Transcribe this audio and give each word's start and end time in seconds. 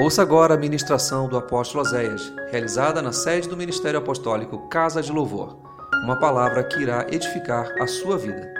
Ouça 0.00 0.22
agora 0.22 0.54
a 0.54 0.56
ministração 0.56 1.28
do 1.28 1.36
apóstolo 1.36 1.80
Oséias, 1.82 2.32
realizada 2.52 3.02
na 3.02 3.10
sede 3.10 3.48
do 3.48 3.56
Ministério 3.56 3.98
Apostólico 3.98 4.68
Casa 4.68 5.02
de 5.02 5.10
Louvor. 5.10 5.60
Uma 6.04 6.20
palavra 6.20 6.62
que 6.62 6.78
irá 6.78 7.04
edificar 7.12 7.66
a 7.82 7.86
sua 7.88 8.16
vida. 8.16 8.54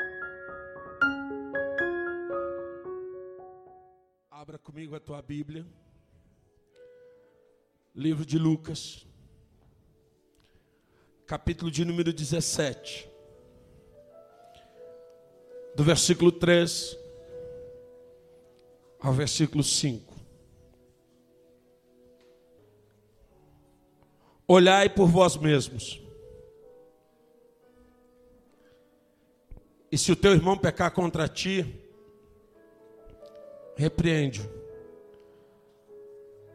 Abra 4.29 4.59
comigo 4.59 4.97
a 4.97 5.01
tua 5.01 5.23
Bíblia. 5.23 5.65
Livro 7.95 8.27
de 8.27 8.37
Lucas. 8.37 9.07
Capítulo 11.25 11.71
de 11.71 11.85
número 11.85 12.13
17. 12.13 13.09
Do 15.77 15.85
versículo 15.85 16.33
3 16.33 16.99
ao 19.01 19.13
versículo 19.13 19.63
5. 19.63 20.08
Olhai 24.51 24.89
por 24.89 25.07
vós 25.07 25.37
mesmos. 25.37 26.01
E 29.93 29.99
se 29.99 30.11
o 30.11 30.17
teu 30.17 30.33
irmão 30.33 30.57
pecar 30.57 30.91
contra 30.91 31.29
ti, 31.29 31.67
repreende-o. 33.77 34.49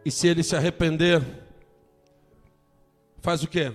E 0.04 0.10
se 0.10 0.28
ele 0.28 0.42
se 0.42 0.56
arrepender, 0.56 1.22
faz 3.22 3.44
o 3.44 3.48
quê? 3.48 3.72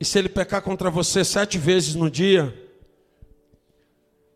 E 0.00 0.04
se 0.04 0.18
ele 0.18 0.28
pecar 0.28 0.62
contra 0.62 0.90
você 0.90 1.24
sete 1.24 1.58
vezes 1.58 1.94
no 1.94 2.10
dia, 2.10 2.54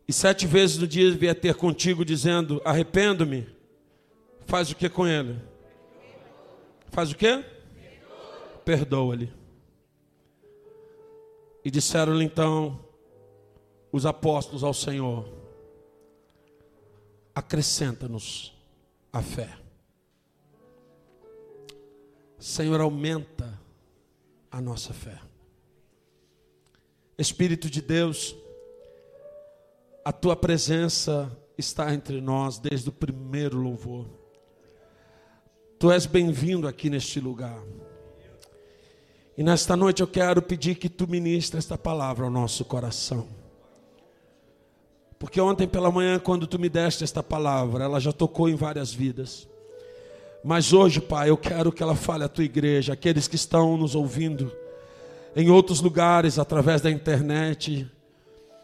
e 0.06 0.12
sete 0.12 0.46
vezes 0.46 0.76
no 0.76 0.86
dia 0.86 1.10
vier 1.12 1.34
ter 1.34 1.54
contigo 1.54 2.04
dizendo: 2.04 2.60
arrependo-me, 2.64 3.48
faz 4.46 4.70
o 4.70 4.76
que 4.76 4.88
com 4.88 5.06
ele? 5.06 5.51
Faz 6.92 7.10
o 7.10 7.16
quê? 7.16 7.42
Perdoa-lhe. 8.66 9.32
E 11.64 11.70
disseram-lhe 11.70 12.22
então 12.22 12.84
os 13.90 14.04
apóstolos 14.04 14.62
ao 14.62 14.74
Senhor: 14.74 15.26
acrescenta-nos 17.34 18.54
a 19.10 19.22
fé. 19.22 19.56
Senhor, 22.38 22.78
aumenta 22.78 23.58
a 24.50 24.60
nossa 24.60 24.92
fé. 24.92 25.18
Espírito 27.16 27.70
de 27.70 27.80
Deus, 27.80 28.36
a 30.04 30.12
tua 30.12 30.36
presença 30.36 31.34
está 31.56 31.94
entre 31.94 32.20
nós 32.20 32.58
desde 32.58 32.90
o 32.90 32.92
primeiro 32.92 33.56
louvor. 33.56 34.21
Tu 35.82 35.90
és 35.90 36.06
bem-vindo 36.06 36.68
aqui 36.68 36.88
neste 36.88 37.18
lugar. 37.18 37.60
E 39.36 39.42
nesta 39.42 39.74
noite 39.74 40.00
eu 40.00 40.06
quero 40.06 40.40
pedir 40.40 40.76
que 40.76 40.88
tu 40.88 41.08
ministres 41.08 41.64
esta 41.64 41.76
palavra 41.76 42.24
ao 42.24 42.30
nosso 42.30 42.64
coração. 42.64 43.26
Porque 45.18 45.40
ontem 45.40 45.66
pela 45.66 45.90
manhã, 45.90 46.20
quando 46.20 46.46
tu 46.46 46.56
me 46.56 46.68
deste 46.68 47.02
esta 47.02 47.20
palavra, 47.20 47.82
ela 47.82 47.98
já 47.98 48.12
tocou 48.12 48.48
em 48.48 48.54
várias 48.54 48.94
vidas. 48.94 49.48
Mas 50.44 50.72
hoje, 50.72 51.00
Pai, 51.00 51.30
eu 51.30 51.36
quero 51.36 51.72
que 51.72 51.82
ela 51.82 51.96
fale 51.96 52.22
à 52.22 52.28
tua 52.28 52.44
igreja, 52.44 52.92
aqueles 52.92 53.26
que 53.26 53.34
estão 53.34 53.76
nos 53.76 53.96
ouvindo 53.96 54.52
em 55.34 55.50
outros 55.50 55.80
lugares 55.80 56.38
através 56.38 56.80
da 56.80 56.92
internet, 56.92 57.90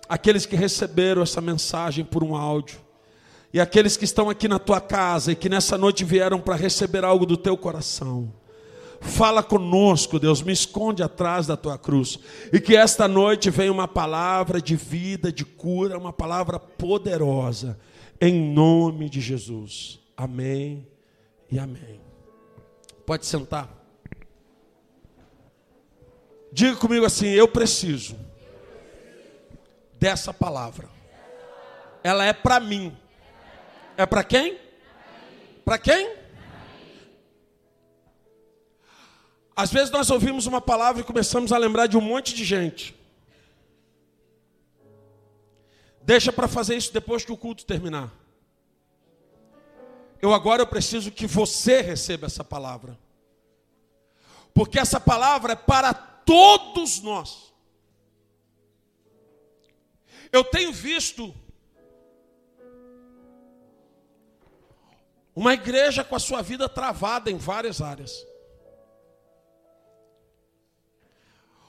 aqueles 0.09 0.47
que 0.47 0.55
receberam 0.55 1.21
essa 1.23 1.41
mensagem 1.41 2.05
por 2.05 2.23
um 2.23 2.37
áudio. 2.37 2.79
E 3.53 3.61
aqueles 3.61 3.97
que 3.97 4.05
estão 4.05 4.29
aqui 4.29 4.47
na 4.47 4.59
tua 4.59 4.81
casa 4.81 5.33
e 5.33 5.37
que 5.37 5.49
nessa 5.49 5.79
noite 5.79 6.05
vieram 6.05 6.41
para 6.41 6.55
receber 6.55 7.05
algo 7.05 7.25
do 7.25 7.37
teu 7.37 7.57
coração. 7.57 8.33
Fala 9.01 9.43
conosco, 9.43 10.19
Deus, 10.19 10.43
me 10.43 10.53
esconde 10.53 11.03
atrás 11.03 11.47
da 11.47 11.57
tua 11.57 11.79
cruz. 11.79 12.19
E 12.53 12.61
que 12.61 12.77
esta 12.77 13.07
noite 13.07 13.49
venha 13.49 13.73
uma 13.73 13.89
palavra 13.89 14.61
de 14.61 14.77
vida, 14.77 15.33
de 15.33 15.45
cura, 15.45 15.97
uma 15.97 16.13
palavra 16.13 16.59
poderosa, 16.59 17.79
em 18.21 18.35
nome 18.53 19.09
de 19.09 19.21
Jesus. 19.21 20.01
Amém 20.17 20.87
e 21.51 21.59
amém. 21.59 22.01
Pode 23.07 23.25
sentar. 23.25 23.73
Diga 26.53 26.77
comigo 26.77 27.07
assim: 27.07 27.29
eu 27.29 27.47
preciso 27.47 28.17
dessa 29.99 30.35
palavra. 30.35 30.89
Ela 32.03 32.25
é 32.25 32.33
para 32.33 32.59
mim. 32.61 32.97
É 33.99 34.07
para 34.07 34.23
quem? 34.23 34.57
Para 35.65 35.77
quem? 35.77 36.17
Às 39.57 39.73
vezes 39.73 39.91
nós 39.91 40.09
ouvimos 40.09 40.47
uma 40.47 40.61
palavra 40.61 41.03
e 41.03 41.05
começamos 41.05 41.51
a 41.51 41.59
lembrar 41.59 41.89
de 41.89 41.97
um 41.97 42.01
monte 42.01 42.33
de 42.33 42.45
gente. 42.45 42.95
Deixa 46.01 46.33
para 46.33 46.47
fazer 46.47 46.77
isso 46.77 46.93
depois 46.93 47.25
que 47.25 47.33
o 47.33 47.37
culto 47.37 47.67
terminar. 47.67 48.13
Eu 50.23 50.33
agora 50.33 50.63
eu 50.63 50.67
preciso 50.69 51.11
que 51.11 51.27
você 51.27 51.81
receba 51.81 52.27
essa 52.27 52.45
palavra. 52.45 52.97
Porque 54.55 54.79
essa 54.79 55.01
palavra 55.01 55.55
é 55.55 55.57
para 55.57 55.93
todos 55.93 57.03
nós. 57.03 57.53
Eu 60.31 60.45
tenho 60.45 60.73
visto 60.73 61.35
Uma 65.39 65.55
igreja 65.55 66.03
com 66.03 66.17
a 66.17 66.19
sua 66.19 66.43
vida 66.43 66.69
travada 66.69 67.31
em 67.31 67.37
várias 67.37 67.81
áreas. 67.81 68.27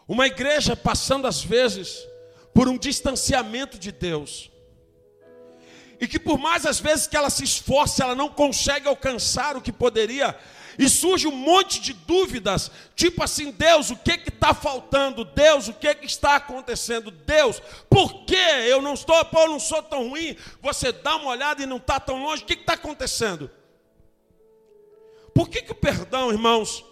Uma 0.08 0.26
igreja 0.26 0.76
passando 0.76 1.28
às 1.28 1.44
vezes 1.44 2.04
por 2.52 2.68
um 2.68 2.76
distanciamento 2.76 3.78
de 3.78 3.92
Deus. 3.92 4.50
E 6.00 6.08
que 6.08 6.18
por 6.18 6.40
mais 6.40 6.66
às 6.66 6.80
vezes 6.80 7.06
que 7.06 7.16
ela 7.16 7.30
se 7.30 7.44
esforce, 7.44 8.02
ela 8.02 8.16
não 8.16 8.30
consegue 8.30 8.88
alcançar 8.88 9.56
o 9.56 9.62
que 9.62 9.72
poderia. 9.72 10.36
E 10.80 10.90
surge 10.90 11.28
um 11.28 11.36
monte 11.36 11.80
de 11.80 11.94
dúvidas, 11.94 12.72
tipo 12.96 13.24
assim, 13.24 13.52
Deus, 13.52 13.92
o 13.92 13.98
que 13.98 14.14
está 14.14 14.52
faltando? 14.52 15.24
Deus, 15.24 15.68
o 15.68 15.74
que, 15.76 15.94
que 15.94 16.08
está 16.08 16.38
acontecendo? 16.38 17.12
Deus, 17.12 17.62
por 17.88 18.26
que 18.26 18.34
eu 18.36 18.82
não 18.82 18.96
estou, 18.96 19.16
eu 19.16 19.48
não 19.48 19.60
sou 19.60 19.84
tão 19.84 20.10
ruim? 20.10 20.36
Você 20.60 20.92
dá 20.92 21.18
uma 21.18 21.30
olhada 21.30 21.62
e 21.62 21.68
não 21.68 21.78
está 21.78 22.00
tão 22.00 22.24
longe, 22.24 22.42
o 22.42 22.46
que 22.48 22.54
está 22.54 22.74
acontecendo? 22.74 23.59
Por 25.40 25.48
que, 25.48 25.62
que 25.62 25.72
o 25.72 25.76
perdão, 25.76 26.34
irmãos, 26.34 26.84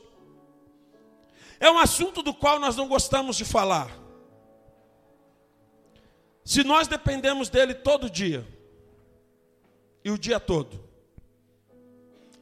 é 1.59 1.69
um 1.69 1.77
assunto 1.77 2.23
do 2.23 2.33
qual 2.33 2.57
nós 2.61 2.77
não 2.77 2.87
gostamos 2.87 3.35
de 3.35 3.43
falar? 3.43 3.91
Se 6.45 6.63
nós 6.63 6.87
dependemos 6.87 7.49
dele 7.49 7.73
todo 7.73 8.09
dia, 8.09 8.47
e 10.01 10.09
o 10.09 10.17
dia 10.17 10.39
todo, 10.39 10.81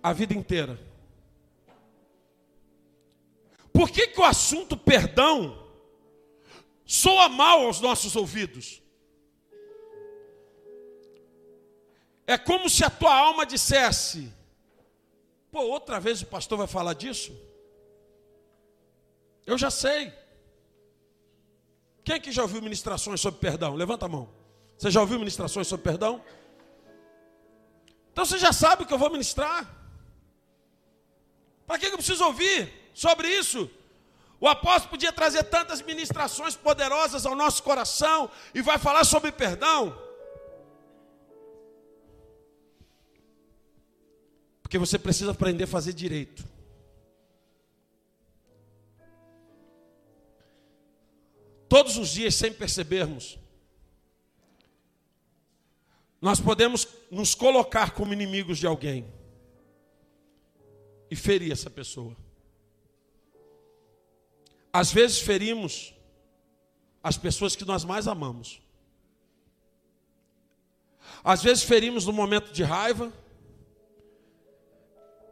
a 0.03 0.13
vida 0.13 0.35
inteira, 0.35 0.79
por 3.73 3.89
que, 3.89 4.05
que 4.05 4.21
o 4.21 4.25
assunto 4.25 4.77
perdão 4.77 5.67
soa 6.85 7.27
mal 7.27 7.65
aos 7.65 7.81
nossos 7.81 8.15
ouvidos? 8.15 8.79
É 12.27 12.37
como 12.37 12.69
se 12.69 12.85
a 12.85 12.91
tua 12.91 13.11
alma 13.11 13.43
dissesse: 13.43 14.31
Pô, 15.55 15.61
outra 15.61 16.01
vez 16.01 16.21
o 16.21 16.25
pastor 16.25 16.57
vai 16.57 16.67
falar 16.67 16.93
disso? 16.93 17.33
Eu 19.45 19.57
já 19.57 19.71
sei. 19.71 20.11
Quem 22.03 22.15
é 22.15 22.19
que 22.19 22.29
já 22.29 22.41
ouviu 22.41 22.61
ministrações 22.61 23.21
sobre 23.21 23.39
perdão? 23.39 23.73
Levanta 23.73 24.05
a 24.05 24.09
mão. 24.09 24.27
Você 24.77 24.91
já 24.91 24.99
ouviu 24.99 25.17
ministrações 25.17 25.65
sobre 25.65 25.85
perdão? 25.85 26.21
Então 28.11 28.25
você 28.25 28.37
já 28.37 28.51
sabe 28.51 28.83
o 28.83 28.85
que 28.85 28.93
eu 28.93 28.97
vou 28.97 29.09
ministrar. 29.09 29.65
Para 31.65 31.79
que 31.79 31.85
eu 31.85 31.93
preciso 31.93 32.25
ouvir 32.25 32.91
sobre 32.93 33.29
isso? 33.29 33.71
O 34.41 34.49
apóstolo 34.49 34.89
podia 34.89 35.13
trazer 35.13 35.43
tantas 35.43 35.81
ministrações 35.81 36.57
poderosas 36.57 37.25
ao 37.25 37.33
nosso 37.33 37.63
coração 37.63 38.29
e 38.53 38.61
vai 38.61 38.77
falar 38.77 39.05
sobre 39.05 39.31
perdão. 39.31 39.97
Porque 44.65 44.79
você 44.79 44.97
precisa 44.97 45.29
aprender 45.29 45.65
a 45.65 45.67
fazer 45.67 45.93
direito. 45.93 46.43
Todos 51.69 51.97
os 51.97 52.09
dias, 52.09 52.33
sem 52.33 52.51
percebermos, 52.51 53.37
nós 56.19 56.41
podemos 56.41 56.87
nos 57.11 57.35
colocar 57.35 57.91
como 57.91 58.11
inimigos 58.11 58.57
de 58.57 58.65
alguém 58.65 59.05
e 61.11 61.15
ferir 61.15 61.51
essa 61.51 61.69
pessoa. 61.69 62.17
Às 64.73 64.91
vezes 64.91 65.19
ferimos 65.19 65.93
as 67.03 67.19
pessoas 67.19 67.55
que 67.55 67.65
nós 67.65 67.85
mais 67.85 68.07
amamos. 68.07 68.59
Às 71.23 71.43
vezes 71.43 71.63
ferimos 71.63 72.07
no 72.07 72.11
momento 72.11 72.51
de 72.51 72.63
raiva, 72.63 73.13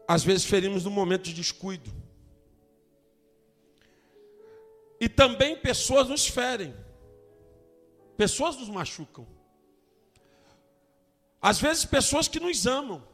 às 0.08 0.24
vezes 0.24 0.46
ferimos 0.46 0.84
no 0.84 0.92
momento 0.92 1.24
de 1.24 1.34
descuido. 1.34 1.92
E 5.00 5.10
também 5.10 5.58
pessoas 5.58 6.08
nos 6.08 6.28
ferem. 6.28 6.74
Pessoas 8.16 8.56
nos 8.56 8.70
machucam. 8.70 9.28
Às 11.42 11.60
vezes 11.60 11.84
pessoas 11.84 12.28
que 12.28 12.40
nos 12.40 12.66
amam 12.66 13.06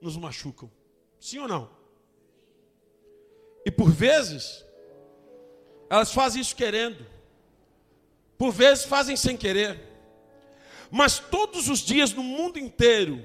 nos 0.00 0.16
machucam. 0.16 0.70
Sim 1.20 1.40
ou 1.40 1.48
não? 1.48 1.70
E 3.64 3.70
por 3.70 3.90
vezes 3.90 4.64
elas 5.90 6.12
fazem 6.12 6.40
isso 6.40 6.54
querendo. 6.54 7.04
Por 8.36 8.52
vezes 8.52 8.84
fazem 8.84 9.16
sem 9.16 9.36
querer. 9.36 9.86
Mas 10.90 11.18
todos 11.18 11.68
os 11.68 11.80
dias 11.80 12.12
no 12.12 12.22
mundo 12.22 12.58
inteiro, 12.58 13.22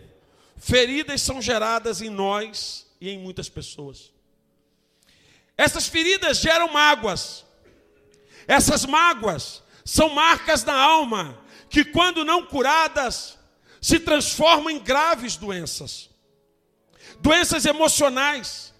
feridas 0.63 1.21
são 1.21 1.41
geradas 1.41 2.01
em 2.01 2.09
nós 2.09 2.87
e 3.01 3.09
em 3.09 3.19
muitas 3.19 3.49
pessoas. 3.49 4.13
Essas 5.57 5.87
feridas 5.87 6.37
geram 6.37 6.69
mágoas. 6.69 7.45
Essas 8.47 8.85
mágoas 8.85 9.61
são 9.83 10.07
marcas 10.09 10.63
da 10.63 10.73
alma 10.73 11.37
que, 11.69 11.83
quando 11.83 12.23
não 12.23 12.45
curadas, 12.45 13.37
se 13.81 13.99
transformam 13.99 14.69
em 14.69 14.79
graves 14.79 15.35
doenças. 15.35 16.09
Doenças 17.19 17.65
emocionais, 17.65 18.73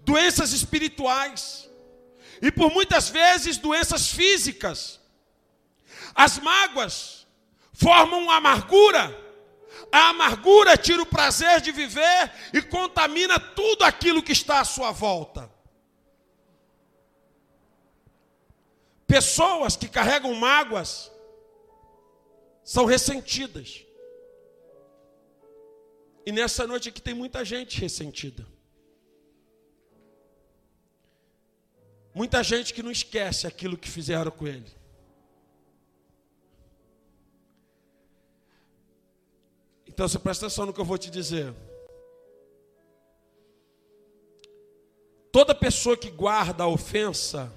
doenças 0.00 0.52
espirituais 0.52 1.70
e 2.42 2.50
por 2.50 2.72
muitas 2.72 3.08
vezes 3.08 3.56
doenças 3.56 4.10
físicas. 4.10 5.00
As 6.12 6.40
mágoas 6.40 7.24
formam 7.72 8.28
amargura. 8.32 9.23
A 9.94 10.08
amargura 10.08 10.76
tira 10.76 11.00
o 11.00 11.06
prazer 11.06 11.60
de 11.60 11.70
viver 11.70 12.32
e 12.52 12.60
contamina 12.60 13.38
tudo 13.38 13.84
aquilo 13.84 14.24
que 14.24 14.32
está 14.32 14.58
à 14.58 14.64
sua 14.64 14.90
volta. 14.90 15.48
Pessoas 19.06 19.76
que 19.76 19.88
carregam 19.88 20.34
mágoas 20.34 21.12
são 22.64 22.86
ressentidas. 22.86 23.84
E 26.26 26.32
nessa 26.32 26.66
noite 26.66 26.88
aqui 26.88 27.00
tem 27.00 27.14
muita 27.14 27.44
gente 27.44 27.80
ressentida. 27.80 28.44
Muita 32.12 32.42
gente 32.42 32.74
que 32.74 32.82
não 32.82 32.90
esquece 32.90 33.46
aquilo 33.46 33.78
que 33.78 33.88
fizeram 33.88 34.32
com 34.32 34.48
ele. 34.48 34.72
Então 39.94 40.08
você 40.08 40.18
presta 40.18 40.46
atenção 40.46 40.66
no 40.66 40.72
que 40.72 40.80
eu 40.80 40.84
vou 40.84 40.98
te 40.98 41.08
dizer. 41.08 41.54
Toda 45.30 45.54
pessoa 45.54 45.96
que 45.96 46.10
guarda 46.10 46.64
a 46.64 46.68
ofensa 46.68 47.52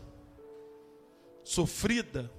sofrida 1.44 2.32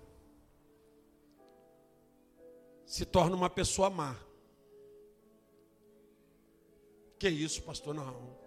se 2.86 3.04
torna 3.04 3.34
uma 3.34 3.50
pessoa 3.50 3.90
má. 3.90 4.14
Que 7.18 7.28
isso, 7.28 7.60
pastor? 7.64 7.92
Não. 7.92 8.38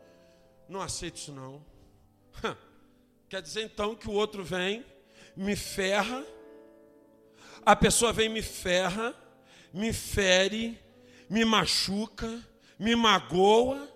Não 0.69 0.81
aceito 0.81 1.18
isso 1.18 1.33
não. 1.33 1.65
Quer 3.27 3.42
dizer 3.42 3.63
então 3.63 3.94
que 3.94 4.07
o 4.07 4.13
outro 4.13 4.42
vem, 4.42 4.86
me 5.36 5.57
ferra, 5.57 6.25
a 7.65 7.75
pessoa 7.75 8.13
vem 8.13 8.30
me 8.30 8.42
ferra, 8.42 9.13
me 9.74 9.92
fere, 9.92 10.80
me 11.31 11.45
machuca, 11.45 12.45
me 12.78 12.94
magoa. 12.94 13.89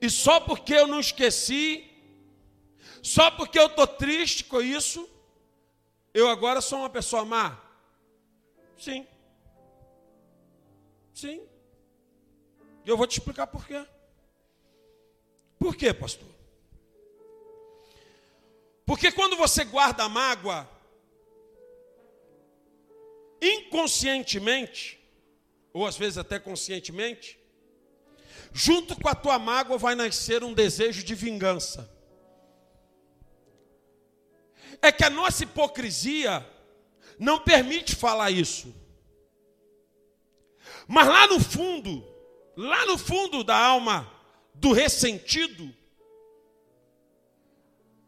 E 0.00 0.10
só 0.10 0.40
porque 0.40 0.74
eu 0.74 0.88
não 0.88 0.98
esqueci, 0.98 1.88
só 3.00 3.30
porque 3.30 3.56
eu 3.56 3.66
estou 3.66 3.86
triste 3.86 4.42
com 4.42 4.60
isso, 4.60 5.08
eu 6.12 6.28
agora 6.28 6.60
sou 6.60 6.80
uma 6.80 6.90
pessoa 6.90 7.24
má? 7.24 7.62
Sim. 8.76 9.06
Sim. 11.14 11.46
E 12.84 12.88
eu 12.88 12.96
vou 12.96 13.06
te 13.06 13.18
explicar 13.18 13.46
por 13.46 13.64
quê. 13.64 13.86
Por 15.60 15.76
quê, 15.76 15.94
pastor? 15.94 16.28
Porque 18.84 19.12
quando 19.12 19.36
você 19.36 19.64
guarda 19.64 20.08
mágoa, 20.08 20.68
inconscientemente, 23.40 25.03
ou 25.74 25.84
às 25.84 25.96
vezes 25.96 26.16
até 26.16 26.38
conscientemente, 26.38 27.36
junto 28.52 28.94
com 28.94 29.08
a 29.08 29.14
tua 29.14 29.40
mágoa 29.40 29.76
vai 29.76 29.96
nascer 29.96 30.44
um 30.44 30.54
desejo 30.54 31.02
de 31.02 31.16
vingança. 31.16 31.92
É 34.80 34.92
que 34.92 35.04
a 35.04 35.10
nossa 35.10 35.42
hipocrisia 35.42 36.48
não 37.18 37.40
permite 37.40 37.96
falar 37.96 38.30
isso. 38.30 38.72
Mas 40.86 41.08
lá 41.08 41.26
no 41.26 41.40
fundo, 41.40 42.06
lá 42.56 42.86
no 42.86 42.96
fundo 42.96 43.42
da 43.42 43.58
alma 43.58 44.08
do 44.54 44.70
ressentido, 44.70 45.74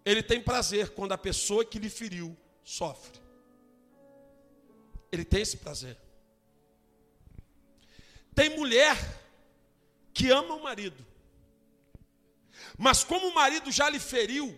ele 0.05 0.23
tem 0.23 0.41
prazer 0.41 0.91
quando 0.91 1.13
a 1.13 1.19
pessoa 1.19 1.65
que 1.65 1.81
lhe 1.81 1.91
feriu 1.91 2.37
sofre. 2.63 3.21
Ele 5.11 5.25
tem 5.25 5.43
esse 5.43 5.57
prazer. 5.57 6.06
Tem 8.37 8.51
mulher 8.51 8.97
que 10.15 10.31
ama 10.31 10.55
o 10.55 10.63
marido, 10.63 11.05
mas 12.79 13.03
como 13.03 13.27
o 13.27 13.35
marido 13.35 13.73
já 13.73 13.89
lhe 13.91 13.99
feriu, 13.99 14.57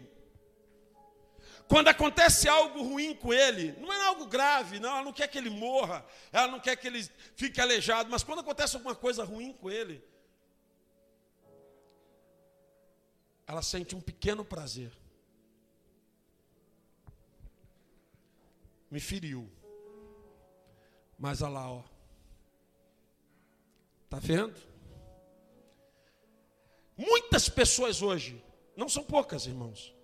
quando 1.66 1.88
acontece 1.88 2.46
algo 2.46 2.82
ruim 2.82 3.14
com 3.14 3.32
ele, 3.32 3.72
não 3.80 3.90
é 3.90 4.06
algo 4.06 4.26
grave, 4.26 4.78
não, 4.78 4.90
ela 4.90 5.04
não 5.04 5.12
quer 5.12 5.28
que 5.28 5.38
ele 5.38 5.48
morra, 5.48 6.04
ela 6.30 6.48
não 6.48 6.60
quer 6.60 6.76
que 6.76 6.86
ele 6.86 7.02
fique 7.34 7.60
aleijado, 7.60 8.10
mas 8.10 8.22
quando 8.22 8.40
acontece 8.40 8.76
alguma 8.76 8.94
coisa 8.94 9.24
ruim 9.24 9.54
com 9.54 9.70
ele, 9.70 10.04
ela 13.46 13.62
sente 13.62 13.96
um 13.96 14.00
pequeno 14.00 14.44
prazer. 14.44 14.92
me 18.90 19.00
feriu. 19.00 19.48
Mas 21.18 21.42
olha 21.42 21.52
lá, 21.52 21.70
ó. 21.70 21.84
Tá 24.08 24.18
vendo? 24.18 24.54
Muitas 26.96 27.48
pessoas 27.48 28.02
hoje, 28.02 28.42
não 28.76 28.88
são 28.88 29.04
poucas, 29.04 29.46
irmãos. 29.46 29.94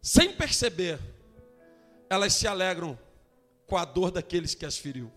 Sem 0.00 0.32
perceber, 0.34 0.98
elas 2.08 2.34
se 2.34 2.46
alegram 2.46 2.98
com 3.66 3.76
a 3.76 3.84
dor 3.84 4.10
daqueles 4.10 4.54
que 4.54 4.64
as 4.64 4.78
feriu. 4.78 5.12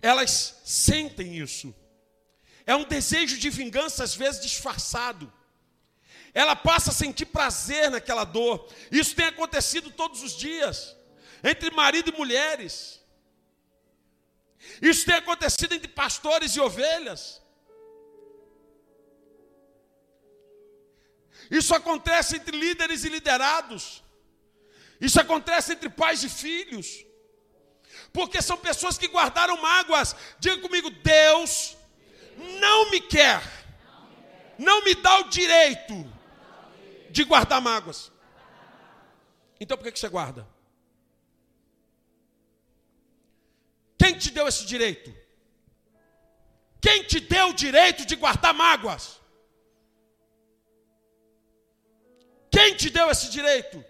Elas 0.00 0.60
sentem 0.64 1.38
isso. 1.38 1.74
É 2.66 2.74
um 2.74 2.84
desejo 2.84 3.38
de 3.38 3.50
vingança, 3.50 4.02
às 4.04 4.14
vezes 4.14 4.42
disfarçado 4.42 5.32
ela 6.34 6.54
passa 6.54 6.90
a 6.90 6.94
sentir 6.94 7.26
prazer 7.26 7.90
naquela 7.90 8.24
dor. 8.24 8.68
Isso 8.90 9.14
tem 9.14 9.26
acontecido 9.26 9.90
todos 9.90 10.22
os 10.22 10.36
dias, 10.36 10.96
entre 11.42 11.70
marido 11.70 12.10
e 12.10 12.16
mulheres. 12.16 12.97
Isso 14.80 15.04
tem 15.06 15.14
acontecido 15.14 15.74
entre 15.74 15.88
pastores 15.88 16.56
e 16.56 16.60
ovelhas. 16.60 17.40
Isso 21.50 21.74
acontece 21.74 22.36
entre 22.36 22.56
líderes 22.56 23.04
e 23.04 23.08
liderados. 23.08 24.02
Isso 25.00 25.20
acontece 25.20 25.72
entre 25.72 25.88
pais 25.88 26.22
e 26.22 26.28
filhos. 26.28 27.04
Porque 28.12 28.42
são 28.42 28.56
pessoas 28.56 28.98
que 28.98 29.08
guardaram 29.08 29.60
mágoas. 29.60 30.14
Diga 30.38 30.60
comigo, 30.60 30.90
Deus 30.90 31.76
não 32.60 32.90
me 32.90 33.00
quer. 33.00 33.42
Não 34.58 34.84
me 34.84 34.94
dá 34.94 35.20
o 35.20 35.28
direito 35.28 36.12
de 37.10 37.24
guardar 37.24 37.60
mágoas. 37.60 38.10
Então 39.60 39.76
por 39.76 39.90
que, 39.90 39.98
você 39.98 40.08
guarda? 40.08 40.46
Quem 44.08 44.16
te 44.16 44.30
deu 44.30 44.48
esse 44.48 44.64
direito? 44.64 45.14
Quem 46.80 47.02
te 47.04 47.20
deu 47.20 47.48
o 47.48 47.52
direito 47.52 48.06
de 48.06 48.16
guardar 48.16 48.54
mágoas? 48.54 49.20
Quem 52.50 52.74
te 52.74 52.88
deu 52.88 53.10
esse 53.10 53.28
direito? 53.28 53.84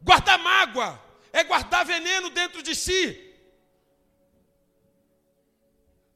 Guardar 0.00 0.38
mágoa 0.38 0.98
é 1.34 1.44
guardar 1.44 1.84
veneno 1.84 2.30
dentro 2.30 2.62
de 2.62 2.74
si. 2.74 3.02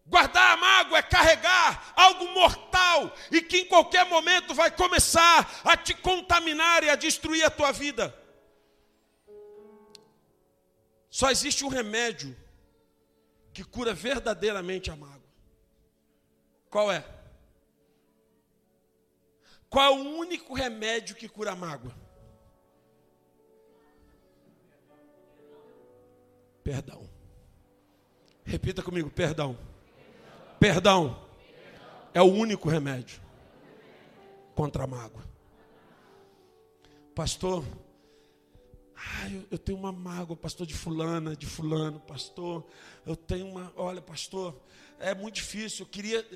Guardar 0.07 0.53
a 0.53 0.57
mágoa 0.57 0.97
é 0.97 1.03
carregar 1.03 1.93
algo 1.95 2.27
mortal 2.33 3.15
e 3.31 3.43
que 3.43 3.59
em 3.59 3.67
qualquer 3.67 4.07
momento 4.07 4.55
vai 4.55 4.71
começar 4.71 5.61
a 5.63 5.77
te 5.77 5.93
contaminar 5.93 6.83
e 6.85 6.89
a 6.89 6.97
destruir 6.97 7.45
a 7.45 7.51
tua 7.51 7.71
vida. 7.71 8.18
Só 11.11 11.31
existe 11.31 11.65
um 11.65 11.69
remédio 11.69 12.37
que 13.53 13.65
cura 13.65 13.95
verdadeiramente 13.95 14.91
a 14.91 14.97
mágoa. 14.97 15.29
Qual 16.71 16.93
é? 16.93 17.05
Qual 19.71 19.85
é 19.85 19.91
o 19.91 20.17
único 20.17 20.55
remédio 20.55 21.17
que 21.17 21.29
cura 21.29 21.53
a 21.53 21.57
mágoa? 21.57 21.95
Perdão. 26.63 27.09
Repita 28.45 28.83
comigo: 28.83 29.11
perdão. 29.11 29.59
Perdão 30.61 31.29
é 32.13 32.21
o 32.21 32.27
único 32.27 32.69
remédio 32.69 33.21
contra 34.55 34.85
a 34.85 34.87
mágoa. 34.87 35.23
Pastor, 37.15 37.65
ah, 39.01 39.31
eu, 39.31 39.45
eu, 39.53 39.59
tenho 39.59 39.79
uma 39.79 39.93
mágoa, 39.93 40.37
pastor, 40.37 40.67
de 40.67 40.75
fulana, 40.75 41.37
de 41.37 41.47
fulano, 41.47 42.01
pastor. 42.01 42.67
Eu 43.07 43.15
tenho 43.15 43.47
uma, 43.47 43.73
olha, 43.77 44.03
pastor, 44.03 44.61
é 44.99 45.15
muito 45.15 45.37
difícil. 45.37 45.85
Eu 45.85 45.89
queria, 45.89 46.27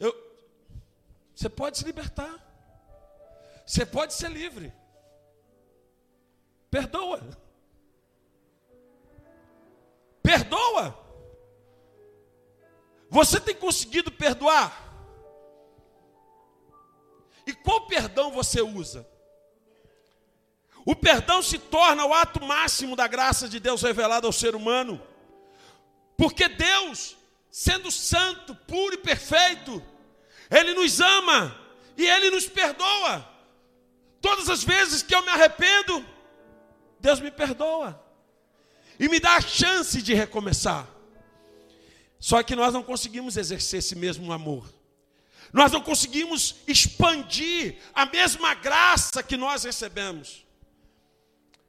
eu, 0.00 0.12
você 1.34 1.48
pode 1.48 1.78
se 1.78 1.84
libertar. 1.84 2.40
Você 3.64 3.86
pode 3.86 4.12
ser 4.12 4.28
livre. 4.30 4.72
Perdoa. 6.68 7.22
Perdoa. 10.20 10.98
Você 13.08 13.40
tem 13.40 13.54
conseguido 13.54 14.10
perdoar? 14.10 14.82
E 17.46 17.52
qual 17.52 17.86
perdão 17.86 18.32
você 18.32 18.60
usa? 18.60 19.08
O 20.84 20.94
perdão 20.94 21.42
se 21.42 21.58
torna 21.58 22.04
o 22.04 22.12
ato 22.12 22.44
máximo 22.44 22.94
da 22.94 23.06
graça 23.06 23.48
de 23.48 23.58
Deus 23.58 23.82
revelada 23.82 24.26
ao 24.26 24.32
ser 24.32 24.54
humano. 24.54 25.00
Porque 26.16 26.48
Deus, 26.48 27.16
sendo 27.50 27.90
santo, 27.90 28.54
puro 28.54 28.94
e 28.94 28.98
perfeito, 28.98 29.82
Ele 30.50 30.74
nos 30.74 31.00
ama 31.00 31.58
e 31.96 32.06
Ele 32.06 32.30
nos 32.30 32.46
perdoa. 32.46 33.26
Todas 34.20 34.48
as 34.48 34.62
vezes 34.62 35.02
que 35.02 35.14
eu 35.14 35.22
me 35.22 35.30
arrependo, 35.30 36.04
Deus 37.00 37.20
me 37.20 37.30
perdoa 37.30 38.02
e 38.98 39.08
me 39.08 39.18
dá 39.18 39.36
a 39.36 39.40
chance 39.40 40.00
de 40.02 40.14
recomeçar. 40.14 40.86
Só 42.18 42.42
que 42.42 42.56
nós 42.56 42.72
não 42.72 42.82
conseguimos 42.82 43.36
exercer 43.36 43.78
esse 43.80 43.94
mesmo 43.94 44.32
amor. 44.32 44.72
Nós 45.52 45.70
não 45.70 45.80
conseguimos 45.80 46.56
expandir 46.66 47.76
a 47.94 48.06
mesma 48.06 48.54
graça 48.54 49.22
que 49.22 49.36
nós 49.36 49.64
recebemos. 49.64 50.43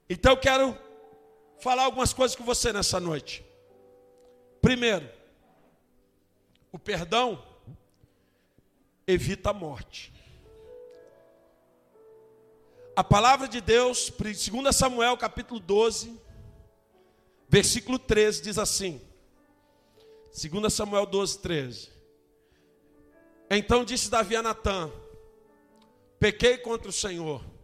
Então 0.08 0.32
eu 0.32 0.36
quero 0.36 0.78
falar 1.58 1.84
algumas 1.84 2.12
coisas 2.12 2.36
com 2.36 2.44
você 2.44 2.72
nessa 2.72 3.00
noite. 3.00 3.44
Primeiro, 4.60 5.08
o 6.70 6.78
perdão 6.78 7.42
evita 9.06 9.50
a 9.50 9.54
morte. 9.54 10.12
A 12.94 13.04
palavra 13.04 13.46
de 13.46 13.60
Deus, 13.60 14.10
2 14.10 14.74
Samuel 14.74 15.16
capítulo 15.16 15.60
12, 15.60 16.18
versículo 17.48 17.98
13, 17.98 18.42
diz 18.42 18.58
assim: 18.58 19.00
2 20.32 20.72
Samuel 20.72 21.06
12, 21.06 21.38
13. 21.38 21.90
Então 23.50 23.84
disse 23.84 24.10
Davi 24.10 24.36
a 24.36 24.42
Natã: 24.42 24.90
Pequei 26.18 26.58
contra 26.58 26.88
o 26.88 26.92
Senhor. 26.92 27.55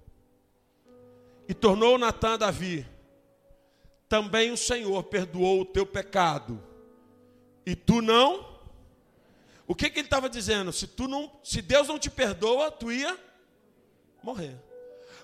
E 1.49 1.55
tornou 1.55 1.99
Natã 1.99 2.35
a 2.35 2.37
Davi: 2.37 2.87
Também 4.09 4.51
o 4.51 4.57
Senhor 4.57 5.03
perdoou 5.05 5.61
o 5.61 5.67
teu 5.67 5.87
pecado. 5.87 6.63
E 7.65 7.77
tu 7.77 8.01
não? 8.03 8.53
O 9.67 9.75
que, 9.75 9.89
que 9.89 10.01
ele 10.01 10.07
estava 10.07 10.29
dizendo? 10.29 10.73
Se, 10.73 10.87
tu 10.87 11.07
não, 11.07 11.31
se 11.43 11.63
Deus 11.63 11.89
não 11.89 11.99
te 11.99 12.11
perdoa, 12.11 12.71
tu 12.71 12.91
ia 12.91 13.19
morrer. 14.23 14.57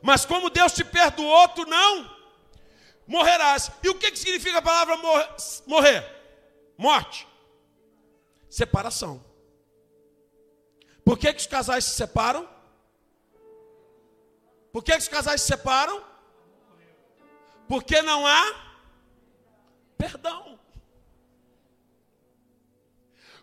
Mas 0.01 0.25
como 0.25 0.51
Deus 0.51 0.73
te 0.73 0.85
perdoou, 0.85 1.49
tu 1.49 1.67
não 1.67 2.19
morrerás. 3.09 3.73
E 3.83 3.89
o 3.89 3.95
que, 3.95 4.11
que 4.11 4.19
significa 4.19 4.59
a 4.59 4.63
palavra 4.63 4.97
morrer? 5.67 6.05
Morte. 6.77 7.27
Separação. 8.49 9.25
Por 11.05 11.19
que, 11.19 11.33
que 11.33 11.41
os 11.41 11.47
casais 11.47 11.87
se 11.87 11.95
separam? 11.95 12.49
Por 14.73 14.83
que, 14.85 14.95
os 14.95 15.09
casais 15.09 15.41
se 15.41 15.49
separam? 15.49 16.05
Porque 17.67 18.01
não 18.03 18.27
há 18.27 18.69
perdão. 19.97 20.59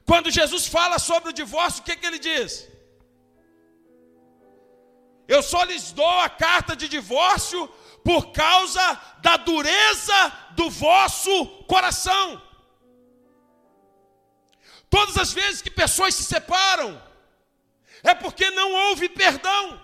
Quando 0.05 0.31
Jesus 0.31 0.67
fala 0.67 0.99
sobre 0.99 1.29
o 1.29 1.33
divórcio, 1.33 1.81
o 1.81 1.83
que, 1.83 1.95
que 1.95 2.05
ele 2.05 2.19
diz? 2.19 2.67
Eu 5.27 5.41
só 5.41 5.63
lhes 5.63 5.91
dou 5.91 6.19
a 6.19 6.29
carta 6.29 6.75
de 6.75 6.87
divórcio 6.87 7.67
por 8.03 8.31
causa 8.31 9.01
da 9.19 9.35
dureza 9.37 10.31
do 10.51 10.69
vosso 10.69 11.47
coração. 11.63 12.41
Todas 14.89 15.17
as 15.17 15.33
vezes 15.33 15.63
que 15.63 15.71
pessoas 15.71 16.13
se 16.13 16.23
separam, 16.23 17.01
é 18.03 18.13
porque 18.13 18.51
não 18.51 18.71
houve 18.71 19.09
perdão. 19.09 19.83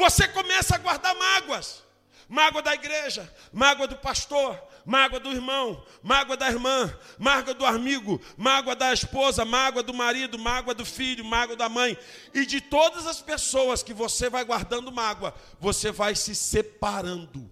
Você 0.00 0.26
começa 0.26 0.76
a 0.76 0.78
guardar 0.78 1.14
mágoas. 1.14 1.84
Mágoa 2.26 2.62
da 2.62 2.72
igreja, 2.72 3.30
mágoa 3.52 3.88
do 3.88 3.96
pastor, 3.96 4.56
mágoa 4.86 5.18
do 5.18 5.32
irmão, 5.32 5.84
mágoa 6.00 6.36
da 6.36 6.48
irmã, 6.48 6.96
mágoa 7.18 7.52
do 7.52 7.66
amigo, 7.66 8.20
mágoa 8.36 8.76
da 8.76 8.92
esposa, 8.92 9.44
mágoa 9.44 9.82
do 9.82 9.92
marido, 9.92 10.38
mágoa 10.38 10.72
do 10.72 10.86
filho, 10.86 11.24
mágoa 11.24 11.56
da 11.56 11.68
mãe. 11.68 11.98
E 12.32 12.46
de 12.46 12.60
todas 12.60 13.04
as 13.06 13.20
pessoas 13.20 13.82
que 13.82 13.92
você 13.92 14.30
vai 14.30 14.44
guardando 14.44 14.92
mágoa, 14.92 15.34
você 15.58 15.90
vai 15.90 16.14
se 16.14 16.34
separando. 16.34 17.50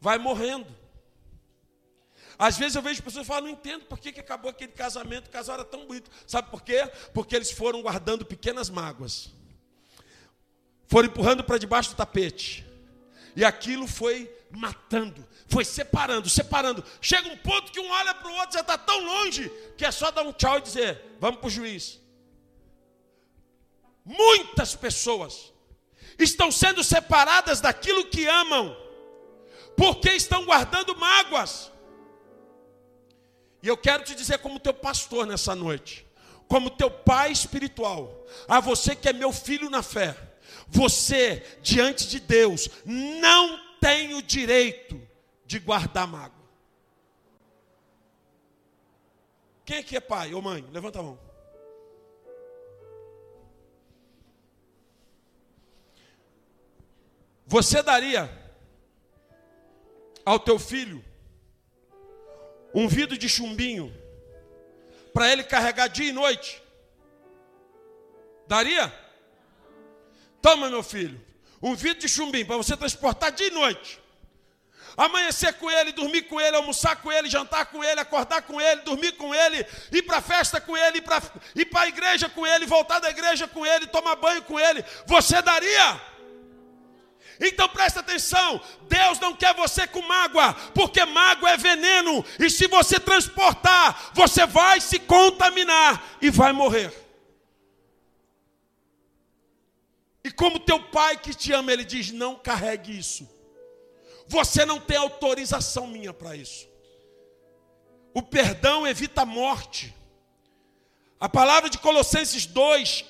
Vai 0.00 0.18
morrendo. 0.18 0.81
Às 2.38 2.56
vezes 2.56 2.74
eu 2.74 2.82
vejo 2.82 3.02
pessoas 3.02 3.26
falando, 3.26 3.44
não 3.44 3.50
entendo 3.50 3.84
por 3.84 3.98
que, 3.98 4.12
que 4.12 4.20
acabou 4.20 4.50
aquele 4.50 4.72
casamento, 4.72 5.28
o 5.28 5.30
casal 5.30 5.54
era 5.56 5.64
tão 5.64 5.86
bonito. 5.86 6.10
Sabe 6.26 6.50
por 6.50 6.62
quê? 6.62 6.90
Porque 7.12 7.36
eles 7.36 7.50
foram 7.50 7.82
guardando 7.82 8.24
pequenas 8.24 8.70
mágoas. 8.70 9.30
Foram 10.86 11.08
empurrando 11.08 11.44
para 11.44 11.58
debaixo 11.58 11.90
do 11.90 11.96
tapete. 11.96 12.66
E 13.34 13.44
aquilo 13.44 13.86
foi 13.86 14.30
matando, 14.50 15.26
foi 15.48 15.64
separando, 15.64 16.28
separando. 16.28 16.84
Chega 17.00 17.28
um 17.28 17.36
ponto 17.36 17.72
que 17.72 17.80
um 17.80 17.90
olha 17.90 18.14
para 18.14 18.28
o 18.28 18.34
outro, 18.34 18.54
já 18.54 18.60
está 18.60 18.76
tão 18.76 19.02
longe, 19.02 19.50
que 19.76 19.84
é 19.84 19.90
só 19.90 20.10
dar 20.10 20.22
um 20.22 20.32
tchau 20.32 20.58
e 20.58 20.62
dizer: 20.62 21.16
vamos 21.18 21.40
para 21.40 21.46
o 21.46 21.50
juiz. 21.50 21.98
Muitas 24.04 24.74
pessoas 24.74 25.52
estão 26.18 26.50
sendo 26.50 26.82
separadas 26.84 27.60
daquilo 27.60 28.06
que 28.06 28.26
amam, 28.26 28.76
porque 29.76 30.10
estão 30.10 30.44
guardando 30.44 30.96
mágoas. 30.96 31.70
E 33.62 33.68
eu 33.68 33.76
quero 33.76 34.02
te 34.02 34.14
dizer, 34.14 34.38
como 34.38 34.58
teu 34.58 34.74
pastor 34.74 35.26
nessa 35.26 35.54
noite, 35.54 36.06
como 36.48 36.68
teu 36.68 36.90
pai 36.90 37.30
espiritual, 37.30 38.26
a 38.48 38.58
você 38.58 38.96
que 38.96 39.08
é 39.08 39.12
meu 39.12 39.32
filho 39.32 39.70
na 39.70 39.82
fé, 39.82 40.16
você, 40.66 41.58
diante 41.62 42.08
de 42.08 42.18
Deus, 42.18 42.68
não 42.84 43.58
tem 43.80 44.14
o 44.14 44.22
direito 44.22 45.00
de 45.46 45.58
guardar 45.58 46.06
mágoa. 46.06 46.42
Quem 49.64 49.78
aqui 49.78 49.96
é 49.96 50.00
pai 50.00 50.34
ou 50.34 50.42
mãe? 50.42 50.66
Levanta 50.72 50.98
a 50.98 51.02
mão. 51.02 51.18
Você 57.46 57.82
daria 57.82 58.30
ao 60.24 60.38
teu 60.38 60.58
filho 60.58 61.04
um 62.74 62.88
vidro 62.88 63.16
de 63.16 63.28
chumbinho 63.28 63.94
para 65.12 65.30
ele 65.30 65.44
carregar 65.44 65.88
dia 65.88 66.08
e 66.08 66.12
noite? 66.12 66.62
Daria? 68.46 68.92
Toma, 70.40 70.68
meu 70.68 70.82
filho, 70.82 71.20
um 71.62 71.74
vidro 71.74 72.00
de 72.00 72.08
chumbinho 72.08 72.46
para 72.46 72.56
você 72.56 72.76
transportar 72.76 73.32
dia 73.32 73.46
e 73.48 73.50
noite. 73.50 74.00
Amanhecer 74.96 75.54
com 75.54 75.70
ele, 75.70 75.92
dormir 75.92 76.22
com 76.22 76.40
ele, 76.40 76.56
almoçar 76.56 76.96
com 76.96 77.10
ele, 77.10 77.30
jantar 77.30 77.66
com 77.66 77.82
ele, 77.82 78.00
acordar 78.00 78.42
com 78.42 78.60
ele, 78.60 78.82
dormir 78.82 79.12
com 79.12 79.34
ele, 79.34 79.66
ir 79.90 80.02
para 80.02 80.20
festa 80.20 80.60
com 80.60 80.76
ele, 80.76 80.98
ir 80.98 81.64
para 81.64 81.80
a 81.80 81.88
igreja 81.88 82.28
com 82.28 82.46
ele, 82.46 82.66
voltar 82.66 82.98
da 82.98 83.08
igreja 83.08 83.48
com 83.48 83.64
ele, 83.64 83.86
tomar 83.86 84.16
banho 84.16 84.42
com 84.42 84.60
ele. 84.60 84.84
Você 85.06 85.40
daria? 85.40 86.00
Então 87.40 87.68
presta 87.68 88.00
atenção: 88.00 88.60
Deus 88.88 89.18
não 89.18 89.34
quer 89.34 89.54
você 89.54 89.86
com 89.86 90.02
mágoa, 90.02 90.54
porque 90.74 91.04
mágoa 91.04 91.50
é 91.50 91.56
veneno, 91.56 92.24
e 92.38 92.50
se 92.50 92.66
você 92.66 92.98
transportar, 93.00 94.12
você 94.14 94.46
vai 94.46 94.80
se 94.80 94.98
contaminar 94.98 96.16
e 96.20 96.30
vai 96.30 96.52
morrer. 96.52 96.92
E 100.24 100.30
como 100.30 100.60
teu 100.60 100.80
pai 100.80 101.16
que 101.16 101.34
te 101.34 101.52
ama, 101.52 101.72
ele 101.72 101.84
diz: 101.84 102.10
não 102.10 102.36
carregue 102.36 102.96
isso. 102.96 103.28
Você 104.26 104.64
não 104.64 104.78
tem 104.78 104.96
autorização 104.96 105.86
minha 105.86 106.12
para 106.12 106.36
isso. 106.36 106.68
O 108.14 108.22
perdão 108.22 108.86
evita 108.86 109.22
a 109.22 109.26
morte. 109.26 109.94
A 111.18 111.28
palavra 111.28 111.70
de 111.70 111.78
Colossenses 111.78 112.46
2, 112.46 113.04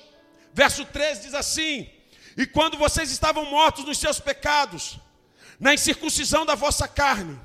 verso 0.53 0.85
13 0.85 1.21
diz 1.21 1.33
assim: 1.33 1.89
E 2.35 2.45
quando 2.45 2.77
vocês 2.77 3.11
estavam 3.11 3.45
mortos 3.45 3.85
nos 3.85 3.97
seus 3.97 4.19
pecados, 4.19 4.97
na 5.59 5.73
incircuncisão 5.73 6.45
da 6.45 6.55
vossa 6.55 6.87
carne, 6.87 7.39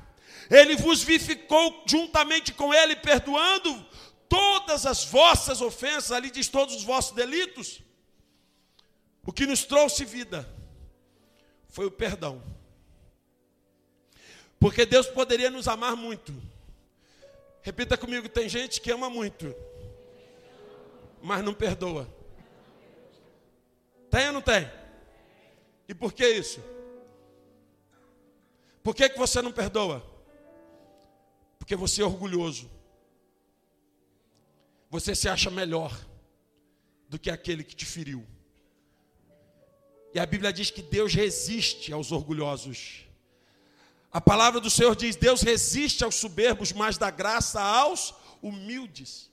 ele 0.50 0.76
vos 0.76 1.02
vivificou 1.02 1.84
juntamente 1.86 2.52
com 2.52 2.72
ele, 2.72 2.96
perdoando 2.96 3.86
todas 4.28 4.86
as 4.86 5.04
vossas 5.04 5.60
ofensas, 5.60 6.12
ali 6.12 6.30
diz 6.30 6.48
todos 6.48 6.74
os 6.74 6.84
vossos 6.84 7.12
delitos. 7.12 7.82
O 9.26 9.32
que 9.32 9.46
nos 9.46 9.64
trouxe 9.64 10.04
vida 10.04 10.48
foi 11.68 11.86
o 11.86 11.90
perdão. 11.90 12.42
Porque 14.58 14.86
Deus 14.86 15.06
poderia 15.06 15.50
nos 15.50 15.68
amar 15.68 15.94
muito. 15.94 16.34
Repita 17.62 17.96
comigo: 17.96 18.28
tem 18.28 18.48
gente 18.48 18.80
que 18.80 18.90
ama 18.90 19.10
muito, 19.10 19.54
mas 21.22 21.44
não 21.44 21.52
perdoa. 21.52 22.08
Tem 24.10 24.28
ou 24.28 24.32
não 24.34 24.42
tem? 24.42 24.70
E 25.88 25.94
por 25.94 26.12
que 26.12 26.26
isso? 26.28 26.60
Por 28.82 28.94
que, 28.94 29.08
que 29.08 29.18
você 29.18 29.42
não 29.42 29.52
perdoa? 29.52 30.04
Porque 31.58 31.76
você 31.76 32.02
é 32.02 32.04
orgulhoso. 32.04 32.70
Você 34.90 35.14
se 35.14 35.28
acha 35.28 35.50
melhor 35.50 35.98
do 37.08 37.18
que 37.18 37.30
aquele 37.30 37.62
que 37.62 37.76
te 37.76 37.84
feriu. 37.84 38.26
E 40.14 40.18
a 40.18 40.24
Bíblia 40.24 40.52
diz 40.52 40.70
que 40.70 40.82
Deus 40.82 41.12
resiste 41.12 41.92
aos 41.92 42.12
orgulhosos. 42.12 43.06
A 44.10 44.20
palavra 44.20 44.60
do 44.60 44.70
Senhor 44.70 44.96
diz: 44.96 45.16
Deus 45.16 45.42
resiste 45.42 46.02
aos 46.02 46.14
soberbos, 46.14 46.72
mas 46.72 46.96
dá 46.96 47.10
graça 47.10 47.60
aos 47.60 48.14
humildes. 48.40 49.30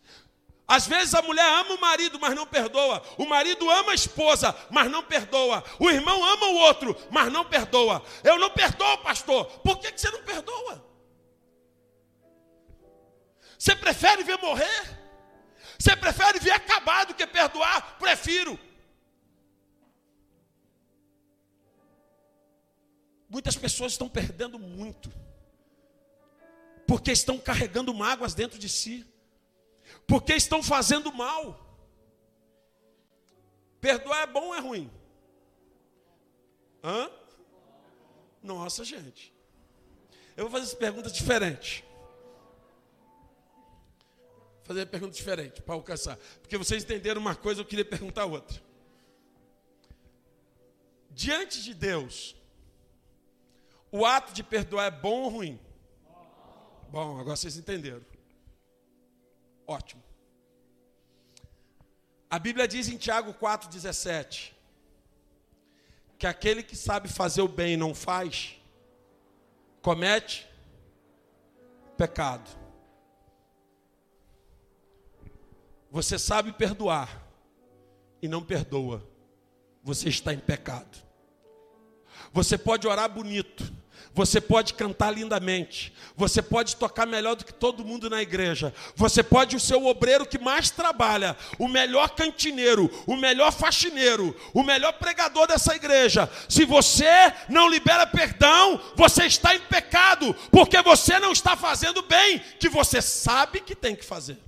Às 0.67 0.87
vezes 0.87 1.13
a 1.13 1.21
mulher 1.21 1.45
ama 1.45 1.75
o 1.75 1.81
marido, 1.81 2.19
mas 2.19 2.33
não 2.33 2.47
perdoa. 2.47 3.03
O 3.17 3.25
marido 3.25 3.69
ama 3.69 3.91
a 3.91 3.95
esposa, 3.95 4.55
mas 4.71 4.89
não 4.89 5.03
perdoa. 5.03 5.63
O 5.79 5.89
irmão 5.89 6.23
ama 6.23 6.47
o 6.47 6.55
outro, 6.55 6.95
mas 7.11 7.31
não 7.31 7.45
perdoa. 7.45 8.03
Eu 8.23 8.39
não 8.39 8.49
perdoo, 8.49 8.97
pastor. 8.99 9.45
Por 9.59 9.79
que 9.79 9.95
você 9.95 10.09
não 10.09 10.23
perdoa? 10.23 10.83
Você 13.57 13.75
prefere 13.75 14.23
ver 14.23 14.37
morrer? 14.39 15.05
Você 15.77 15.95
prefere 15.95 16.39
ver 16.39 16.51
acabar 16.51 17.05
do 17.05 17.13
que 17.13 17.27
perdoar? 17.27 17.97
Prefiro. 17.99 18.59
Muitas 23.29 23.55
pessoas 23.55 23.91
estão 23.91 24.07
perdendo 24.07 24.57
muito, 24.57 25.11
porque 26.87 27.11
estão 27.11 27.37
carregando 27.37 27.93
mágoas 27.93 28.33
dentro 28.33 28.57
de 28.57 28.69
si, 28.69 29.05
porque 30.07 30.33
estão 30.33 30.61
fazendo 30.61 31.11
mal. 31.13 31.63
Perdoar 33.79 34.23
é 34.23 34.27
bom 34.27 34.47
ou 34.47 34.55
é 34.55 34.59
ruim? 34.59 34.91
Hã? 36.83 37.09
Nossa, 38.41 38.83
gente. 38.83 39.33
Eu 40.35 40.45
vou 40.45 40.51
fazer 40.51 40.65
essa 40.65 40.77
pergunta 40.77 41.09
diferente. 41.09 41.85
Fazer 44.63 44.81
uma 44.81 44.85
pergunta 44.87 45.13
diferente 45.13 45.61
para 45.61 45.75
alcançar. 45.75 46.17
Porque 46.41 46.57
vocês 46.57 46.83
entenderam 46.83 47.21
uma 47.21 47.35
coisa, 47.35 47.61
eu 47.61 47.65
queria 47.65 47.85
perguntar 47.85 48.25
outra. 48.25 48.61
Diante 51.11 51.63
de 51.63 51.73
Deus, 51.73 52.35
o 53.91 54.05
ato 54.05 54.33
de 54.33 54.43
perdoar 54.43 54.85
é 54.85 54.91
bom 54.91 55.21
ou 55.21 55.29
ruim? 55.29 55.59
Bom, 56.89 57.19
agora 57.19 57.35
vocês 57.35 57.57
entenderam. 57.57 58.03
Ótimo. 59.67 60.03
A 62.29 62.39
Bíblia 62.39 62.67
diz 62.67 62.87
em 62.89 62.97
Tiago 62.97 63.33
4,17 63.33 64.51
que 66.17 66.27
aquele 66.27 66.63
que 66.63 66.75
sabe 66.75 67.07
fazer 67.07 67.41
o 67.41 67.47
bem 67.47 67.73
e 67.73 67.77
não 67.77 67.93
faz, 67.93 68.55
comete 69.81 70.47
pecado. 71.97 72.49
Você 75.91 76.17
sabe 76.17 76.51
perdoar 76.51 77.25
e 78.21 78.27
não 78.27 78.43
perdoa, 78.43 79.07
você 79.83 80.09
está 80.09 80.33
em 80.33 80.39
pecado. 80.39 80.97
Você 82.33 82.57
pode 82.57 82.87
orar 82.87 83.09
bonito, 83.09 83.71
você 84.15 84.39
pode 84.39 84.73
cantar 84.75 85.11
lindamente, 85.11 85.93
você 86.15 86.41
pode 86.41 86.77
tocar 86.77 87.05
melhor 87.05 87.35
do 87.35 87.43
que 87.43 87.53
todo 87.53 87.83
mundo 87.83 88.09
na 88.09 88.21
igreja, 88.21 88.73
você 88.95 89.21
pode 89.21 89.59
ser 89.59 89.75
o 89.75 89.87
obreiro 89.87 90.25
que 90.25 90.39
mais 90.39 90.69
trabalha, 90.69 91.35
o 91.59 91.67
melhor 91.67 92.11
cantineiro, 92.11 92.89
o 93.05 93.17
melhor 93.17 93.51
faxineiro, 93.51 94.33
o 94.53 94.63
melhor 94.63 94.93
pregador 94.93 95.47
dessa 95.47 95.75
igreja. 95.75 96.29
Se 96.47 96.63
você 96.63 97.33
não 97.49 97.69
libera 97.69 98.07
perdão, 98.07 98.79
você 98.95 99.25
está 99.25 99.53
em 99.53 99.59
pecado, 99.59 100.33
porque 100.49 100.81
você 100.81 101.19
não 101.19 101.33
está 101.33 101.57
fazendo 101.57 102.01
bem 102.01 102.39
que 102.57 102.69
você 102.69 103.01
sabe 103.01 103.59
que 103.59 103.75
tem 103.75 103.97
que 103.97 104.05
fazer. 104.05 104.39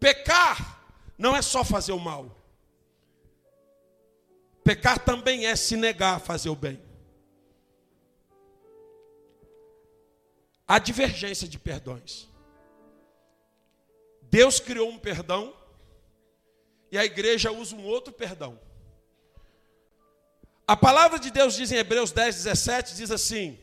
Pecar 0.00 0.82
não 1.16 1.36
é 1.36 1.40
só 1.40 1.62
fazer 1.62 1.92
o 1.92 2.00
mal. 2.00 2.41
Pecar 4.64 4.98
também 4.98 5.46
é 5.46 5.56
se 5.56 5.76
negar 5.76 6.16
a 6.16 6.20
fazer 6.20 6.48
o 6.48 6.56
bem. 6.56 6.80
Há 10.66 10.78
divergência 10.78 11.48
de 11.48 11.58
perdões. 11.58 12.28
Deus 14.22 14.58
criou 14.60 14.88
um 14.88 14.98
perdão 14.98 15.54
e 16.90 16.96
a 16.96 17.04
igreja 17.04 17.50
usa 17.50 17.74
um 17.74 17.84
outro 17.84 18.12
perdão. 18.12 18.58
A 20.66 20.76
palavra 20.76 21.18
de 21.18 21.30
Deus 21.30 21.54
diz 21.54 21.72
em 21.72 21.76
Hebreus 21.76 22.12
10, 22.12 22.36
17: 22.44 22.94
diz 22.94 23.10
assim: 23.10 23.58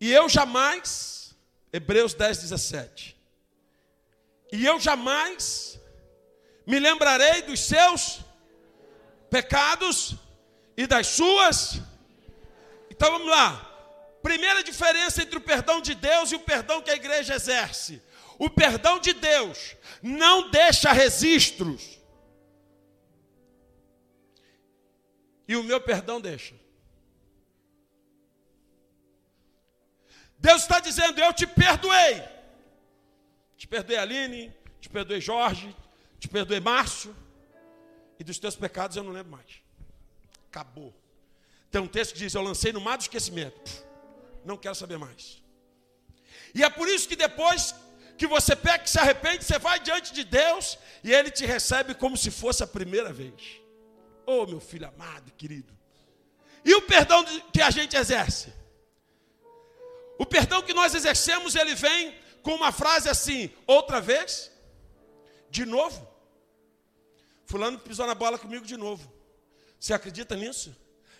E 0.00 0.12
eu 0.12 0.28
jamais, 0.28 1.34
Hebreus 1.72 2.12
10, 2.14 2.38
17, 2.38 3.16
e 4.52 4.66
eu 4.66 4.78
jamais 4.80 5.77
me 6.68 6.78
lembrarei 6.78 7.40
dos 7.40 7.60
seus 7.60 8.20
pecados 9.30 10.16
e 10.76 10.86
das 10.86 11.06
suas. 11.06 11.80
Então 12.90 13.10
vamos 13.10 13.28
lá. 13.28 13.64
Primeira 14.22 14.62
diferença 14.62 15.22
entre 15.22 15.38
o 15.38 15.40
perdão 15.40 15.80
de 15.80 15.94
Deus 15.94 16.30
e 16.30 16.36
o 16.36 16.40
perdão 16.40 16.82
que 16.82 16.90
a 16.90 16.94
igreja 16.94 17.34
exerce. 17.34 18.02
O 18.38 18.50
perdão 18.50 18.98
de 18.98 19.14
Deus 19.14 19.76
não 20.02 20.50
deixa 20.50 20.92
registros. 20.92 21.98
E 25.48 25.56
o 25.56 25.62
meu 25.62 25.80
perdão 25.80 26.20
deixa. 26.20 26.54
Deus 30.36 30.60
está 30.60 30.80
dizendo: 30.80 31.18
Eu 31.18 31.32
te 31.32 31.46
perdoei. 31.46 32.22
Te 33.56 33.66
perdoei, 33.66 33.96
Aline. 33.96 34.54
Te 34.82 34.90
perdoei, 34.90 35.18
Jorge 35.18 35.74
te 36.18 36.28
perdoei, 36.28 36.60
Márcio, 36.60 37.14
e 38.18 38.24
dos 38.24 38.38
teus 38.38 38.56
pecados 38.56 38.96
eu 38.96 39.04
não 39.04 39.12
lembro 39.12 39.32
mais. 39.32 39.62
Acabou. 40.50 40.94
Tem 41.70 41.80
um 41.80 41.86
texto 41.86 42.12
que 42.12 42.18
diz: 42.18 42.34
Eu 42.34 42.42
lancei 42.42 42.72
no 42.72 42.80
mar 42.80 42.96
do 42.96 43.02
esquecimento. 43.02 43.86
não 44.44 44.56
quero 44.56 44.74
saber 44.74 44.98
mais. 44.98 45.42
E 46.54 46.64
é 46.64 46.70
por 46.70 46.88
isso 46.88 47.08
que 47.08 47.16
depois 47.16 47.74
que 48.16 48.26
você 48.26 48.56
peca 48.56 48.84
e 48.84 48.88
se 48.88 48.98
arrepende, 48.98 49.44
você 49.44 49.58
vai 49.58 49.78
diante 49.78 50.12
de 50.12 50.24
Deus 50.24 50.78
e 51.04 51.12
Ele 51.12 51.30
te 51.30 51.46
recebe 51.46 51.94
como 51.94 52.16
se 52.16 52.30
fosse 52.30 52.62
a 52.62 52.66
primeira 52.66 53.12
vez. 53.12 53.60
Oh, 54.26 54.44
meu 54.46 54.60
filho 54.60 54.88
amado, 54.88 55.30
querido. 55.32 55.72
E 56.64 56.74
o 56.74 56.82
perdão 56.82 57.24
que 57.52 57.62
a 57.62 57.70
gente 57.70 57.96
exerce? 57.96 58.52
O 60.18 60.26
perdão 60.26 60.60
que 60.62 60.74
nós 60.74 60.94
exercemos, 60.94 61.54
ele 61.54 61.74
vem 61.74 62.14
com 62.42 62.54
uma 62.54 62.72
frase 62.72 63.08
assim: 63.08 63.50
outra 63.66 64.00
vez, 64.00 64.50
de 65.50 65.64
novo. 65.64 66.06
Fulano 67.46 67.78
pisou 67.78 68.06
na 68.06 68.14
bola 68.14 68.38
comigo 68.38 68.64
de 68.66 68.76
novo. 68.76 69.10
Você 69.78 69.94
acredita 69.94 70.36
nisso? 70.36 70.76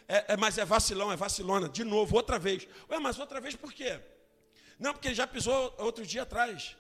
É, 0.07 0.35
é, 0.35 0.37
mas 0.37 0.59
é 0.59 0.65
vacilão, 0.65 1.13
é 1.13 1.17
vacilona. 1.17 1.69
De 1.69 1.85
novo, 1.85 2.17
outra 2.17 2.39
vez. 2.39 2.67
Ué, 2.91 2.99
mas 2.99 3.19
outra 3.19 3.41
vez 3.41 3.55
por 3.55 3.73
quê? 3.73 4.01
Não, 4.79 4.93
porque 4.93 5.09
ele 5.09 5.15
já 5.15 5.27
pisou 5.27 5.75
outro 5.79 6.05
dia 6.07 6.23
atrás. 6.23 6.77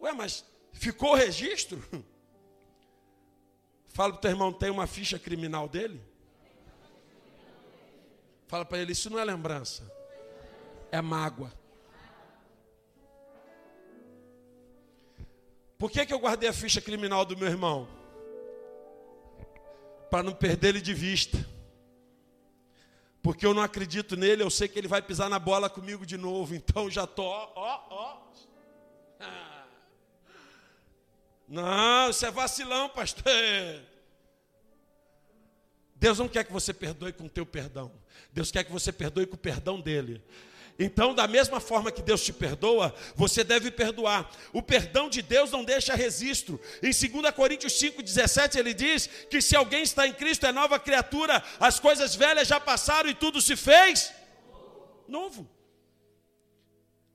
Ué, 0.00 0.12
mas 0.12 0.44
ficou 0.72 1.12
o 1.12 1.14
registro? 1.14 1.82
Fala 3.88 4.12
para 4.12 4.18
o 4.18 4.20
teu 4.20 4.30
irmão, 4.30 4.52
tem 4.52 4.70
uma 4.70 4.88
ficha 4.88 5.18
criminal 5.18 5.68
dele? 5.68 6.02
Fala 8.48 8.64
para 8.64 8.78
ele, 8.78 8.92
isso 8.92 9.08
não 9.08 9.18
é 9.18 9.24
lembrança. 9.24 9.90
É 10.90 11.00
mágoa. 11.00 11.52
Por 15.78 15.90
que, 15.90 16.06
que 16.06 16.14
eu 16.14 16.18
guardei 16.18 16.48
a 16.48 16.52
ficha 16.52 16.80
criminal 16.80 17.24
do 17.24 17.36
meu 17.36 17.48
irmão? 17.48 17.88
Para 20.10 20.22
não 20.22 20.32
perder 20.32 20.68
ele 20.68 20.80
de 20.80 20.94
vista. 20.94 21.44
Porque 23.22 23.46
eu 23.46 23.54
não 23.54 23.62
acredito 23.62 24.16
nele, 24.16 24.42
eu 24.42 24.50
sei 24.50 24.68
que 24.68 24.78
ele 24.78 24.86
vai 24.86 25.00
pisar 25.00 25.30
na 25.30 25.38
bola 25.38 25.70
comigo 25.70 26.04
de 26.04 26.16
novo. 26.16 26.54
Então 26.56 26.90
já 26.90 27.06
tô, 27.06 27.24
ó, 27.24 27.50
ó. 27.56 28.24
Não, 31.48 32.10
isso 32.10 32.24
é 32.24 32.30
vacilão, 32.30 32.88
pastor. 32.88 33.32
Deus 35.94 36.18
não 36.18 36.28
quer 36.28 36.44
que 36.44 36.52
você 36.52 36.72
perdoe 36.72 37.12
com 37.12 37.24
o 37.24 37.28
teu 37.30 37.46
perdão. 37.46 37.92
Deus 38.32 38.50
quer 38.50 38.64
que 38.64 38.72
você 38.72 38.92
perdoe 38.92 39.26
com 39.26 39.36
o 39.36 39.38
perdão 39.38 39.80
dele. 39.80 40.22
Então, 40.78 41.14
da 41.14 41.28
mesma 41.28 41.60
forma 41.60 41.92
que 41.92 42.02
Deus 42.02 42.22
te 42.24 42.32
perdoa, 42.32 42.92
você 43.14 43.44
deve 43.44 43.70
perdoar. 43.70 44.28
O 44.52 44.60
perdão 44.60 45.08
de 45.08 45.22
Deus 45.22 45.52
não 45.52 45.64
deixa 45.64 45.94
registro. 45.94 46.60
Em 46.82 46.90
2 46.90 47.32
Coríntios 47.34 47.74
5,17 47.74 48.56
ele 48.56 48.74
diz 48.74 49.06
que 49.30 49.40
se 49.40 49.54
alguém 49.54 49.84
está 49.84 50.06
em 50.06 50.12
Cristo 50.12 50.46
é 50.46 50.52
nova 50.52 50.78
criatura, 50.80 51.42
as 51.60 51.78
coisas 51.78 52.16
velhas 52.16 52.48
já 52.48 52.58
passaram 52.58 53.08
e 53.08 53.14
tudo 53.14 53.40
se 53.40 53.54
fez 53.54 54.12
novo. 55.06 55.48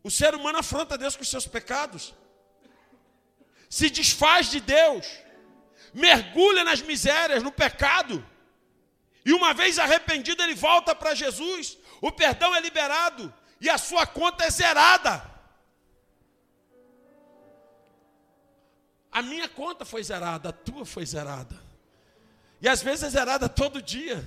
O 0.02 0.10
ser 0.10 0.34
humano 0.34 0.60
afronta 0.60 0.98
Deus 0.98 1.18
com 1.18 1.24
os 1.24 1.30
seus 1.30 1.46
pecados, 1.46 2.14
se 3.70 3.90
desfaz 3.90 4.50
de 4.50 4.62
Deus, 4.62 5.06
mergulha 5.94 6.64
nas 6.64 6.82
misérias, 6.82 7.44
no 7.44 7.52
pecado. 7.52 8.26
E 9.26 9.34
uma 9.34 9.54
vez 9.54 9.78
arrependido, 9.78 10.42
ele 10.42 10.56
volta 10.56 10.96
para 10.96 11.14
Jesus. 11.14 11.78
O 12.00 12.10
perdão 12.10 12.56
é 12.56 12.62
liberado 12.62 13.34
e 13.60 13.70
a 13.70 13.78
sua 13.78 14.06
conta 14.06 14.46
é 14.46 14.50
zerada. 14.50 15.30
A 19.12 19.22
minha 19.22 19.50
conta 19.50 19.86
foi 19.86 20.04
zerada, 20.04 20.50
a 20.50 20.54
tua 20.54 20.86
foi 20.86 21.06
zerada. 21.06 21.60
E 22.62 22.68
às 22.68 22.82
vezes 22.82 23.04
é 23.04 23.10
zerada 23.10 23.50
todo 23.50 23.82
dia. 23.82 24.24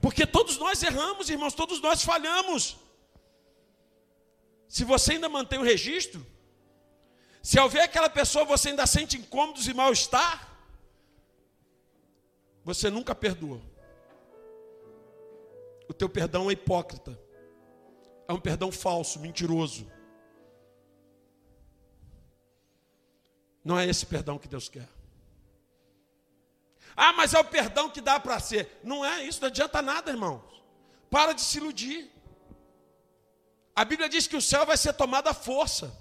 Porque 0.00 0.26
todos 0.26 0.56
nós 0.58 0.82
erramos, 0.82 1.28
irmãos, 1.28 1.54
todos 1.54 1.80
nós 1.80 2.02
falhamos. 2.02 2.76
Se 4.68 4.84
você 4.84 5.12
ainda 5.12 5.28
mantém 5.28 5.58
o 5.58 5.64
registro, 5.64 6.24
se 7.42 7.58
ao 7.58 7.68
ver 7.68 7.80
aquela 7.80 8.08
pessoa 8.08 8.44
você 8.44 8.70
ainda 8.70 8.86
sente 8.86 9.16
incômodos 9.16 9.66
e 9.66 9.74
mal-estar, 9.74 10.56
você 12.64 12.90
nunca 12.90 13.14
perdoou 13.14 13.62
o 15.88 15.94
teu 15.94 16.08
perdão 16.08 16.50
é 16.50 16.52
hipócrita. 16.52 17.18
É 18.28 18.32
um 18.32 18.40
perdão 18.40 18.72
falso, 18.72 19.20
mentiroso. 19.20 19.90
Não 23.64 23.78
é 23.78 23.86
esse 23.86 24.06
perdão 24.06 24.38
que 24.38 24.48
Deus 24.48 24.68
quer. 24.68 24.88
Ah, 26.96 27.12
mas 27.12 27.34
é 27.34 27.38
o 27.38 27.44
perdão 27.44 27.90
que 27.90 28.00
dá 28.00 28.18
para 28.18 28.38
ser. 28.40 28.80
Não 28.82 29.04
é 29.04 29.24
isso, 29.24 29.40
não 29.40 29.48
adianta 29.48 29.82
nada, 29.82 30.10
irmãos. 30.10 30.42
Para 31.10 31.32
de 31.32 31.40
se 31.40 31.58
iludir. 31.58 32.10
A 33.74 33.84
Bíblia 33.84 34.08
diz 34.08 34.26
que 34.26 34.36
o 34.36 34.40
céu 34.40 34.64
vai 34.64 34.76
ser 34.76 34.94
tomado 34.94 35.28
à 35.28 35.34
força. 35.34 35.94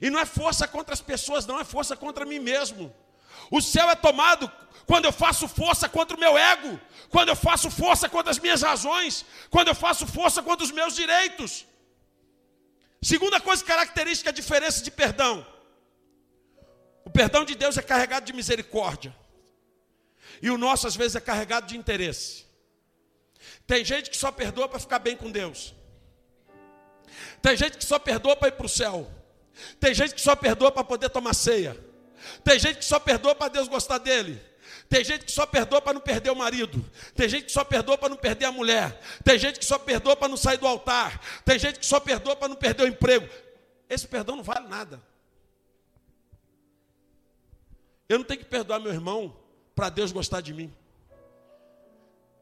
E 0.00 0.08
não 0.08 0.18
é 0.18 0.24
força 0.24 0.66
contra 0.66 0.94
as 0.94 1.02
pessoas, 1.02 1.44
não, 1.44 1.60
é 1.60 1.64
força 1.64 1.94
contra 1.96 2.24
mim 2.24 2.38
mesmo. 2.38 2.94
O 3.50 3.60
céu 3.60 3.90
é 3.90 3.96
tomado 3.96 4.50
quando 4.86 5.04
eu 5.04 5.12
faço 5.12 5.46
força 5.48 5.88
contra 5.88 6.16
o 6.16 6.20
meu 6.20 6.36
ego, 6.36 6.80
quando 7.10 7.28
eu 7.28 7.36
faço 7.36 7.70
força 7.70 8.08
contra 8.08 8.30
as 8.30 8.38
minhas 8.38 8.62
razões, 8.62 9.24
quando 9.50 9.68
eu 9.68 9.74
faço 9.74 10.06
força 10.06 10.42
contra 10.42 10.64
os 10.64 10.70
meus 10.70 10.94
direitos. 10.94 11.66
Segunda 13.02 13.40
coisa 13.40 13.64
característica, 13.64 14.30
a 14.30 14.32
diferença 14.32 14.82
de 14.82 14.90
perdão. 14.90 15.46
O 17.04 17.10
perdão 17.10 17.44
de 17.44 17.54
Deus 17.54 17.76
é 17.78 17.82
carregado 17.82 18.26
de 18.26 18.32
misericórdia. 18.32 19.14
E 20.42 20.50
o 20.50 20.58
nosso, 20.58 20.86
às 20.86 20.94
vezes, 20.94 21.16
é 21.16 21.20
carregado 21.20 21.66
de 21.66 21.76
interesse. 21.76 22.46
Tem 23.66 23.84
gente 23.84 24.10
que 24.10 24.16
só 24.16 24.30
perdoa 24.30 24.68
para 24.68 24.78
ficar 24.78 24.98
bem 24.98 25.16
com 25.16 25.30
Deus. 25.30 25.74
Tem 27.42 27.56
gente 27.56 27.78
que 27.78 27.84
só 27.84 27.98
perdoa 27.98 28.36
para 28.36 28.48
ir 28.48 28.52
para 28.52 28.66
o 28.66 28.68
céu. 28.68 29.10
Tem 29.78 29.94
gente 29.94 30.14
que 30.14 30.20
só 30.20 30.36
perdoa 30.36 30.70
para 30.70 30.84
poder 30.84 31.08
tomar 31.10 31.34
ceia. 31.34 31.89
Tem 32.44 32.58
gente 32.58 32.78
que 32.78 32.84
só 32.84 32.98
perdoa 32.98 33.34
para 33.34 33.48
Deus 33.48 33.68
gostar 33.68 33.98
dele. 33.98 34.40
Tem 34.88 35.04
gente 35.04 35.24
que 35.24 35.30
só 35.30 35.46
perdoa 35.46 35.80
para 35.80 35.94
não 35.94 36.00
perder 36.00 36.30
o 36.30 36.36
marido. 36.36 36.84
Tem 37.14 37.28
gente 37.28 37.44
que 37.44 37.52
só 37.52 37.64
perdoa 37.64 37.96
para 37.96 38.08
não 38.08 38.16
perder 38.16 38.46
a 38.46 38.52
mulher. 38.52 39.00
Tem 39.22 39.38
gente 39.38 39.58
que 39.58 39.64
só 39.64 39.78
perdoa 39.78 40.16
para 40.16 40.28
não 40.28 40.36
sair 40.36 40.58
do 40.58 40.66
altar. 40.66 41.20
Tem 41.44 41.58
gente 41.58 41.78
que 41.78 41.86
só 41.86 42.00
perdoa 42.00 42.34
para 42.34 42.48
não 42.48 42.56
perder 42.56 42.82
o 42.82 42.86
emprego. 42.88 43.28
Esse 43.88 44.06
perdão 44.06 44.36
não 44.36 44.42
vale 44.42 44.66
nada. 44.68 45.00
Eu 48.08 48.18
não 48.18 48.24
tenho 48.24 48.40
que 48.40 48.46
perdoar 48.46 48.80
meu 48.80 48.92
irmão 48.92 49.36
para 49.76 49.88
Deus 49.88 50.10
gostar 50.10 50.40
de 50.40 50.52
mim. 50.52 50.72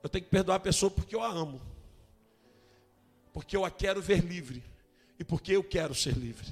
Eu 0.03 0.09
tenho 0.09 0.25
que 0.25 0.31
perdoar 0.31 0.57
a 0.57 0.61
pessoa 0.61 0.91
porque 0.91 1.15
eu 1.15 1.23
a 1.23 1.29
amo. 1.29 1.61
Porque 3.33 3.55
eu 3.55 3.65
a 3.65 3.71
quero 3.71 4.01
ver 4.01 4.25
livre. 4.25 4.65
E 5.19 5.25
porque 5.25 5.53
eu 5.53 5.63
quero 5.63 5.95
ser 5.95 6.15
livre. 6.15 6.51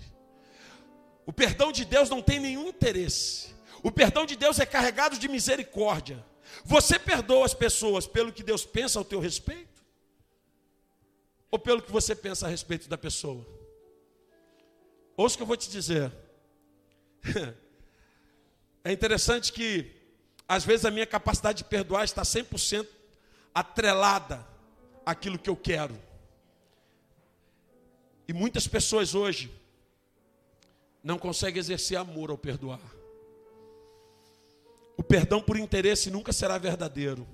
O 1.26 1.32
perdão 1.32 1.72
de 1.72 1.84
Deus 1.84 2.08
não 2.08 2.22
tem 2.22 2.38
nenhum 2.38 2.68
interesse. 2.68 3.54
O 3.82 3.90
perdão 3.90 4.24
de 4.24 4.36
Deus 4.36 4.60
é 4.60 4.64
carregado 4.64 5.18
de 5.18 5.28
misericórdia. 5.28 6.24
Você 6.64 6.98
perdoa 6.98 7.44
as 7.44 7.52
pessoas 7.52 8.06
pelo 8.06 8.32
que 8.32 8.44
Deus 8.44 8.64
pensa 8.64 8.98
ao 8.98 9.04
teu 9.04 9.18
respeito? 9.18 9.84
Ou 11.50 11.58
pelo 11.58 11.82
que 11.82 11.90
você 11.90 12.14
pensa 12.14 12.46
a 12.46 12.48
respeito 12.48 12.88
da 12.88 12.96
pessoa? 12.96 13.44
Ouça 15.16 15.34
o 15.34 15.38
que 15.38 15.42
eu 15.42 15.46
vou 15.46 15.56
te 15.56 15.68
dizer. 15.68 16.12
É 18.84 18.92
interessante 18.92 19.52
que, 19.52 19.90
às 20.46 20.64
vezes, 20.64 20.84
a 20.84 20.92
minha 20.92 21.06
capacidade 21.06 21.58
de 21.58 21.64
perdoar 21.64 22.04
está 22.04 22.22
100% 22.22 22.86
atrelada 23.52 24.46
àquilo 25.04 25.40
que 25.40 25.50
eu 25.50 25.56
quero. 25.56 26.00
E 28.28 28.32
muitas 28.32 28.68
pessoas 28.68 29.12
hoje 29.12 29.52
não 31.06 31.20
consegue 31.20 31.56
exercer 31.56 31.96
amor 31.96 32.30
ao 32.30 32.36
perdoar. 32.36 32.82
O 34.96 35.04
perdão 35.04 35.40
por 35.40 35.56
interesse 35.56 36.10
nunca 36.10 36.32
será 36.32 36.58
verdadeiro. 36.58 37.24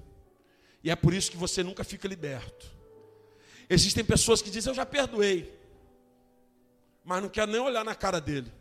E 0.85 0.91
é 0.91 0.95
por 0.95 1.15
isso 1.15 1.31
que 1.31 1.39
você 1.39 1.63
nunca 1.63 1.83
fica 1.83 2.07
liberto. 2.07 2.71
Existem 3.71 4.05
pessoas 4.05 4.43
que 4.43 4.51
dizem: 4.51 4.71
Eu 4.71 4.75
já 4.75 4.85
perdoei, 4.85 5.59
mas 7.03 7.23
não 7.23 7.31
quero 7.31 7.51
nem 7.51 7.63
olhar 7.63 7.83
na 7.83 7.95
cara 7.95 8.21
dele. 8.21 8.53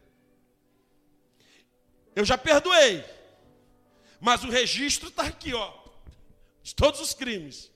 Eu 2.15 2.23
já 2.23 2.37
perdoei, 2.37 3.03
mas 4.17 4.45
o 4.45 4.49
registro 4.49 5.09
está 5.09 5.23
aqui, 5.23 5.53
ó, 5.53 5.73
de 6.63 6.73
todos 6.73 7.01
os 7.01 7.13
crimes. 7.13 7.69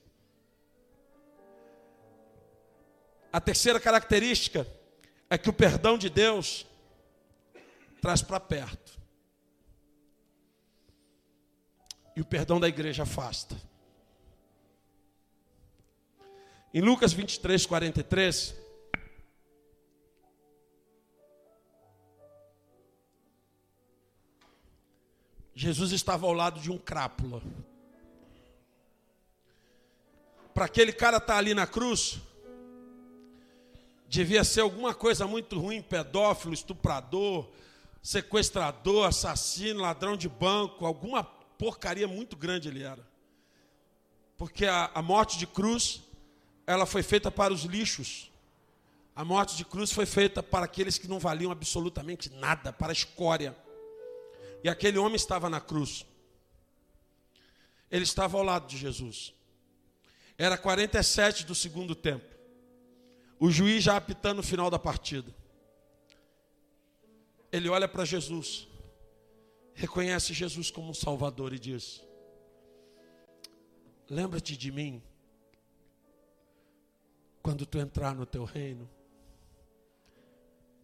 A 3.30 3.42
terceira 3.42 3.78
característica 3.78 4.66
é 5.28 5.36
que 5.36 5.50
o 5.50 5.52
perdão 5.52 5.98
de 5.98 6.08
Deus 6.08 6.64
traz 8.06 8.22
para 8.22 8.38
perto. 8.38 9.00
E 12.14 12.20
o 12.20 12.24
perdão 12.24 12.60
da 12.60 12.68
igreja 12.68 13.02
afasta. 13.02 13.60
Em 16.72 16.80
Lucas 16.80 17.12
23, 17.12 17.66
43. 17.66 18.54
Jesus 25.52 25.90
estava 25.90 26.26
ao 26.26 26.32
lado 26.32 26.60
de 26.60 26.70
um 26.70 26.78
crápula. 26.78 27.42
Para 30.54 30.66
aquele 30.66 30.92
cara 30.92 31.16
estar 31.16 31.32
tá 31.32 31.38
ali 31.38 31.54
na 31.54 31.66
cruz, 31.66 32.20
devia 34.06 34.44
ser 34.44 34.60
alguma 34.60 34.94
coisa 34.94 35.26
muito 35.26 35.58
ruim, 35.58 35.82
pedófilo, 35.82 36.54
estuprador, 36.54 37.50
sequestrador, 38.06 39.08
assassino, 39.08 39.80
ladrão 39.80 40.16
de 40.16 40.28
banco, 40.28 40.86
alguma 40.86 41.24
porcaria 41.24 42.06
muito 42.06 42.36
grande 42.36 42.68
ele 42.68 42.84
era. 42.84 43.04
Porque 44.38 44.64
a, 44.64 44.92
a 44.94 45.02
morte 45.02 45.36
de 45.36 45.44
cruz, 45.44 46.02
ela 46.68 46.86
foi 46.86 47.02
feita 47.02 47.32
para 47.32 47.52
os 47.52 47.62
lixos. 47.62 48.30
A 49.12 49.24
morte 49.24 49.56
de 49.56 49.64
cruz 49.64 49.90
foi 49.90 50.06
feita 50.06 50.40
para 50.40 50.66
aqueles 50.66 50.98
que 50.98 51.08
não 51.08 51.18
valiam 51.18 51.50
absolutamente 51.50 52.30
nada, 52.34 52.72
para 52.72 52.90
a 52.90 52.92
escória. 52.92 53.56
E 54.62 54.68
aquele 54.68 54.98
homem 54.98 55.16
estava 55.16 55.50
na 55.50 55.60
cruz. 55.60 56.06
Ele 57.90 58.04
estava 58.04 58.38
ao 58.38 58.44
lado 58.44 58.68
de 58.68 58.76
Jesus. 58.76 59.34
Era 60.38 60.56
47 60.56 61.44
do 61.44 61.56
segundo 61.56 61.92
tempo. 61.92 62.36
O 63.40 63.50
juiz 63.50 63.82
já 63.82 63.96
apitando 63.96 64.38
o 64.38 64.44
final 64.44 64.70
da 64.70 64.78
partida 64.78 65.34
ele 67.52 67.68
olha 67.68 67.88
para 67.88 68.04
Jesus, 68.04 68.68
reconhece 69.74 70.32
Jesus 70.32 70.70
como 70.70 70.94
Salvador 70.94 71.52
e 71.52 71.58
diz: 71.58 72.02
Lembra-te 74.08 74.56
de 74.56 74.70
mim 74.70 75.02
quando 77.42 77.66
tu 77.66 77.78
entrar 77.78 78.14
no 78.14 78.26
teu 78.26 78.44
reino. 78.44 78.88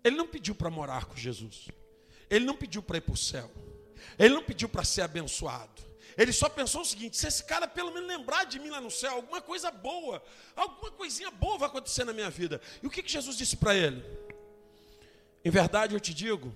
Ele 0.04 0.16
não 0.16 0.26
pediu 0.26 0.54
para 0.54 0.70
morar 0.70 1.04
com 1.06 1.16
Jesus, 1.16 1.68
ele 2.28 2.44
não 2.44 2.56
pediu 2.56 2.82
para 2.82 2.98
ir 2.98 3.02
para 3.02 3.14
o 3.14 3.16
céu, 3.16 3.50
ele 4.18 4.34
não 4.34 4.42
pediu 4.42 4.68
para 4.68 4.84
ser 4.84 5.02
abençoado, 5.02 5.82
Ele 6.16 6.32
só 6.32 6.48
pensou 6.48 6.82
o 6.82 6.84
seguinte: 6.84 7.16
se 7.16 7.26
esse 7.26 7.44
cara 7.44 7.66
pelo 7.66 7.92
menos 7.92 8.08
lembrar 8.08 8.44
de 8.44 8.58
mim 8.58 8.70
lá 8.70 8.80
no 8.80 8.90
céu, 8.90 9.12
alguma 9.12 9.40
coisa 9.40 9.70
boa, 9.70 10.22
alguma 10.54 10.90
coisinha 10.90 11.30
boa 11.30 11.58
vai 11.58 11.68
acontecer 11.68 12.04
na 12.04 12.12
minha 12.12 12.30
vida. 12.30 12.60
E 12.82 12.86
o 12.86 12.90
que, 12.90 13.02
que 13.02 13.10
Jesus 13.10 13.36
disse 13.36 13.56
para 13.56 13.74
ele? 13.74 14.02
Em 15.44 15.50
verdade 15.50 15.94
eu 15.94 16.00
te 16.00 16.14
digo 16.14 16.54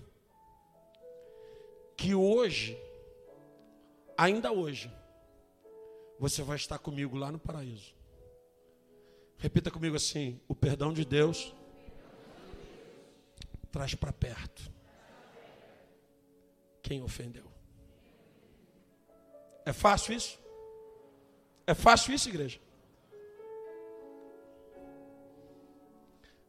que 1.97 2.15
hoje, 2.15 2.79
ainda 4.17 4.53
hoje, 4.53 4.91
você 6.19 6.43
vai 6.43 6.57
estar 6.57 6.79
comigo 6.79 7.17
lá 7.17 7.33
no 7.33 7.39
paraíso. 7.39 7.95
Repita 9.39 9.71
comigo 9.71 9.97
assim: 9.97 10.41
o 10.47 10.55
perdão 10.55 10.93
de 10.93 11.05
Deus 11.05 11.55
traz 13.73 13.95
para 13.95 14.13
perto 14.13 14.71
quem 16.83 17.03
ofendeu. 17.03 17.51
É 19.65 19.73
fácil 19.73 20.15
isso? 20.15 20.39
É 21.67 21.75
fácil 21.75 22.15
isso, 22.15 22.29
igreja? 22.29 22.61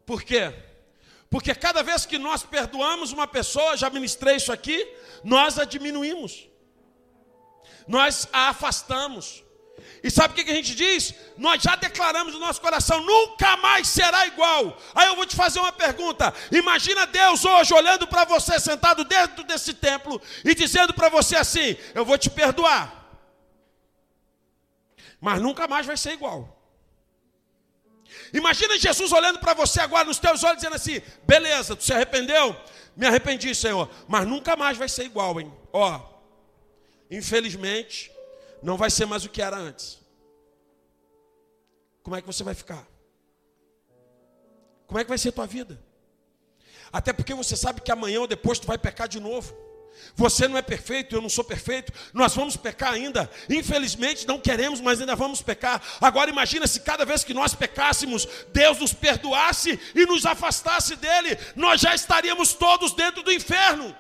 Por 0.06 0.22
quê? 0.24 0.54
Porque 1.30 1.54
cada 1.54 1.84
vez 1.84 2.06
que 2.06 2.18
nós 2.18 2.44
perdoamos 2.44 3.12
uma 3.12 3.28
pessoa, 3.28 3.76
já 3.76 3.90
ministrei 3.90 4.38
isso 4.38 4.52
aqui, 4.52 4.88
nós 5.24 5.60
a 5.60 5.66
diminuímos, 5.66 6.48
nós 7.88 8.28
a 8.32 8.50
afastamos. 8.50 9.44
E 10.04 10.10
sabe 10.10 10.34
o 10.34 10.46
que 10.46 10.50
a 10.50 10.56
gente 10.56 10.74
diz? 10.74 11.14
Nós 11.38 11.62
já 11.62 11.76
declaramos 11.76 12.34
no 12.34 12.40
nosso 12.40 12.62
coração: 12.62 13.02
nunca 13.02 13.58
mais 13.58 13.88
será 13.88 14.26
igual. 14.26 14.78
Aí 14.96 15.08
eu 15.08 15.16
vou 15.16 15.26
te 15.26 15.36
fazer 15.36 15.60
uma 15.60 15.72
pergunta: 15.72 16.34
imagina 16.52 17.06
Deus 17.06 17.44
hoje 17.44 17.74
olhando 17.74 18.08
para 18.08 18.24
você 18.24 18.60
sentado 18.60 19.04
dentro 19.04 19.44
desse 19.44 19.74
templo 19.74 20.22
e 20.46 20.56
dizendo 20.56 20.94
para 20.94 21.10
você 21.10 21.36
assim: 21.36 21.76
eu 21.94 22.06
vou 22.06 22.18
te 22.18 22.30
perdoar, 22.30 23.20
mas 25.20 25.42
nunca 25.42 25.68
mais 25.68 25.86
vai 25.86 25.98
ser 25.98 26.14
igual. 26.14 26.57
Imagina 28.34 28.78
Jesus 28.78 29.12
olhando 29.12 29.40
para 29.40 29.54
você 29.54 29.80
agora 29.82 30.06
nos 30.06 30.20
teus 30.20 30.44
olhos 30.44 30.58
dizendo 30.58 30.76
assim: 30.76 31.02
beleza, 31.24 31.76
tu 31.76 31.84
se 31.84 31.94
arrependeu? 31.94 32.56
Me 32.96 33.06
arrependi, 33.06 33.54
Senhor, 33.54 33.90
mas 34.08 34.28
nunca 34.28 34.56
mais 34.56 34.78
vai 34.78 34.90
ser 34.90 35.04
igual, 35.04 35.40
hein? 35.40 35.54
Ó, 35.72 36.02
infelizmente 37.10 38.12
não 38.62 38.76
vai 38.78 38.90
ser 38.90 39.06
mais 39.06 39.24
o 39.24 39.30
que 39.30 39.42
era 39.42 39.56
antes. 39.56 40.00
Como 42.04 42.16
é 42.16 42.22
que 42.22 42.28
você 42.28 42.44
vai 42.44 42.56
ficar? 42.56 42.88
Como 44.88 45.00
é 45.00 45.04
que 45.04 45.10
vai 45.10 45.18
ser 45.18 45.30
a 45.30 45.34
tua 45.34 45.46
vida? 45.46 45.80
Até 46.92 47.12
porque 47.12 47.34
você 47.34 47.56
sabe 47.56 47.82
que 47.82 47.92
amanhã 47.92 48.22
ou 48.22 48.28
depois 48.28 48.60
tu 48.60 48.66
vai 48.66 48.78
pecar 48.78 49.08
de 49.08 49.20
novo. 49.20 49.54
Você 50.16 50.48
não 50.48 50.58
é 50.58 50.62
perfeito, 50.62 51.16
eu 51.16 51.22
não 51.22 51.30
sou 51.30 51.44
perfeito. 51.44 51.94
Nós 52.14 52.36
vamos 52.36 52.58
pecar 52.58 52.94
ainda. 52.94 53.30
Infelizmente 53.50 54.28
não 54.28 54.40
queremos, 54.40 54.82
mas 54.82 55.00
ainda 55.00 55.16
vamos 55.16 55.42
pecar. 55.42 55.82
Agora 56.02 56.30
imagina 56.30 56.66
se 56.68 56.80
cada 56.80 57.06
vez 57.06 57.24
que 57.24 57.34
nós 57.34 57.54
pecássemos, 57.54 58.28
Deus 58.52 58.80
nos 58.80 58.94
perdoasse 58.94 59.80
e 59.94 60.06
nos 60.06 60.26
afastasse 60.26 60.96
dele, 60.96 61.38
nós 61.56 61.82
já 61.82 61.94
estaríamos 61.94 62.54
todos 62.54 62.94
dentro 62.94 63.22
do 63.22 63.32
inferno. 63.32 63.96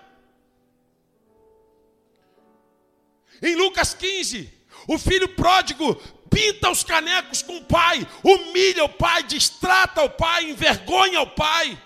Em 3.41 3.55
Lucas 3.55 3.93
15, 3.93 4.51
o 4.87 4.97
filho 4.97 5.29
pródigo 5.29 5.95
pinta 6.29 6.69
os 6.69 6.83
canecos 6.83 7.41
com 7.41 7.57
o 7.57 7.65
pai, 7.65 8.07
humilha 8.23 8.85
o 8.85 8.89
pai, 8.89 9.23
distrata 9.23 10.03
o 10.03 10.09
pai, 10.09 10.49
envergonha 10.49 11.21
o 11.21 11.27
pai, 11.27 11.81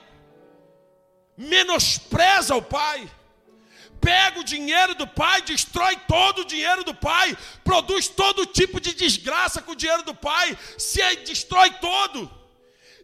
menospreza 1.37 2.55
o 2.55 2.61
pai, 2.61 3.09
pega 4.01 4.39
o 4.39 4.43
dinheiro 4.43 4.95
do 4.95 5.07
pai, 5.07 5.41
destrói 5.43 5.95
todo 6.07 6.39
o 6.39 6.45
dinheiro 6.45 6.83
do 6.83 6.93
pai, 6.93 7.37
produz 7.63 8.07
todo 8.07 8.45
tipo 8.45 8.81
de 8.81 8.93
desgraça 8.93 9.61
com 9.61 9.71
o 9.71 9.75
dinheiro 9.75 10.03
do 10.03 10.15
pai, 10.15 10.57
se 10.77 11.15
destrói 11.17 11.71
todo 11.75 12.29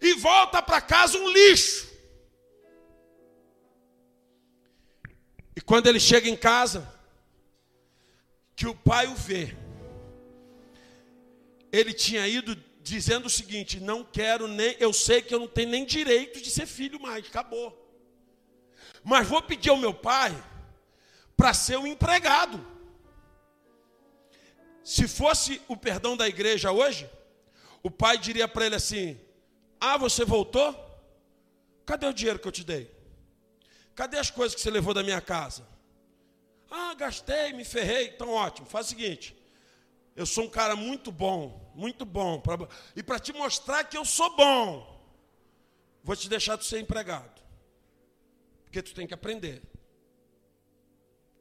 e 0.01 0.15
volta 0.15 0.61
para 0.61 0.81
casa 0.81 1.17
um 1.17 1.29
lixo. 1.29 1.87
E 5.55 5.61
quando 5.61 5.87
ele 5.87 5.99
chega 5.99 6.27
em 6.27 6.35
casa, 6.35 6.91
que 8.55 8.67
o 8.67 8.73
pai 8.73 9.07
o 9.07 9.15
vê. 9.15 9.55
Ele 11.71 11.93
tinha 11.93 12.27
ido 12.27 12.57
dizendo 12.81 13.27
o 13.27 13.29
seguinte: 13.29 13.79
não 13.79 14.03
quero 14.03 14.47
nem, 14.47 14.75
eu 14.79 14.91
sei 14.91 15.21
que 15.21 15.33
eu 15.33 15.39
não 15.39 15.47
tenho 15.47 15.69
nem 15.69 15.85
direito 15.85 16.41
de 16.41 16.49
ser 16.49 16.65
filho 16.65 16.99
mais, 16.99 17.25
acabou. 17.27 17.69
Mas 19.03 19.27
vou 19.27 19.41
pedir 19.41 19.69
ao 19.69 19.77
meu 19.77 19.93
pai 19.93 20.35
para 21.37 21.53
ser 21.53 21.77
um 21.77 21.85
empregado. 21.85 22.65
Se 24.83 25.07
fosse 25.07 25.61
o 25.67 25.77
perdão 25.77 26.17
da 26.17 26.27
igreja 26.27 26.71
hoje, 26.71 27.09
o 27.83 27.91
pai 27.91 28.17
diria 28.17 28.47
para 28.47 28.65
ele 28.65 28.75
assim: 28.75 29.19
Ah, 29.79 29.97
você 29.97 30.25
voltou? 30.25 30.75
Cadê 31.85 32.07
o 32.07 32.13
dinheiro 32.13 32.39
que 32.39 32.47
eu 32.47 32.51
te 32.51 32.63
dei? 32.63 32.91
Cadê 33.95 34.17
as 34.17 34.31
coisas 34.31 34.55
que 34.55 34.61
você 34.61 34.71
levou 34.71 34.93
da 34.93 35.03
minha 35.03 35.21
casa? 35.21 35.65
Ah, 36.69 36.93
gastei, 36.95 37.53
me 37.53 37.63
ferrei. 37.63 38.07
Então, 38.07 38.29
ótimo. 38.31 38.67
Faz 38.67 38.87
o 38.87 38.89
seguinte: 38.89 39.37
eu 40.15 40.25
sou 40.25 40.45
um 40.45 40.49
cara 40.49 40.75
muito 40.75 41.11
bom, 41.11 41.71
muito 41.75 42.03
bom. 42.03 42.41
Pra, 42.41 42.57
e 42.95 43.03
para 43.03 43.19
te 43.19 43.31
mostrar 43.31 43.83
que 43.83 43.95
eu 43.95 44.03
sou 44.03 44.35
bom, 44.35 45.05
vou 46.03 46.15
te 46.15 46.27
deixar 46.27 46.57
de 46.57 46.65
ser 46.65 46.79
empregado. 46.79 47.41
Porque 48.63 48.81
tu 48.81 48.93
tem 48.95 49.05
que 49.05 49.13
aprender. 49.13 49.61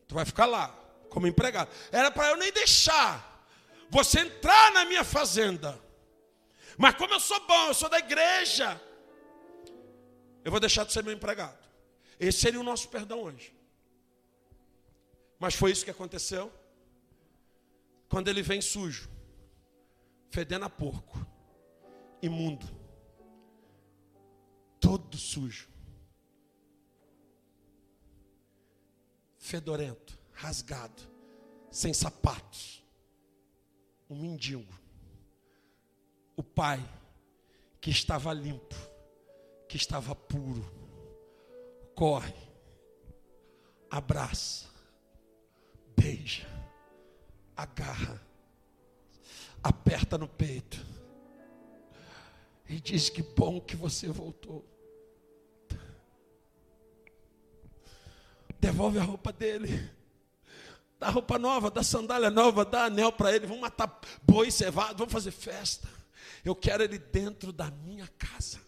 Tu 0.06 0.14
vai 0.14 0.24
ficar 0.24 0.46
lá, 0.46 0.68
como 1.10 1.26
empregado. 1.26 1.70
Era 1.90 2.10
para 2.10 2.30
eu 2.30 2.36
nem 2.36 2.52
deixar 2.52 3.46
você 3.88 4.20
entrar 4.20 4.72
na 4.72 4.84
minha 4.84 5.04
fazenda. 5.04 5.80
Mas 6.76 6.94
como 6.94 7.14
eu 7.14 7.20
sou 7.20 7.44
bom, 7.46 7.68
eu 7.68 7.74
sou 7.74 7.88
da 7.88 7.98
igreja, 7.98 8.80
eu 10.44 10.50
vou 10.50 10.60
deixar 10.60 10.84
de 10.84 10.92
ser 10.92 11.02
meu 11.02 11.12
empregado. 11.12 11.58
Esse 12.20 12.40
seria 12.40 12.60
o 12.60 12.64
nosso 12.64 12.88
perdão 12.88 13.22
hoje. 13.22 13.54
Mas 15.38 15.54
foi 15.54 15.70
isso 15.70 15.84
que 15.84 15.90
aconteceu. 15.90 16.52
Quando 18.08 18.28
ele 18.28 18.42
vem 18.42 18.60
sujo, 18.60 19.10
fedendo 20.30 20.64
a 20.64 20.70
porco, 20.70 21.18
imundo, 22.22 22.66
todo 24.80 25.16
sujo, 25.16 25.68
fedorento, 29.46 30.18
rasgado, 30.32 31.00
sem 31.70 31.94
sapatos, 31.94 32.84
um 34.10 34.16
mendigo. 34.16 34.76
O 36.36 36.42
pai, 36.42 36.84
que 37.80 37.88
estava 37.88 38.32
limpo, 38.32 38.74
que 39.68 39.76
estava 39.76 40.16
puro, 40.16 40.68
corre, 41.94 42.34
abraça, 43.88 44.66
beija, 45.96 46.48
agarra, 47.56 48.20
aperta 49.62 50.18
no 50.18 50.26
peito 50.26 50.84
e 52.68 52.80
diz 52.80 53.08
que 53.08 53.22
bom 53.22 53.60
que 53.60 53.76
você 53.76 54.08
voltou. 54.08 54.75
Devolve 58.60 58.98
a 58.98 59.02
roupa 59.02 59.32
dele. 59.32 59.90
Dá 60.98 61.10
roupa 61.10 61.38
nova, 61.38 61.70
dá 61.70 61.82
sandália 61.82 62.30
nova, 62.30 62.64
dá 62.64 62.84
anel 62.84 63.12
para 63.12 63.34
ele. 63.34 63.46
Vamos 63.46 63.60
matar 63.60 64.00
boi 64.22 64.50
cevado, 64.50 64.98
vamos 64.98 65.12
fazer 65.12 65.30
festa. 65.30 65.88
Eu 66.44 66.54
quero 66.54 66.82
ele 66.82 66.98
dentro 66.98 67.52
da 67.52 67.70
minha 67.70 68.08
casa. 68.18 68.60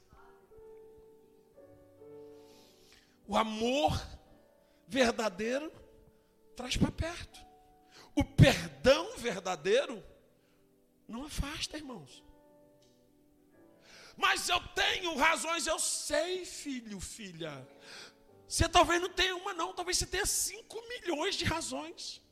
O 3.27 3.37
amor 3.37 4.01
verdadeiro 4.87 5.71
traz 6.57 6.77
para 6.77 6.91
perto. 6.91 7.41
O 8.15 8.25
perdão 8.25 9.17
verdadeiro 9.17 10.03
não 11.07 11.25
afasta, 11.25 11.77
irmãos. 11.77 12.23
Mas 14.17 14.49
eu 14.49 14.61
tenho 14.75 15.17
razões, 15.17 15.67
eu 15.67 15.79
sei, 15.79 16.45
filho, 16.45 16.99
filha. 16.99 17.67
Você 18.49 18.67
talvez 18.67 19.01
não 19.01 19.11
tenha 19.11 19.37
uma, 19.37 19.53
não, 19.53 19.75
talvez 19.75 19.99
você 19.99 20.07
tenha 20.07 20.25
cinco 20.25 20.83
milhões 20.89 21.35
de 21.35 21.45
razões. 21.45 22.23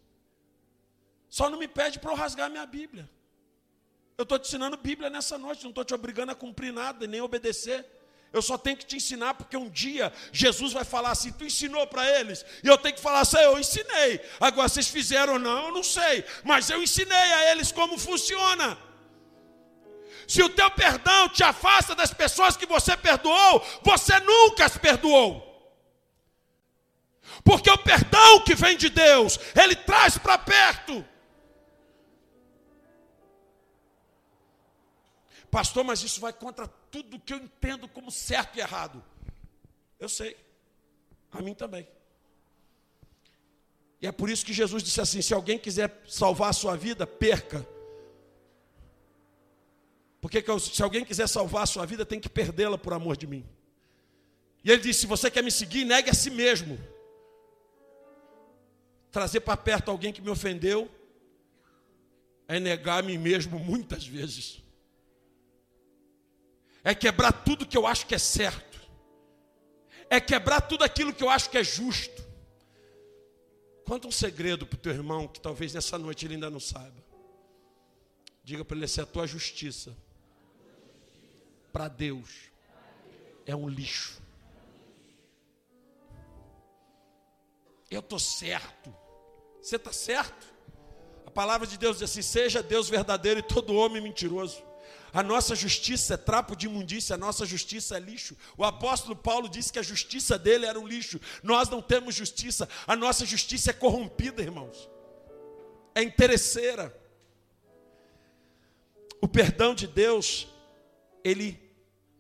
Só 1.29 1.50
não 1.50 1.59
me 1.59 1.68
pede 1.68 1.98
para 1.98 2.11
eu 2.11 2.16
rasgar 2.16 2.48
minha 2.48 2.64
Bíblia. 2.64 3.09
Eu 4.16 4.22
estou 4.22 4.38
te 4.38 4.46
ensinando 4.46 4.79
Bíblia 4.79 5.11
nessa 5.11 5.37
noite, 5.37 5.62
não 5.64 5.70
estou 5.70 5.85
te 5.85 5.92
obrigando 5.92 6.33
a 6.33 6.35
cumprir 6.35 6.72
nada, 6.72 7.07
nem 7.07 7.20
obedecer. 7.20 7.85
Eu 8.33 8.40
só 8.40 8.57
tenho 8.57 8.79
que 8.79 8.87
te 8.87 8.96
ensinar, 8.96 9.35
porque 9.35 9.59
um 9.59 9.68
dia 9.68 10.11
Jesus 10.33 10.72
vai 10.72 10.85
falar 10.85 11.11
assim: 11.11 11.31
tu 11.33 11.44
ensinou 11.44 11.87
para 11.87 12.05
eles, 12.18 12.44
e 12.64 12.66
eu 12.66 12.79
tenho 12.79 12.94
que 12.94 13.00
falar 13.00 13.20
assim: 13.20 13.37
eu 13.37 13.59
ensinei. 13.59 14.18
Agora, 14.40 14.70
vocês 14.70 14.88
fizeram 14.88 15.35
ou 15.35 15.38
não, 15.38 15.66
eu 15.66 15.74
não 15.74 15.83
sei, 15.83 16.24
mas 16.42 16.70
eu 16.70 16.83
ensinei 16.83 17.14
a 17.14 17.52
eles 17.52 17.70
como 17.70 17.98
funciona. 17.98 18.79
Se 20.26 20.42
o 20.42 20.48
teu 20.48 20.70
perdão 20.70 21.29
te 21.29 21.44
afasta 21.44 21.94
das 21.94 22.12
pessoas 22.12 22.57
que 22.57 22.66
você 22.66 22.96
perdoou, 22.96 23.62
você 23.83 24.18
nunca 24.20 24.64
as 24.64 24.79
perdoou. 24.79 25.46
Porque 27.45 27.71
o 27.71 27.79
perdão 27.79 28.43
que 28.45 28.55
vem 28.55 28.77
de 28.77 28.89
Deus, 28.89 29.39
ele 29.55 29.75
traz 29.75 30.19
para 30.19 30.39
perto. 30.39 31.05
Pastor, 35.51 35.85
mas 35.85 36.03
isso 36.03 36.21
vai 36.21 36.33
contra 36.33 36.67
tudo 36.91 37.21
que 37.21 37.33
eu 37.33 37.39
entendo 37.39 37.89
como 37.89 38.11
certo 38.11 38.57
e 38.57 38.61
errado. 38.61 39.03
Eu 39.99 40.09
sei. 40.09 40.37
A 41.33 41.41
mim 41.41 41.55
também. 41.55 41.89
E 44.01 44.07
é 44.07 44.12
por 44.12 44.29
isso 44.29 44.45
que 44.45 44.53
Jesus 44.53 44.83
disse 44.83 45.01
assim: 45.01 45.23
se 45.23 45.33
alguém 45.33 45.59
quiser 45.59 46.03
salvar 46.07 46.51
a 46.51 46.53
sua 46.53 46.77
vida, 46.77 47.07
perca. 47.07 47.67
Porque 50.21 50.45
se 50.61 50.83
alguém 50.83 51.05
quiser 51.05 51.29
salvar 51.29 51.62
a 51.62 51.67
sua 51.67 51.87
vida, 51.87 52.05
tem 52.05 52.21
que 52.21 52.29
perdê-la 52.29 52.77
por 52.77 52.93
amor 52.93 53.17
de 53.17 53.27
mim. 53.27 53.47
E 54.65 54.71
ele 54.71 54.83
disse: 54.83 55.01
se 55.01 55.07
você 55.07 55.31
quer 55.31 55.43
me 55.43 55.51
seguir, 55.51 55.85
negue 55.85 56.11
a 56.11 56.15
si 56.15 56.31
mesmo. 56.31 56.79
Trazer 59.16 59.40
para 59.40 59.57
perto 59.57 59.90
alguém 59.90 60.12
que 60.12 60.20
me 60.20 60.29
ofendeu 60.29 60.90
é 62.46 62.61
negar 62.61 62.98
a 62.98 63.02
mim 63.02 63.16
mesmo 63.16 63.59
muitas 63.59 64.07
vezes. 64.07 64.62
É 66.85 66.94
quebrar 66.94 67.33
tudo 67.33 67.64
que 67.64 67.79
eu 67.79 67.87
acho 67.87 68.07
que 68.07 68.14
é 68.14 68.18
certo. 68.18 68.79
É 70.11 70.20
quebrar 70.20 70.61
tudo 70.61 70.85
aquilo 70.85 71.14
que 71.14 71.24
eu 71.24 71.31
acho 71.31 71.48
que 71.48 71.57
é 71.57 71.64
justo. 71.64 72.22
Conta 73.87 74.07
um 74.07 74.12
segredo 74.12 74.66
para 74.66 74.76
o 74.76 74.81
teu 74.81 74.92
irmão 74.92 75.26
que 75.26 75.40
talvez 75.40 75.72
nessa 75.72 75.96
noite 75.96 76.26
ele 76.26 76.35
ainda 76.35 76.50
não 76.50 76.61
saiba. 76.61 77.02
Diga 78.44 78.66
para 78.66 78.76
ele 78.76 78.87
se 78.87 79.00
a 79.00 79.07
tua 79.07 79.26
justiça 79.26 79.96
para 81.72 81.88
Deus 81.88 82.50
é 83.46 83.57
um 83.57 83.66
lixo. 83.66 84.20
Eu 87.90 88.00
estou 88.00 88.18
certo. 88.18 89.06
Você 89.66 89.74
está 89.74 89.92
certo? 89.92 90.46
A 91.26 91.31
palavra 91.33 91.66
de 91.66 91.76
Deus 91.76 91.98
diz 91.98 92.09
assim: 92.09 92.22
seja 92.22 92.62
Deus 92.62 92.88
verdadeiro 92.88 93.40
e 93.40 93.42
todo 93.42 93.74
homem 93.74 94.00
mentiroso. 94.00 94.62
A 95.12 95.24
nossa 95.24 95.57
justiça 95.57 96.14
é 96.14 96.16
trapo 96.16 96.55
de 96.55 96.66
imundícia, 96.66 97.14
a 97.14 97.18
nossa 97.18 97.44
justiça 97.44 97.96
é 97.96 97.98
lixo. 97.98 98.37
O 98.57 98.64
apóstolo 98.64 99.16
Paulo 99.16 99.48
disse 99.48 99.72
que 99.72 99.81
a 99.81 99.83
justiça 99.83 100.38
dele 100.38 100.66
era 100.66 100.79
um 100.79 100.87
lixo. 100.87 101.20
Nós 101.42 101.68
não 101.68 101.83
temos 101.83 102.14
justiça, 102.14 102.68
a 102.87 102.94
nossa 102.94 103.26
justiça 103.26 103.70
é 103.70 103.72
corrompida, 103.72 104.40
irmãos. 104.40 104.88
É 105.96 106.00
interesseira. 106.00 106.96
O 109.20 109.26
perdão 109.26 109.74
de 109.74 109.88
Deus, 109.88 110.46
ele 111.24 111.61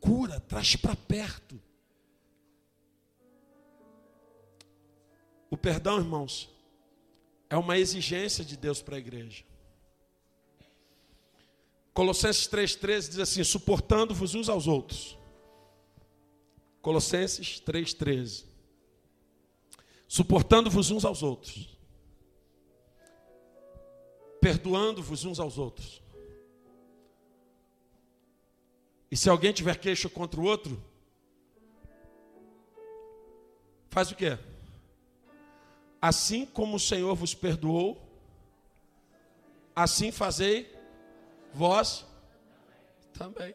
cura, 0.00 0.40
traz 0.40 0.74
para 0.74 0.96
perto. 0.96 1.62
O 5.48 5.56
perdão, 5.56 5.98
irmãos, 5.98 6.55
é 7.48 7.56
uma 7.56 7.78
exigência 7.78 8.44
de 8.44 8.56
Deus 8.56 8.82
para 8.82 8.96
a 8.96 8.98
igreja. 8.98 9.44
Colossenses 11.94 12.46
3,13 12.48 13.08
diz 13.08 13.18
assim: 13.18 13.44
suportando-vos 13.44 14.34
uns 14.34 14.48
aos 14.48 14.66
outros. 14.66 15.16
Colossenses 16.82 17.60
3,13. 17.60 18.44
Suportando-vos 20.06 20.90
uns 20.90 21.04
aos 21.04 21.22
outros. 21.22 21.76
Perdoando-vos 24.40 25.24
uns 25.24 25.40
aos 25.40 25.58
outros. 25.58 26.02
E 29.10 29.16
se 29.16 29.30
alguém 29.30 29.52
tiver 29.52 29.78
queixa 29.78 30.08
contra 30.08 30.40
o 30.40 30.44
outro, 30.44 30.82
faz 33.88 34.10
o 34.10 34.16
quê? 34.16 34.38
Assim 36.08 36.46
como 36.46 36.76
o 36.76 36.80
Senhor 36.88 37.16
vos 37.16 37.34
perdoou, 37.34 38.00
assim 39.74 40.12
fazei 40.12 40.72
Vós 41.52 42.06
também. 43.12 43.52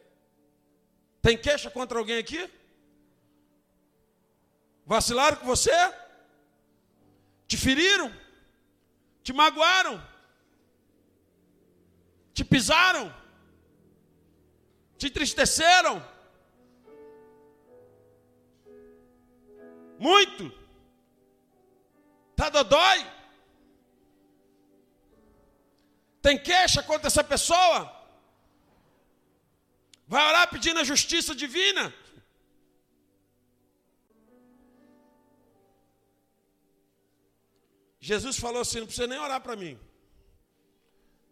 Tem 1.22 1.38
queixa 1.38 1.70
contra 1.70 1.98
alguém 1.98 2.18
aqui? 2.18 2.50
Vacilaram 4.84 5.38
com 5.38 5.46
você? 5.46 5.70
Te 7.48 7.56
feriram? 7.56 8.12
Te 9.22 9.32
magoaram? 9.32 10.06
Te 12.34 12.44
pisaram? 12.44 13.14
Te 14.98 15.06
entristeceram? 15.06 16.04
Muito? 19.98 20.61
Tá 22.36 22.48
dodói? 22.48 23.06
Tem 26.20 26.38
queixa 26.38 26.82
contra 26.82 27.08
essa 27.08 27.24
pessoa? 27.24 28.00
Vai 30.06 30.26
orar 30.28 30.48
pedindo 30.48 30.78
a 30.78 30.84
justiça 30.84 31.34
divina? 31.34 31.92
Jesus 38.00 38.36
falou 38.36 38.62
assim: 38.62 38.80
não 38.80 38.86
precisa 38.86 39.06
nem 39.06 39.18
orar 39.18 39.40
para 39.40 39.56
mim. 39.56 39.78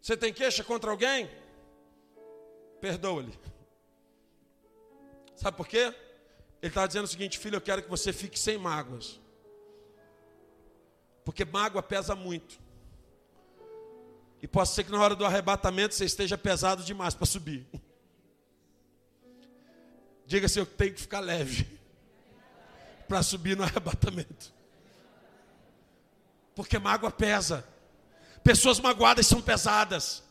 Você 0.01 0.17
tem 0.17 0.33
queixa 0.33 0.63
contra 0.63 0.89
alguém? 0.89 1.29
Perdoa-lhe. 2.79 3.37
Sabe 5.35 5.57
por 5.57 5.67
quê? 5.67 5.93
Ele 6.61 6.69
está 6.69 6.87
dizendo 6.87 7.05
o 7.05 7.07
seguinte: 7.07 7.37
filho, 7.37 7.57
eu 7.57 7.61
quero 7.61 7.83
que 7.83 7.89
você 7.89 8.11
fique 8.11 8.39
sem 8.39 8.57
mágoas. 8.57 9.19
Porque 11.23 11.45
mágoa 11.45 11.83
pesa 11.83 12.15
muito. 12.15 12.59
E 14.41 14.47
pode 14.47 14.69
ser 14.69 14.83
que 14.83 14.91
na 14.91 14.99
hora 14.99 15.15
do 15.15 15.25
arrebatamento 15.25 15.93
você 15.93 16.05
esteja 16.05 16.37
pesado 16.37 16.83
demais 16.83 17.13
para 17.13 17.27
subir. 17.27 17.67
Diga 20.25 20.47
se 20.47 20.59
eu 20.59 20.65
tenho 20.65 20.93
que 20.93 21.01
ficar 21.01 21.19
leve 21.19 21.79
para 23.07 23.21
subir 23.21 23.55
no 23.55 23.63
arrebatamento. 23.63 24.51
Porque 26.55 26.79
mágoa 26.79 27.11
pesa. 27.11 27.67
Pessoas 28.43 28.79
magoadas 28.79 29.27
são 29.27 29.41
pesadas. 29.41 30.23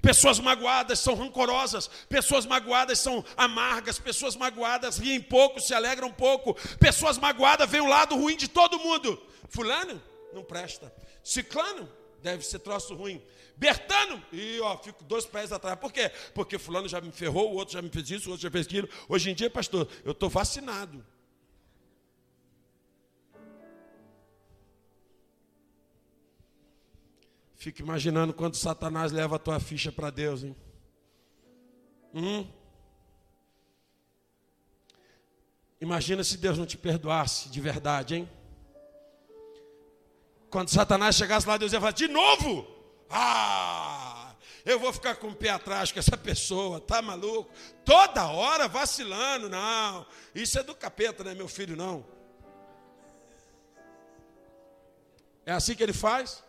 Pessoas 0.00 0.38
magoadas 0.38 0.98
são 0.98 1.14
rancorosas, 1.14 1.86
pessoas 2.08 2.46
magoadas 2.46 2.98
são 2.98 3.22
amargas, 3.36 3.98
pessoas 3.98 4.34
magoadas 4.34 4.96
riem 4.96 5.20
pouco, 5.20 5.60
se 5.60 5.74
alegram 5.74 6.10
pouco, 6.10 6.54
pessoas 6.78 7.18
magoadas 7.18 7.68
veem 7.68 7.82
o 7.82 7.88
lado 7.88 8.16
ruim 8.16 8.34
de 8.34 8.48
todo 8.48 8.78
mundo. 8.78 9.20
Fulano 9.50 10.00
não 10.32 10.44
presta. 10.44 10.92
Ciclano 11.22 11.88
deve 12.22 12.44
ser 12.44 12.58
troço 12.60 12.94
ruim. 12.94 13.22
Bertano, 13.56 14.22
e 14.32 14.58
ó, 14.60 14.76
fico 14.78 15.04
dois 15.04 15.26
pés 15.26 15.52
atrás. 15.52 15.78
Por 15.78 15.92
quê? 15.92 16.10
Porque 16.34 16.58
fulano 16.58 16.88
já 16.88 17.00
me 17.00 17.12
ferrou, 17.12 17.52
o 17.52 17.56
outro 17.56 17.74
já 17.74 17.82
me 17.82 17.90
fez 17.90 18.10
isso, 18.10 18.28
o 18.28 18.32
outro 18.32 18.42
já 18.42 18.50
fez 18.50 18.66
aquilo. 18.66 18.88
Hoje 19.08 19.30
em 19.30 19.34
dia, 19.34 19.50
pastor, 19.50 19.88
eu 20.04 20.12
estou 20.12 20.28
vacinado. 20.28 21.04
Fico 27.56 27.82
imaginando 27.82 28.32
quando 28.32 28.54
Satanás 28.54 29.12
leva 29.12 29.36
a 29.36 29.38
tua 29.38 29.60
ficha 29.60 29.92
para 29.92 30.08
Deus, 30.08 30.42
hein? 30.42 30.56
Hum? 32.14 32.46
Imagina 35.78 36.24
se 36.24 36.38
Deus 36.38 36.56
não 36.56 36.64
te 36.64 36.78
perdoasse 36.78 37.50
de 37.50 37.60
verdade, 37.60 38.14
hein? 38.14 38.28
Quando 40.50 40.68
Satanás 40.68 41.14
chegasse 41.14 41.46
lá, 41.46 41.56
Deus 41.56 41.72
ia 41.72 41.80
falar: 41.80 41.92
de 41.92 42.08
novo? 42.08 42.66
Ah, 43.08 44.34
eu 44.64 44.78
vou 44.78 44.92
ficar 44.92 45.16
com 45.16 45.28
o 45.28 45.34
pé 45.34 45.50
atrás 45.50 45.92
com 45.92 45.98
essa 45.98 46.16
pessoa, 46.16 46.80
tá 46.80 47.00
maluco? 47.00 47.50
Toda 47.84 48.28
hora 48.28 48.68
vacilando, 48.68 49.48
não. 49.48 50.06
Isso 50.34 50.58
é 50.58 50.62
do 50.62 50.74
capeta, 50.74 51.24
né, 51.24 51.34
meu 51.34 51.48
filho? 51.48 51.76
Não. 51.76 52.04
É 55.46 55.52
assim 55.52 55.74
que 55.74 55.82
ele 55.82 55.92
faz? 55.92 56.42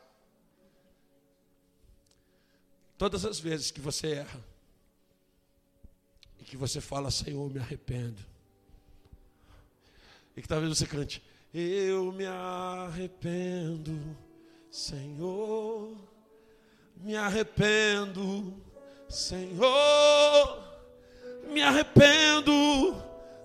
Todas 2.98 3.26
as 3.26 3.40
vezes 3.40 3.72
que 3.72 3.82
você 3.82 4.14
erra 4.14 4.44
e 6.40 6.44
que 6.44 6.58
você 6.58 6.80
fala, 6.82 7.10
Senhor, 7.10 7.50
me 7.50 7.60
arrependo. 7.60 8.24
E 10.36 10.42
que 10.42 10.48
talvez 10.48 10.78
você 10.78 10.86
cante, 10.86 11.24
eu 11.54 12.12
me 12.12 12.26
arrependo, 12.26 14.18
Senhor 14.70 16.12
me 17.02 17.16
arrependo, 17.16 18.62
Senhor, 19.10 20.64
me 21.48 21.62
arrependo, 21.62 22.54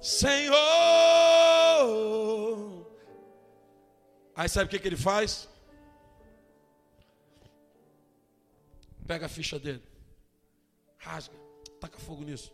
Senhor. 0.00 0.56
Aí 4.34 4.48
sabe 4.48 4.66
o 4.66 4.68
que, 4.68 4.78
que 4.78 4.88
ele 4.88 4.96
faz? 4.96 5.48
Pega 9.06 9.26
a 9.26 9.28
ficha 9.28 9.58
dele, 9.58 9.82
rasga, 10.98 11.34
taca 11.80 11.98
fogo 11.98 12.24
nisso. 12.24 12.52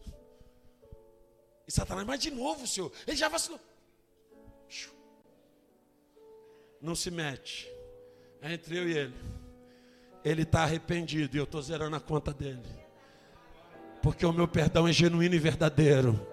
E 1.67 1.73
Satanás, 1.73 2.07
mas 2.07 2.21
de 2.21 2.31
novo, 2.31 2.67
senhor, 2.67 2.93
ele 3.07 3.17
já 3.17 3.29
vacilou. 3.29 3.59
Não 6.83 6.95
se 6.95 7.11
mete. 7.11 7.71
É 8.43 8.53
entre 8.53 8.77
eu 8.77 8.89
e 8.89 8.99
ele 8.99 9.33
ele 10.25 10.43
está 10.43 10.63
arrependido 10.63 11.37
e 11.37 11.39
eu 11.39 11.45
estou 11.45 11.61
zerando 11.61 11.97
a 11.97 12.01
conta 12.01 12.33
dele. 12.33 12.63
Porque 14.01 14.25
o 14.25 14.33
meu 14.33 14.49
perdão 14.49 14.87
é 14.87 14.93
genuíno 14.93 15.35
e 15.35 15.39
verdadeiro. 15.39 16.27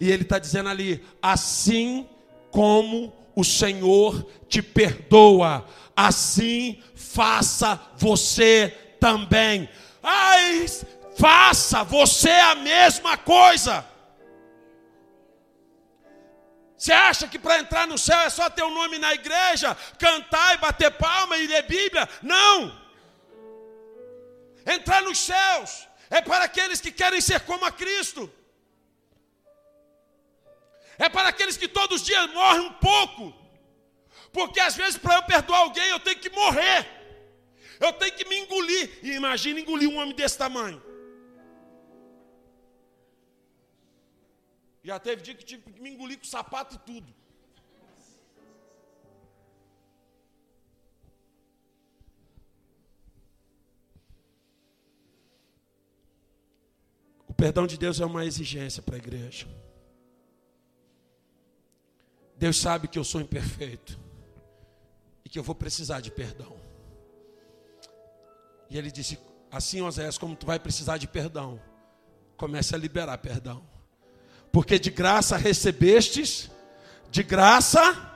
E 0.00 0.10
ele 0.10 0.22
está 0.22 0.38
dizendo 0.38 0.68
ali: 0.68 1.04
assim 1.22 2.08
como 2.50 3.12
o 3.34 3.44
Senhor 3.44 4.26
te 4.48 4.60
perdoa, 4.60 5.66
assim 5.94 6.82
faça 6.94 7.80
você 7.96 8.74
também. 8.98 9.68
Ai, 10.02 10.66
faça 11.16 11.82
você 11.84 12.30
a 12.30 12.54
mesma 12.56 13.16
coisa. 13.16 13.86
Você 16.78 16.92
acha 16.92 17.26
que 17.26 17.40
para 17.40 17.58
entrar 17.58 17.88
no 17.88 17.98
céu 17.98 18.20
é 18.20 18.30
só 18.30 18.48
ter 18.48 18.62
o 18.62 18.68
um 18.68 18.74
nome 18.74 18.98
na 18.98 19.12
igreja, 19.12 19.76
cantar 19.98 20.54
e 20.54 20.58
bater 20.58 20.92
palma 20.92 21.36
e 21.36 21.48
ler 21.48 21.62
Bíblia? 21.62 22.08
Não! 22.22 22.80
Entrar 24.64 25.02
nos 25.02 25.18
céus 25.18 25.88
é 26.08 26.20
para 26.20 26.44
aqueles 26.44 26.80
que 26.80 26.92
querem 26.92 27.20
ser 27.20 27.40
como 27.40 27.64
a 27.64 27.72
Cristo. 27.72 28.32
É 30.96 31.08
para 31.08 31.30
aqueles 31.30 31.56
que 31.56 31.66
todos 31.66 32.00
os 32.00 32.06
dias 32.06 32.30
morrem 32.32 32.60
um 32.60 32.72
pouco. 32.74 33.34
Porque 34.32 34.60
às 34.60 34.76
vezes 34.76 34.96
para 34.96 35.16
eu 35.16 35.22
perdoar 35.24 35.60
alguém 35.60 35.88
eu 35.88 35.98
tenho 35.98 36.20
que 36.20 36.30
morrer. 36.30 36.86
Eu 37.80 37.92
tenho 37.94 38.12
que 38.12 38.28
me 38.28 38.38
engolir. 38.38 39.00
E 39.02 39.12
imagina 39.12 39.58
engolir 39.58 39.88
um 39.88 39.96
homem 39.96 40.14
desse 40.14 40.38
tamanho. 40.38 40.80
Já 44.82 44.98
teve 44.98 45.22
dia 45.22 45.34
que 45.34 45.44
tive 45.44 45.72
que 45.72 45.80
me 45.80 45.90
engolir 45.90 46.18
com 46.18 46.24
sapato 46.24 46.76
e 46.76 46.78
tudo. 46.78 47.14
O 57.26 57.34
perdão 57.34 57.66
de 57.66 57.76
Deus 57.76 58.00
é 58.00 58.06
uma 58.06 58.24
exigência 58.24 58.82
para 58.82 58.94
a 58.94 58.98
igreja. 58.98 59.46
Deus 62.36 62.56
sabe 62.56 62.86
que 62.86 62.98
eu 62.98 63.04
sou 63.04 63.20
imperfeito 63.20 63.98
e 65.24 65.28
que 65.28 65.38
eu 65.38 65.42
vou 65.42 65.54
precisar 65.54 66.00
de 66.00 66.10
perdão. 66.10 66.56
E 68.70 68.78
ele 68.78 68.90
disse: 68.90 69.18
Assim, 69.50 69.80
Oséias, 69.82 70.18
como 70.18 70.36
tu 70.36 70.46
vai 70.46 70.58
precisar 70.58 70.98
de 70.98 71.08
perdão, 71.08 71.60
comece 72.36 72.74
a 72.74 72.78
liberar 72.78 73.18
perdão. 73.18 73.77
Porque 74.52 74.78
de 74.78 74.90
graça 74.90 75.36
recebestes, 75.36 76.50
de 77.10 77.22
graça, 77.22 78.08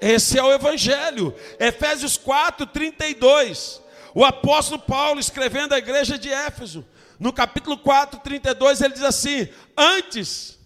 esse 0.00 0.38
é 0.38 0.42
o 0.42 0.52
Evangelho. 0.52 1.34
Efésios 1.58 2.16
4, 2.16 2.66
32. 2.66 3.82
O 4.14 4.24
apóstolo 4.24 4.80
Paulo, 4.80 5.20
escrevendo 5.20 5.74
à 5.74 5.78
igreja 5.78 6.18
de 6.18 6.30
Éfeso, 6.30 6.84
no 7.18 7.32
capítulo 7.32 7.76
4, 7.76 8.20
32, 8.20 8.80
ele 8.80 8.94
diz 8.94 9.02
assim: 9.02 9.48
Antes 9.76 10.58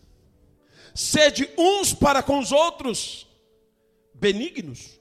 sede 0.95 1.51
uns 1.59 1.92
para 1.92 2.22
com 2.22 2.38
os 2.38 2.53
outros 2.53 3.26
benignos, 4.14 5.01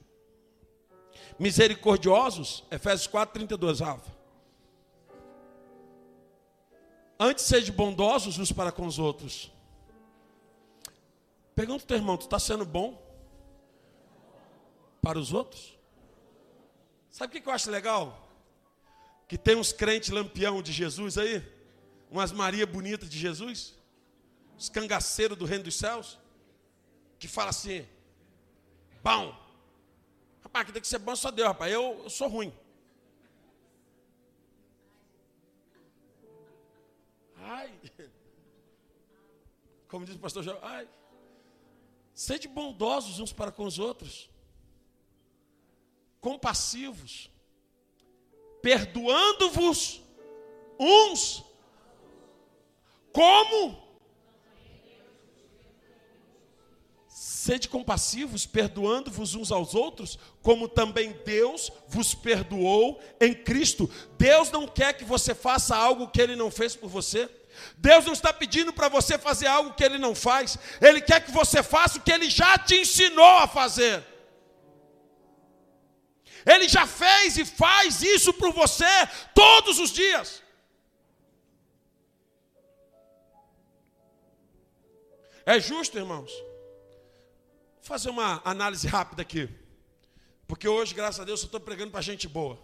misericordiosos, 1.38 2.64
Efésios 2.72 3.06
4, 3.06 3.36
32, 3.36 3.80
Rafa. 3.80 4.12
Antes 7.20 7.46
sede 7.46 7.72
bondosos 7.72 8.40
uns 8.40 8.52
para 8.52 8.72
com 8.72 8.88
os 8.88 8.98
outros. 8.98 9.53
Pergunta 11.56 11.84
o 11.84 11.88
teu 11.88 11.98
irmão, 11.98 12.18
tu 12.18 12.26
está 12.26 12.40
sendo 12.40 12.66
bom 12.66 13.00
para 15.02 15.20
os 15.20 15.34
outros? 15.34 15.78
Sabe 17.10 17.38
o 17.38 17.42
que 17.42 17.48
eu 17.48 17.54
acho 17.54 17.70
legal? 17.70 18.28
Que 19.28 19.38
tem 19.38 19.56
uns 19.56 19.72
crentes 19.72 20.10
lampião 20.10 20.62
de 20.64 20.72
Jesus 20.72 21.18
aí, 21.18 21.44
umas 22.10 22.32
Maria 22.32 22.66
bonita 22.66 23.06
de 23.06 23.20
Jesus? 23.20 23.76
Os 24.58 24.68
cangaceiros 24.68 25.38
do 25.38 25.46
reino 25.46 25.64
dos 25.64 25.76
céus, 25.76 26.18
que 27.20 27.28
fala 27.28 27.52
assim, 27.52 27.88
bom, 29.04 29.36
rapaz, 30.42 30.66
que 30.66 30.72
tem 30.72 30.82
que 30.82 30.88
ser 30.88 31.00
bom 31.00 31.16
só 31.16 31.30
Deus, 31.30 31.50
rapaz, 31.50 31.72
eu, 31.72 32.02
eu 32.04 32.10
sou 32.10 32.28
ruim. 32.28 32.52
Ai, 37.38 37.72
como 39.88 40.06
diz 40.06 40.16
o 40.16 40.20
pastor 40.20 40.42
João, 40.42 40.58
ai, 40.64 40.88
sede 42.14 42.48
bondosos 42.48 43.20
uns 43.20 43.34
para 43.34 43.52
com 43.52 43.66
os 43.66 43.80
outros, 43.80 44.30
compassivos, 46.20 47.30
perdoando-vos 48.62 50.02
uns, 50.80 51.44
como 53.12 53.84
Sede 57.44 57.68
compassivos, 57.68 58.46
perdoando-vos 58.46 59.36
uns 59.36 59.52
aos 59.52 59.76
outros, 59.76 60.18
como 60.42 60.66
também 60.66 61.12
Deus 61.26 61.70
vos 61.90 62.14
perdoou 62.14 63.02
em 63.20 63.34
Cristo. 63.34 63.90
Deus 64.18 64.50
não 64.50 64.66
quer 64.66 64.94
que 64.94 65.04
você 65.04 65.36
faça 65.36 65.76
algo 65.76 66.08
que 66.08 66.22
Ele 66.22 66.38
não 66.38 66.50
fez 66.50 66.74
por 66.74 66.88
você. 66.90 67.30
Deus 67.78 68.06
não 68.06 68.14
está 68.14 68.32
pedindo 68.34 68.72
para 68.72 68.90
você 68.90 69.18
fazer 69.18 69.48
algo 69.48 69.74
que 69.74 69.84
Ele 69.84 69.98
não 69.98 70.14
faz. 70.16 70.58
Ele 70.82 71.02
quer 71.02 71.24
que 71.24 71.32
você 71.32 71.62
faça 71.62 71.98
o 71.98 72.02
que 72.02 72.12
Ele 72.12 72.30
já 72.30 72.58
te 72.58 72.76
ensinou 72.76 73.38
a 73.38 73.48
fazer. 73.48 74.04
Ele 76.46 76.68
já 76.68 76.86
fez 76.86 77.38
e 77.38 77.46
faz 77.46 78.02
isso 78.02 78.34
por 78.34 78.52
você 78.54 78.86
todos 79.34 79.80
os 79.80 79.92
dias. 79.92 80.42
É 85.46 85.60
justo, 85.60 85.98
irmãos? 85.98 86.32
Vou 86.32 87.84
fazer 87.84 88.10
uma 88.10 88.42
análise 88.46 88.88
rápida 88.88 89.22
aqui. 89.22 89.50
Porque 90.48 90.68
hoje, 90.68 90.94
graças 90.94 91.20
a 91.20 91.26
Deus, 91.26 91.42
eu 91.42 91.46
estou 91.48 91.60
pregando 91.60 91.92
para 91.92 92.02
gente 92.02 92.28
boa. 92.28 92.58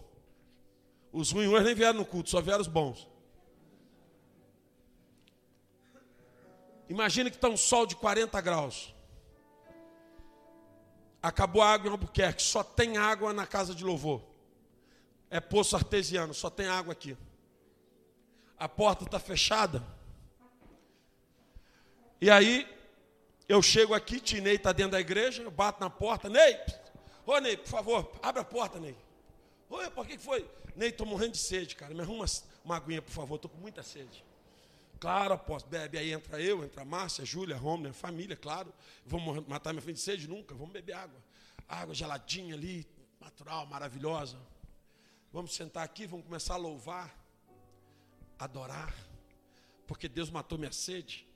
Os 1.12 1.30
ruins 1.30 1.50
hoje 1.50 1.64
nem 1.64 1.74
vieram 1.74 1.98
no 1.98 2.06
culto, 2.06 2.30
só 2.30 2.40
vieram 2.40 2.60
os 2.60 2.68
bons. 2.68 3.09
Imagina 6.90 7.30
que 7.30 7.36
está 7.36 7.48
um 7.48 7.56
sol 7.56 7.86
de 7.86 7.94
40 7.94 8.40
graus. 8.40 8.92
Acabou 11.22 11.62
a 11.62 11.72
água 11.72 11.86
em 11.86 11.92
Albuquerque, 11.92 12.42
só 12.42 12.64
tem 12.64 12.96
água 12.96 13.32
na 13.32 13.46
casa 13.46 13.72
de 13.72 13.84
louvor. 13.84 14.20
É 15.30 15.38
poço 15.38 15.76
artesiano, 15.76 16.34
só 16.34 16.50
tem 16.50 16.66
água 16.66 16.92
aqui. 16.92 17.16
A 18.58 18.68
porta 18.68 19.04
está 19.04 19.20
fechada. 19.20 19.86
E 22.20 22.28
aí 22.28 22.66
eu 23.48 23.62
chego 23.62 23.94
aqui, 23.94 24.18
Tinei 24.18 24.56
está 24.56 24.72
dentro 24.72 24.92
da 24.92 25.00
igreja, 25.00 25.44
eu 25.44 25.50
bato 25.50 25.80
na 25.80 25.88
porta, 25.88 26.28
Ney, 26.28 26.58
ô 27.24 27.38
Ney, 27.38 27.56
por 27.56 27.68
favor, 27.68 28.12
abre 28.20 28.40
a 28.40 28.44
porta, 28.44 28.80
Ney. 28.80 28.96
Oi, 29.68 29.88
por 29.90 30.04
que 30.08 30.18
foi? 30.18 30.44
Ney, 30.74 30.88
estou 30.88 31.06
morrendo 31.06 31.32
de 31.32 31.38
sede, 31.38 31.76
cara. 31.76 31.94
Me 31.94 32.00
arruma 32.00 32.24
uma 32.64 32.76
aguinha, 32.76 33.00
por 33.00 33.12
favor, 33.12 33.36
estou 33.36 33.48
com 33.48 33.58
muita 33.58 33.84
sede. 33.84 34.24
Claro, 35.00 35.32
aposto, 35.32 35.66
bebe. 35.66 35.96
Aí 35.96 36.12
entra 36.12 36.38
eu, 36.40 36.62
entra 36.62 36.82
a 36.82 36.84
Márcia, 36.84 37.24
Júlia, 37.24 37.56
Romner, 37.56 37.94
família, 37.94 38.36
claro. 38.36 38.72
Vamos 39.06 39.46
matar 39.48 39.72
minha 39.72 39.80
filha 39.80 39.94
de 39.94 40.00
sede? 40.00 40.28
Nunca, 40.28 40.54
vamos 40.54 40.72
beber 40.72 40.92
água. 40.92 41.18
Água 41.66 41.94
geladinha 41.94 42.54
ali, 42.54 42.86
natural, 43.18 43.66
maravilhosa. 43.66 44.38
Vamos 45.32 45.54
sentar 45.54 45.84
aqui, 45.84 46.06
vamos 46.06 46.26
começar 46.26 46.54
a 46.54 46.58
louvar, 46.58 47.16
adorar, 48.38 48.94
porque 49.86 50.06
Deus 50.06 50.28
matou 50.28 50.58
minha 50.58 50.72
sede. 50.72 51.26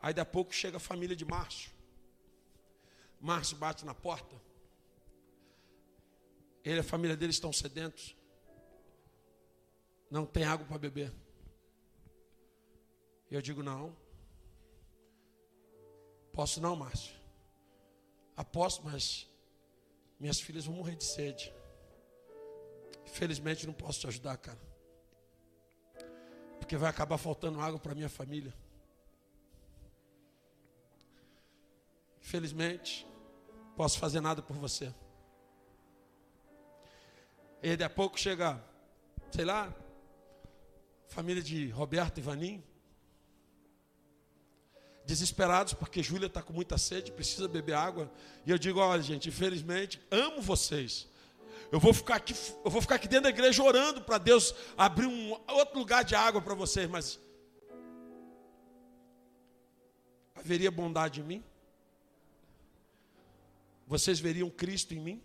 Aí 0.00 0.14
daqui 0.14 0.28
a 0.28 0.32
pouco 0.32 0.54
chega 0.54 0.76
a 0.76 0.80
família 0.80 1.16
de 1.16 1.24
Márcio. 1.24 1.72
Márcio 3.20 3.56
bate 3.56 3.84
na 3.84 3.94
porta. 3.94 4.40
Ele 6.64 6.76
e 6.76 6.80
a 6.80 6.84
família 6.84 7.16
dele 7.16 7.32
estão 7.32 7.52
sedentos. 7.52 8.14
Não 10.08 10.24
tem 10.24 10.44
água 10.44 10.64
para 10.66 10.78
beber. 10.78 11.12
Eu 13.30 13.42
digo: 13.42 13.62
não. 13.62 13.94
Posso 16.32 16.60
não, 16.60 16.76
Márcio. 16.76 17.14
Aposto, 18.36 18.84
mas 18.84 19.26
minhas 20.18 20.40
filhas 20.40 20.64
vão 20.64 20.76
morrer 20.76 20.96
de 20.96 21.04
sede. 21.04 21.52
Infelizmente 23.04 23.66
não 23.66 23.74
posso 23.74 24.00
te 24.00 24.06
ajudar, 24.06 24.36
cara. 24.36 24.60
Porque 26.58 26.76
vai 26.76 26.90
acabar 26.90 27.18
faltando 27.18 27.60
água 27.60 27.78
para 27.78 27.94
minha 27.94 28.08
família. 28.08 28.54
Infelizmente, 32.20 33.06
posso 33.74 33.98
fazer 33.98 34.20
nada 34.20 34.42
por 34.42 34.56
você. 34.56 34.94
E 37.62 37.70
daqui 37.70 37.82
a 37.82 37.90
pouco 37.90 38.20
chega, 38.20 38.62
sei 39.32 39.44
lá, 39.44 39.74
família 41.08 41.42
de 41.42 41.70
Roberto 41.70 42.18
e 42.18 42.20
Vanim, 42.20 42.62
desesperados 45.08 45.72
porque 45.72 46.02
Júlia 46.02 46.26
está 46.26 46.42
com 46.42 46.52
muita 46.52 46.76
sede, 46.76 47.10
precisa 47.10 47.48
beber 47.48 47.72
água. 47.72 48.12
E 48.44 48.50
eu 48.50 48.58
digo: 48.58 48.78
olha, 48.78 49.02
gente, 49.02 49.30
infelizmente, 49.30 49.98
amo 50.10 50.42
vocês. 50.42 51.08
Eu 51.72 51.80
vou 51.80 51.94
ficar 51.94 52.16
aqui, 52.16 52.34
eu 52.62 52.70
vou 52.70 52.82
ficar 52.82 52.96
aqui 52.96 53.08
dentro 53.08 53.24
da 53.24 53.30
igreja 53.30 53.62
orando 53.62 54.02
para 54.02 54.18
Deus 54.18 54.54
abrir 54.76 55.06
um 55.06 55.32
outro 55.48 55.78
lugar 55.78 56.04
de 56.04 56.14
água 56.14 56.42
para 56.42 56.54
vocês, 56.54 56.88
mas 56.88 57.18
haveria 60.34 60.70
bondade 60.70 61.20
em 61.20 61.24
mim? 61.24 61.44
Vocês 63.86 64.20
veriam 64.20 64.50
Cristo 64.50 64.92
em 64.92 65.00
mim? 65.00 65.22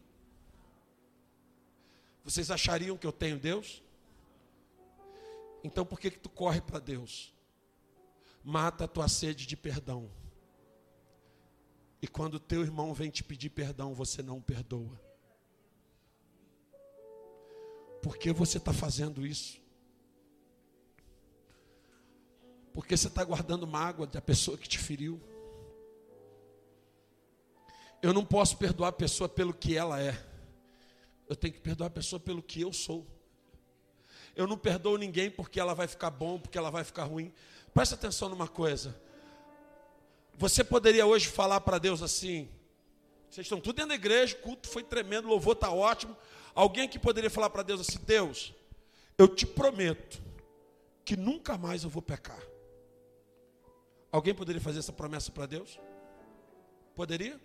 Vocês 2.24 2.50
achariam 2.50 2.98
que 2.98 3.06
eu 3.06 3.12
tenho 3.12 3.38
Deus? 3.38 3.84
Então 5.62 5.86
por 5.86 6.00
que 6.00 6.10
que 6.10 6.20
tu 6.20 6.30
corre 6.30 6.62
para 6.62 6.80
Deus? 6.80 7.34
Mata 8.44 8.86
a 8.86 8.88
tua 8.88 9.08
sede 9.08 9.46
de 9.46 9.56
perdão. 9.56 10.10
E 12.02 12.08
quando 12.08 12.40
teu 12.40 12.62
irmão 12.62 12.94
vem 12.94 13.10
te 13.10 13.24
pedir 13.24 13.50
perdão, 13.50 13.94
você 13.94 14.22
não 14.22 14.42
perdoa. 14.42 15.00
Por 18.02 18.18
que 18.18 18.34
você 18.34 18.58
está 18.58 18.74
fazendo 18.74 19.26
isso? 19.26 19.62
Porque 22.74 22.98
você 22.98 23.08
está 23.08 23.24
guardando 23.24 23.66
mágoa 23.66 24.06
da 24.06 24.22
pessoa 24.22 24.58
que 24.58 24.68
te 24.68 24.78
feriu. 24.78 25.22
Eu 28.02 28.12
não 28.12 28.26
posso 28.26 28.58
perdoar 28.58 28.90
a 28.90 28.92
pessoa 28.92 29.30
pelo 29.30 29.54
que 29.54 29.78
ela 29.78 30.02
é. 30.02 30.22
Eu 31.30 31.38
tenho 31.38 31.54
que 31.54 31.62
perdoar 31.62 31.88
a 31.88 31.92
pessoa 31.92 32.20
pelo 32.20 32.44
que 32.44 32.60
eu 32.60 32.74
sou. 32.74 33.08
Eu 34.36 34.46
não 34.46 34.58
perdoo 34.58 34.98
ninguém 34.98 35.32
porque 35.32 35.58
ela 35.58 35.74
vai 35.74 35.88
ficar 35.88 36.10
bom, 36.10 36.38
porque 36.38 36.58
ela 36.58 36.70
vai 36.70 36.84
ficar 36.84 37.06
ruim. 37.06 37.32
Presta 37.74 37.96
atenção 37.96 38.30
numa 38.30 38.48
coisa. 38.48 38.96
Você 40.36 40.64
poderia 40.64 41.06
hoje 41.06 41.28
falar 41.28 41.62
para 41.62 41.80
Deus 41.80 42.02
assim: 42.02 42.50
vocês 43.30 43.46
estão 43.46 43.60
tudo 43.60 43.76
dentro 43.76 43.90
da 43.90 43.96
igreja, 43.96 44.36
o 44.36 44.40
culto 44.40 44.70
foi 44.70 44.84
tremendo, 44.84 45.28
louvor 45.28 45.54
está 45.54 45.72
ótimo. 45.72 46.16
Alguém 46.54 46.88
que 46.88 47.00
poderia 47.00 47.30
falar 47.30 47.50
para 47.50 47.64
Deus 47.64 47.82
assim: 47.82 48.00
Deus, 48.06 48.54
eu 49.18 49.28
te 49.28 49.46
prometo 49.46 50.22
que 51.04 51.18
nunca 51.18 51.58
mais 51.58 51.84
eu 51.84 51.90
vou 51.90 52.02
pecar. 52.02 52.42
Alguém 54.12 54.36
poderia 54.36 54.62
fazer 54.62 54.80
essa 54.80 54.94
promessa 54.94 55.32
para 55.32 55.48
Deus? 55.48 55.80
Poderia? 56.96 57.42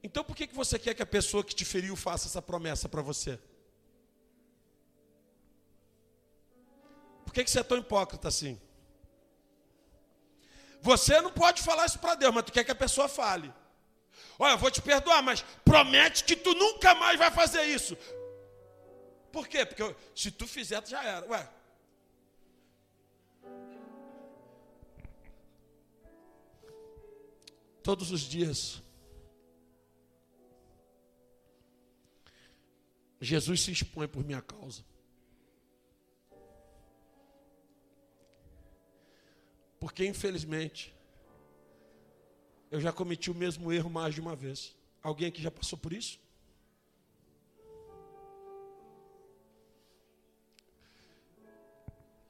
Então 0.00 0.22
por 0.22 0.36
que, 0.36 0.46
que 0.46 0.54
você 0.54 0.78
quer 0.78 0.94
que 0.94 1.02
a 1.02 1.06
pessoa 1.06 1.42
que 1.42 1.54
te 1.54 1.64
feriu 1.64 1.96
faça 1.96 2.28
essa 2.28 2.40
promessa 2.40 2.88
para 2.88 3.02
você? 3.02 3.38
Que, 7.38 7.44
que 7.44 7.50
você 7.50 7.60
é 7.60 7.62
tão 7.62 7.78
hipócrita 7.78 8.26
assim? 8.26 8.60
Você 10.80 11.20
não 11.20 11.30
pode 11.30 11.62
falar 11.62 11.86
isso 11.86 11.98
para 11.98 12.14
Deus, 12.14 12.34
mas 12.34 12.44
tu 12.44 12.52
quer 12.52 12.64
que 12.64 12.70
a 12.70 12.74
pessoa 12.74 13.08
fale. 13.08 13.52
Olha, 14.38 14.52
eu 14.52 14.58
vou 14.58 14.70
te 14.70 14.82
perdoar, 14.82 15.22
mas 15.22 15.42
promete 15.64 16.24
que 16.24 16.34
tu 16.34 16.52
nunca 16.54 16.94
mais 16.94 17.18
vai 17.18 17.30
fazer 17.30 17.62
isso. 17.64 17.96
Por 19.30 19.46
quê? 19.46 19.64
Porque 19.64 19.94
se 20.14 20.30
tu 20.30 20.46
fizer, 20.46 20.84
já 20.86 21.02
era. 21.04 21.26
Ué. 21.28 21.48
Todos 27.82 28.10
os 28.10 28.20
dias. 28.20 28.82
Jesus 33.20 33.62
se 33.62 33.72
expõe 33.72 34.08
por 34.08 34.24
minha 34.24 34.42
causa. 34.42 34.87
Porque, 39.80 40.04
infelizmente, 40.04 40.94
eu 42.70 42.80
já 42.80 42.92
cometi 42.92 43.30
o 43.30 43.34
mesmo 43.34 43.72
erro 43.72 43.88
mais 43.88 44.14
de 44.14 44.20
uma 44.20 44.34
vez. 44.34 44.76
Alguém 45.02 45.28
aqui 45.28 45.40
já 45.40 45.50
passou 45.50 45.78
por 45.78 45.92
isso? 45.92 46.18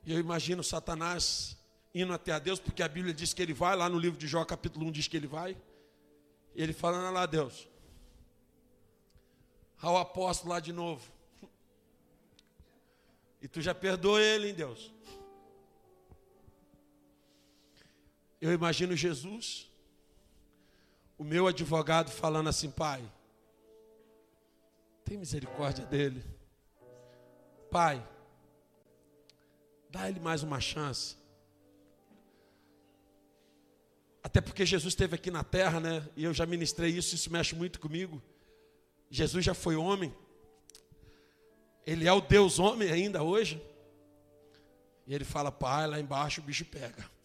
E 0.05 0.13
eu 0.13 0.19
imagino 0.19 0.63
Satanás 0.63 1.57
indo 1.95 2.13
até 2.13 2.33
a 2.33 2.39
Deus, 2.39 2.61
porque 2.61 2.83
a 2.83 2.89
Bíblia 2.89 3.13
diz 3.13 3.35
que 3.35 3.43
ele 3.43 3.53
vai, 3.53 3.75
lá 3.75 3.89
no 3.89 3.99
livro 3.99 4.19
de 4.19 4.27
Jó, 4.27 4.45
capítulo 4.45 4.87
1, 4.87 4.93
diz 4.93 5.09
que 5.09 5.17
ele 5.17 5.27
vai. 5.27 5.57
E 6.55 6.63
ele 6.63 6.73
falando 6.73 7.13
lá, 7.13 7.27
Deus, 7.27 7.69
ao 9.81 9.97
apóstolo 9.97 10.51
lá 10.53 10.61
de 10.61 10.73
novo. 10.73 11.11
E 13.41 13.49
tu 13.49 13.61
já 13.61 13.75
perdoou 13.75 14.19
ele, 14.19 14.49
hein, 14.49 14.55
Deus? 14.55 14.93
Eu 18.41 18.53
imagino 18.53 18.95
Jesus, 18.95 19.69
o 21.17 21.25
meu 21.25 21.47
advogado, 21.47 22.11
falando 22.11 22.49
assim: 22.49 22.71
Pai, 22.71 23.03
tem 25.05 25.19
misericórdia 25.19 25.85
dele. 25.85 26.25
Pai, 27.71 28.07
dá 29.91 30.09
ele 30.09 30.21
mais 30.21 30.43
uma 30.43 30.61
chance. 30.61 31.17
Até 34.23 34.41
porque 34.41 34.65
Jesus 34.65 34.93
esteve 34.93 35.17
aqui 35.17 35.31
na 35.31 35.43
terra, 35.43 35.81
né? 35.81 36.09
E 36.17 36.25
eu 36.25 36.33
já 36.33 36.47
ministrei 36.47 36.91
isso, 36.91 37.15
isso 37.15 37.33
mexe 37.33 37.55
muito 37.55 37.81
comigo. 37.81 38.23
Jesus 39.11 39.45
já 39.45 39.55
foi 39.55 39.75
homem. 39.75 40.15
Ele 41.87 42.07
é 42.07 42.13
o 42.13 42.21
Deus 42.21 42.59
homem 42.59 42.91
ainda 42.91 43.23
hoje. 43.23 43.61
E 45.07 45.15
ele 45.15 45.25
fala: 45.25 45.51
Pai, 45.51 45.87
lá 45.87 45.99
embaixo 45.99 46.41
o 46.41 46.45
bicho 46.45 46.65
pega. 46.65 47.18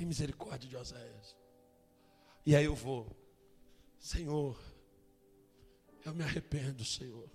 Tem 0.00 0.06
misericórdia 0.06 0.66
de 0.66 0.74
Oséias. 0.78 1.36
E 2.46 2.56
aí 2.56 2.64
eu 2.64 2.74
vou, 2.74 3.14
Senhor, 3.98 4.58
eu 6.06 6.14
me 6.14 6.22
arrependo, 6.22 6.82
Senhor. 6.82 7.28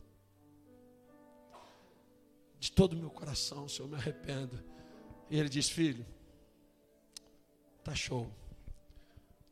De 2.60 2.72
todo 2.72 2.94
o 2.94 2.96
meu 2.96 3.12
coração, 3.12 3.70
Senhor, 3.70 3.88
me 3.88 3.94
arrependo. 3.94 4.60
E 5.30 5.38
ele 5.38 5.48
diz: 5.48 5.70
Filho, 5.70 6.04
tá 7.84 7.94
show. 7.94 8.34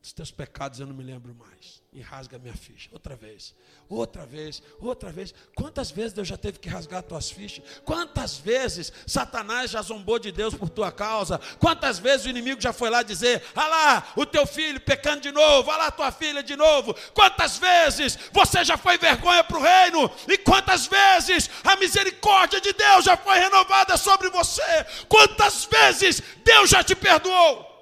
Dos 0.03 0.11
teus 0.11 0.31
pecados 0.31 0.81
eu 0.81 0.85
não 0.85 0.93
me 0.93 1.01
lembro 1.01 1.33
mais. 1.33 1.81
E 1.93 2.01
rasga 2.01 2.37
minha 2.37 2.53
ficha. 2.53 2.89
Outra 2.91 3.15
vez. 3.15 3.55
Outra 3.87 4.25
vez. 4.25 4.61
Outra 4.81 5.13
vez. 5.13 5.33
Quantas 5.55 5.91
vezes 5.91 6.11
Deus 6.11 6.27
já 6.27 6.35
teve 6.35 6.59
que 6.59 6.67
rasgar 6.67 7.01
tuas 7.03 7.31
fichas? 7.31 7.63
Quantas 7.85 8.37
vezes 8.37 8.91
Satanás 9.07 9.71
já 9.71 9.81
zombou 9.81 10.19
de 10.19 10.29
Deus 10.29 10.53
por 10.53 10.67
tua 10.69 10.91
causa? 10.91 11.39
Quantas 11.57 11.99
vezes 11.99 12.25
o 12.25 12.29
inimigo 12.29 12.59
já 12.59 12.73
foi 12.73 12.89
lá 12.89 13.01
dizer: 13.01 13.41
Ah 13.55 13.65
lá, 13.65 14.13
o 14.17 14.25
teu 14.25 14.45
filho 14.45 14.81
pecando 14.81 15.21
de 15.21 15.31
novo. 15.31 15.71
Ah 15.71 15.77
lá, 15.77 15.89
tua 15.91 16.11
filha 16.11 16.43
de 16.43 16.57
novo. 16.57 16.93
Quantas 17.13 17.57
vezes 17.57 18.19
você 18.33 18.65
já 18.65 18.75
foi 18.75 18.97
vergonha 18.97 19.41
para 19.41 19.57
o 19.57 19.61
reino? 19.61 20.11
E 20.27 20.37
quantas 20.37 20.85
vezes 20.85 21.49
a 21.63 21.77
misericórdia 21.77 22.59
de 22.59 22.73
Deus 22.73 23.05
já 23.05 23.15
foi 23.15 23.39
renovada 23.39 23.95
sobre 23.95 24.29
você? 24.29 24.85
Quantas 25.07 25.63
vezes 25.63 26.21
Deus 26.43 26.69
já 26.71 26.83
te 26.83 26.93
perdoou? 26.93 27.72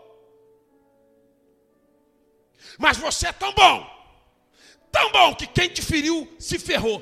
Mas 2.81 2.97
você 2.97 3.27
é 3.27 3.31
tão 3.31 3.53
bom, 3.53 3.85
tão 4.91 5.11
bom, 5.11 5.35
que 5.35 5.45
quem 5.45 5.69
te 5.69 5.83
feriu 5.83 6.35
se 6.39 6.57
ferrou. 6.57 6.99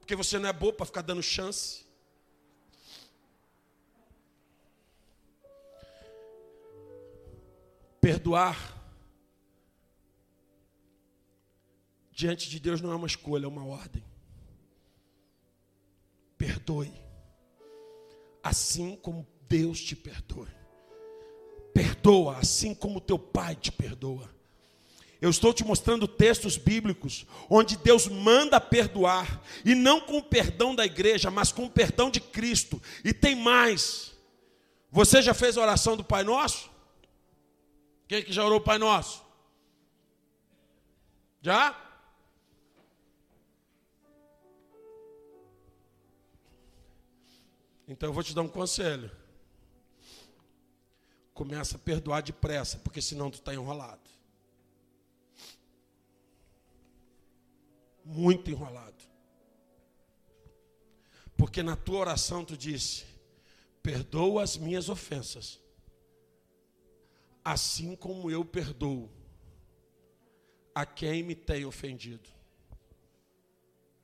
Porque 0.00 0.16
você 0.16 0.36
não 0.40 0.48
é 0.48 0.52
boa 0.52 0.72
para 0.72 0.84
ficar 0.84 1.02
dando 1.02 1.22
chance. 1.22 1.86
Perdoar 8.00 8.58
diante 12.10 12.50
de 12.50 12.58
Deus 12.58 12.80
não 12.80 12.90
é 12.90 12.96
uma 12.96 13.06
escolha, 13.06 13.44
é 13.44 13.48
uma 13.48 13.64
ordem. 13.64 14.04
Perdoe, 16.36 16.92
assim 18.42 18.96
como 18.96 19.24
Deus 19.48 19.80
te 19.80 19.94
perdoe 19.94 20.61
perdoa, 21.72 22.38
assim 22.38 22.74
como 22.74 23.00
teu 23.00 23.18
pai 23.18 23.54
te 23.54 23.72
perdoa. 23.72 24.30
Eu 25.20 25.30
estou 25.30 25.54
te 25.54 25.64
mostrando 25.64 26.08
textos 26.08 26.56
bíblicos 26.56 27.24
onde 27.48 27.76
Deus 27.76 28.08
manda 28.08 28.60
perdoar, 28.60 29.40
e 29.64 29.74
não 29.74 30.00
com 30.00 30.18
o 30.18 30.22
perdão 30.22 30.74
da 30.74 30.84
igreja, 30.84 31.30
mas 31.30 31.52
com 31.52 31.64
o 31.64 31.70
perdão 31.70 32.10
de 32.10 32.20
Cristo. 32.20 32.82
E 33.04 33.12
tem 33.12 33.36
mais. 33.36 34.12
Você 34.90 35.22
já 35.22 35.32
fez 35.32 35.56
a 35.56 35.62
oração 35.62 35.96
do 35.96 36.02
Pai 36.02 36.24
Nosso? 36.24 36.70
Quem 38.08 38.18
é 38.18 38.22
que 38.22 38.32
já 38.32 38.44
orou 38.44 38.58
o 38.58 38.64
Pai 38.64 38.78
Nosso? 38.78 39.22
Já? 41.40 41.78
Então 47.86 48.08
eu 48.08 48.12
vou 48.12 48.22
te 48.22 48.34
dar 48.34 48.42
um 48.42 48.48
conselho 48.48 49.21
começa 51.34 51.76
a 51.76 51.78
perdoar 51.78 52.22
depressa, 52.22 52.78
porque 52.78 53.00
senão 53.00 53.30
tu 53.30 53.34
está 53.34 53.54
enrolado. 53.54 54.10
Muito 58.04 58.50
enrolado. 58.50 59.04
Porque 61.36 61.62
na 61.62 61.76
tua 61.76 62.00
oração 62.00 62.44
tu 62.44 62.56
disse: 62.56 63.04
perdoa 63.82 64.42
as 64.42 64.56
minhas 64.56 64.88
ofensas, 64.88 65.60
assim 67.44 67.96
como 67.96 68.30
eu 68.30 68.44
perdoo 68.44 69.10
a 70.74 70.86
quem 70.86 71.22
me 71.22 71.34
tem 71.34 71.64
ofendido. 71.64 72.28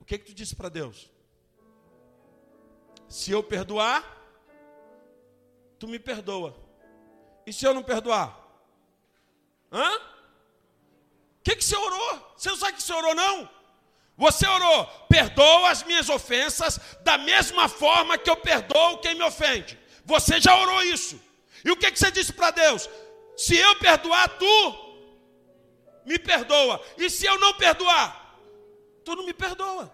O 0.01 0.05
que 0.05 0.19
que 0.19 0.27
tu 0.27 0.35
disse 0.35 0.55
para 0.55 0.69
Deus? 0.69 1.11
Se 3.09 3.31
eu 3.31 3.43
perdoar, 3.43 4.05
tu 5.79 5.89
me 5.89 5.99
perdoa. 5.99 6.68
E 7.49 7.53
se 7.53 7.65
eu 7.67 7.73
não 7.73 7.83
perdoar? 7.83 8.39
Hã? 9.73 9.97
O 9.97 10.01
que, 11.43 11.57
que 11.57 11.65
você 11.65 11.77
orou? 11.77 12.35
Você 12.37 12.51
não 12.51 12.59
sabe 12.59 12.75
que 12.75 12.83
você 12.83 12.93
orou, 12.93 13.15
não? 13.15 13.49
Você 14.19 14.47
orou, 14.47 14.85
perdoa 15.09 15.71
as 15.71 15.83
minhas 15.83 16.11
ofensas 16.11 16.79
da 17.01 17.17
mesma 17.17 17.67
forma 17.67 18.19
que 18.19 18.29
eu 18.29 18.37
perdoo 18.37 18.99
quem 18.99 19.15
me 19.15 19.23
ofende. 19.23 19.79
Você 20.05 20.39
já 20.39 20.55
orou 20.61 20.83
isso. 20.83 21.19
E 21.65 21.71
o 21.71 21.77
que, 21.77 21.91
que 21.91 21.99
você 21.99 22.11
disse 22.11 22.35
para 22.35 22.51
Deus? 22.51 22.87
Se 23.35 23.57
eu 23.57 23.77
perdoar, 23.77 24.29
tu 24.37 24.55
me 26.05 26.19
perdoa. 26.19 26.85
E 26.99 27.09
se 27.09 27.25
eu 27.25 27.39
não 27.39 27.55
perdoar, 27.55 28.39
tu 29.07 29.17
não 29.17 29.25
me 29.25 29.33
perdoa. 29.33 29.91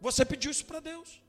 Você 0.00 0.24
pediu 0.24 0.50
isso 0.50 0.64
para 0.64 0.80
Deus. 0.80 1.22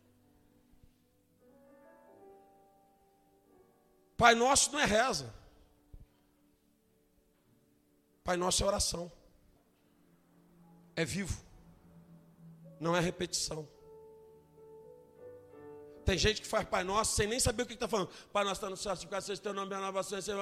Pai 4.21 4.35
Nosso 4.35 4.71
não 4.71 4.79
é 4.79 4.85
reza. 4.85 5.33
Pai 8.23 8.37
Nosso 8.37 8.61
é 8.61 8.67
oração. 8.67 9.11
É 10.95 11.03
vivo. 11.03 11.43
Não 12.79 12.95
é 12.95 12.99
repetição. 12.99 13.67
Tem 16.05 16.19
gente 16.19 16.39
que 16.39 16.47
faz 16.47 16.67
Pai 16.67 16.83
Nosso 16.83 17.15
sem 17.15 17.25
nem 17.25 17.39
saber 17.39 17.63
o 17.63 17.65
que 17.65 17.73
está 17.73 17.87
falando. 17.87 18.11
Pai 18.31 18.43
Nosso 18.43 18.59
está 18.59 18.69
no 18.69 18.77
céu, 18.77 18.95
ficar 18.95 19.21
seja 19.21 19.41
teu 19.41 19.55
nome, 19.55 19.73
nova 19.75 20.03
seja 20.03 20.33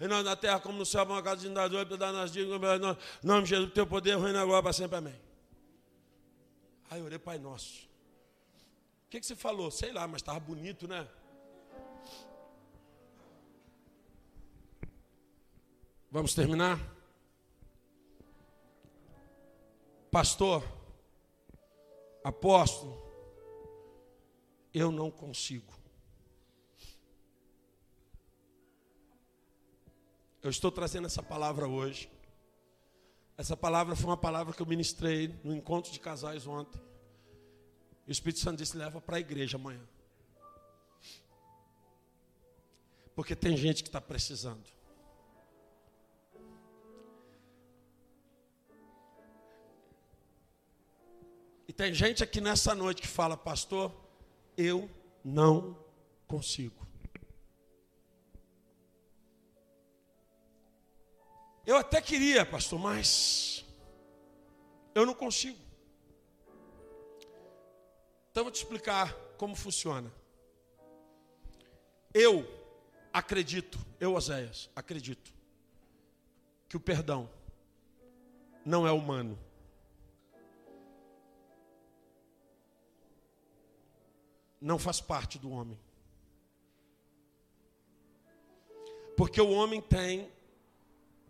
e 0.00 0.06
nós 0.06 0.24
na 0.24 0.36
terra 0.36 0.60
como 0.60 0.78
no 0.78 0.86
céu, 0.86 1.02
uma 1.02 1.20
casa 1.20 1.40
de 1.40 1.48
indador, 1.48 1.84
para 1.84 1.96
dar 1.96 2.12
nas 2.12 2.30
dias, 2.30 2.46
nome 3.20 3.42
de 3.42 3.48
Jesus, 3.48 3.72
teu 3.72 3.84
poder, 3.84 4.16
reina 4.16 4.42
agora 4.42 4.62
para 4.62 4.72
sempre, 4.72 4.98
amém. 4.98 5.20
Aí 6.88 7.00
eu 7.00 7.06
orei 7.06 7.18
Pai 7.18 7.40
Nosso. 7.40 7.82
O 9.06 9.10
que, 9.10 9.18
que 9.18 9.26
você 9.26 9.34
falou? 9.34 9.72
Sei 9.72 9.90
lá, 9.90 10.06
mas 10.06 10.22
estava 10.22 10.38
bonito, 10.38 10.86
né? 10.86 11.04
Vamos 16.12 16.34
terminar? 16.34 16.78
Pastor, 20.10 20.62
apóstolo, 22.22 23.02
eu 24.74 24.92
não 24.92 25.10
consigo. 25.10 25.72
Eu 30.42 30.50
estou 30.50 30.70
trazendo 30.70 31.06
essa 31.06 31.22
palavra 31.22 31.66
hoje. 31.66 32.10
Essa 33.38 33.56
palavra 33.56 33.96
foi 33.96 34.10
uma 34.10 34.16
palavra 34.18 34.52
que 34.52 34.60
eu 34.60 34.66
ministrei 34.66 35.34
no 35.42 35.56
encontro 35.56 35.90
de 35.90 35.98
casais 35.98 36.46
ontem. 36.46 36.78
E 38.06 38.10
o 38.10 38.12
Espírito 38.12 38.40
Santo 38.40 38.58
disse: 38.58 38.76
leva 38.76 39.00
para 39.00 39.16
a 39.16 39.20
igreja 39.20 39.56
amanhã. 39.56 39.80
Porque 43.14 43.34
tem 43.34 43.56
gente 43.56 43.82
que 43.82 43.88
está 43.88 44.00
precisando. 44.00 44.81
E 51.72 51.74
tem 51.74 51.94
gente 51.94 52.22
aqui 52.22 52.38
nessa 52.38 52.74
noite 52.74 53.00
que 53.00 53.08
fala, 53.08 53.34
pastor, 53.34 53.90
eu 54.58 54.90
não 55.24 55.74
consigo. 56.28 56.86
Eu 61.64 61.78
até 61.78 62.02
queria, 62.02 62.44
pastor, 62.44 62.78
mas 62.78 63.64
eu 64.94 65.06
não 65.06 65.14
consigo. 65.14 65.58
Então 68.30 68.44
vou 68.44 68.52
te 68.52 68.56
explicar 68.56 69.14
como 69.38 69.56
funciona. 69.56 70.12
Eu 72.12 72.46
acredito, 73.10 73.78
eu, 73.98 74.12
Oséias, 74.12 74.68
acredito 74.76 75.32
que 76.68 76.76
o 76.76 76.80
perdão 76.80 77.30
não 78.62 78.86
é 78.86 78.92
humano. 78.92 79.38
Não 84.62 84.78
faz 84.78 85.00
parte 85.00 85.38
do 85.38 85.50
homem. 85.50 85.78
Porque 89.16 89.40
o 89.40 89.50
homem 89.50 89.80
tem 89.80 90.30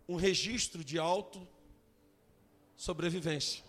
um 0.07 0.15
registro 0.15 0.83
de 0.83 0.99
auto 0.99 1.45
sobrevivência. 2.75 3.63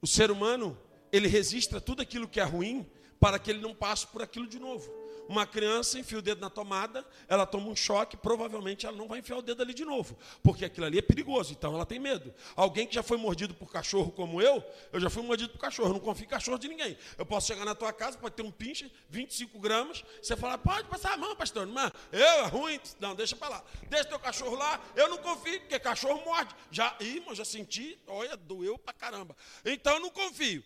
O 0.00 0.06
ser 0.06 0.30
humano, 0.30 0.76
ele 1.12 1.28
registra 1.28 1.80
tudo 1.80 2.00
aquilo 2.02 2.28
que 2.28 2.40
é 2.40 2.44
ruim 2.44 2.86
para 3.20 3.38
que 3.38 3.50
ele 3.50 3.60
não 3.60 3.74
passe 3.74 4.06
por 4.06 4.22
aquilo 4.22 4.46
de 4.46 4.58
novo. 4.58 4.90
Uma 5.28 5.46
criança 5.46 5.98
enfia 5.98 6.18
o 6.18 6.22
dedo 6.22 6.40
na 6.40 6.50
tomada, 6.50 7.04
ela 7.28 7.46
toma 7.46 7.68
um 7.68 7.76
choque, 7.76 8.16
provavelmente 8.16 8.86
ela 8.86 8.96
não 8.96 9.08
vai 9.08 9.20
enfiar 9.20 9.38
o 9.38 9.42
dedo 9.42 9.62
ali 9.62 9.72
de 9.72 9.84
novo, 9.84 10.16
porque 10.42 10.64
aquilo 10.64 10.86
ali 10.86 10.98
é 10.98 11.02
perigoso, 11.02 11.52
então 11.52 11.74
ela 11.74 11.86
tem 11.86 11.98
medo. 11.98 12.34
Alguém 12.54 12.86
que 12.86 12.94
já 12.94 13.02
foi 13.02 13.16
mordido 13.16 13.54
por 13.54 13.70
cachorro 13.70 14.10
como 14.12 14.42
eu, 14.42 14.62
eu 14.92 15.00
já 15.00 15.08
fui 15.08 15.22
mordido 15.22 15.52
por 15.52 15.58
cachorro, 15.58 15.88
eu 15.90 15.92
não 15.94 16.00
confio 16.00 16.24
em 16.24 16.28
cachorro 16.28 16.58
de 16.58 16.68
ninguém. 16.68 16.96
Eu 17.16 17.24
posso 17.24 17.46
chegar 17.46 17.64
na 17.64 17.74
tua 17.74 17.92
casa, 17.92 18.18
pode 18.18 18.34
ter 18.34 18.42
um 18.42 18.50
pinche, 18.50 18.92
25 19.08 19.58
gramas, 19.58 20.04
você 20.22 20.36
fala, 20.36 20.58
pode 20.58 20.88
passar 20.88 21.14
a 21.14 21.16
mão, 21.16 21.34
pastor, 21.34 21.66
mas 21.66 21.90
eu, 22.12 22.20
é 22.20 22.46
ruim, 22.46 22.80
não, 23.00 23.14
deixa 23.14 23.34
para 23.36 23.48
lá. 23.48 23.64
Deixa 23.88 24.04
teu 24.04 24.18
cachorro 24.18 24.56
lá, 24.56 24.80
eu 24.94 25.08
não 25.08 25.18
confio, 25.18 25.60
porque 25.60 25.78
cachorro 25.78 26.22
morde. 26.24 26.54
Já, 26.70 26.96
irmão, 27.00 27.34
já 27.34 27.44
senti, 27.44 27.98
olha, 28.06 28.36
doeu 28.36 28.78
pra 28.78 28.92
caramba. 28.92 29.36
Então 29.64 29.94
eu 29.94 30.00
não 30.00 30.10
confio. 30.10 30.62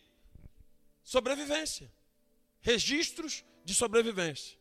Sobrevivência. 1.02 1.90
Registros 2.60 3.44
de 3.68 3.74
sobrevivência. 3.74 4.56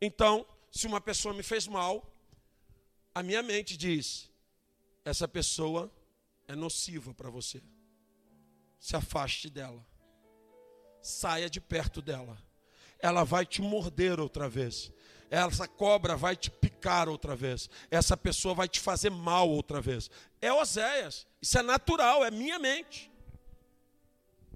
Então, 0.00 0.46
se 0.72 0.86
uma 0.86 1.02
pessoa 1.02 1.34
me 1.34 1.42
fez 1.42 1.68
mal, 1.68 2.10
a 3.14 3.22
minha 3.22 3.42
mente 3.42 3.76
diz: 3.76 4.30
essa 5.04 5.28
pessoa 5.28 5.92
é 6.48 6.56
nociva 6.56 7.12
para 7.12 7.28
você. 7.28 7.62
Se 8.78 8.96
afaste 8.96 9.50
dela. 9.50 9.86
Saia 11.02 11.50
de 11.50 11.60
perto 11.60 12.00
dela. 12.00 12.42
Ela 12.98 13.22
vai 13.22 13.44
te 13.44 13.60
morder 13.60 14.18
outra 14.18 14.48
vez. 14.48 14.90
Essa 15.30 15.68
cobra 15.68 16.16
vai 16.16 16.36
te 16.36 16.50
picar 16.50 17.10
outra 17.10 17.36
vez. 17.36 17.68
Essa 17.90 18.16
pessoa 18.16 18.54
vai 18.54 18.66
te 18.66 18.80
fazer 18.80 19.10
mal 19.10 19.48
outra 19.50 19.78
vez. 19.78 20.10
É 20.40 20.50
Oséias. 20.50 21.26
Isso 21.42 21.58
é 21.58 21.62
natural, 21.62 22.24
é 22.24 22.30
minha 22.30 22.58
mente. 22.58 23.10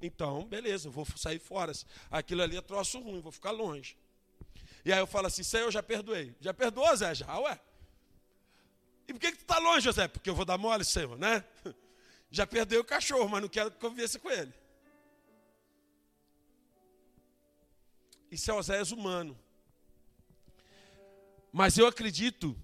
Então, 0.00 0.44
beleza, 0.46 0.88
eu 0.88 0.92
vou 0.92 1.06
sair 1.16 1.38
fora. 1.38 1.72
Aquilo 2.10 2.42
ali 2.42 2.56
é 2.56 2.62
troço 2.62 2.98
ruim, 3.00 3.20
vou 3.20 3.32
ficar 3.32 3.50
longe. 3.50 3.96
E 4.84 4.92
aí 4.92 4.98
eu 4.98 5.06
falo 5.06 5.26
assim, 5.26 5.42
Senhor, 5.42 5.64
eu 5.64 5.70
já 5.70 5.82
perdoei. 5.82 6.34
Já 6.40 6.54
perdoou, 6.54 6.94
Zé? 6.96 7.14
Já, 7.14 7.38
ué. 7.38 7.60
E 9.06 9.12
por 9.12 9.20
que, 9.20 9.32
que 9.32 9.38
tu 9.38 9.42
está 9.42 9.58
longe, 9.58 9.80
José? 9.80 10.08
Porque 10.08 10.30
eu 10.30 10.34
vou 10.34 10.44
dar 10.44 10.56
mole, 10.56 10.84
Senhor, 10.84 11.18
né? 11.18 11.44
Já 12.30 12.46
perdoei 12.46 12.78
o 12.78 12.84
cachorro, 12.84 13.28
mas 13.28 13.42
não 13.42 13.48
quero 13.48 13.72
que 13.72 13.78
convivesse 13.78 14.16
com 14.16 14.30
ele. 14.30 14.54
Isso 18.30 18.48
é 18.48 18.54
Oséias 18.54 18.92
humano. 18.92 19.36
Mas 21.52 21.76
eu 21.76 21.88
acredito 21.88 22.56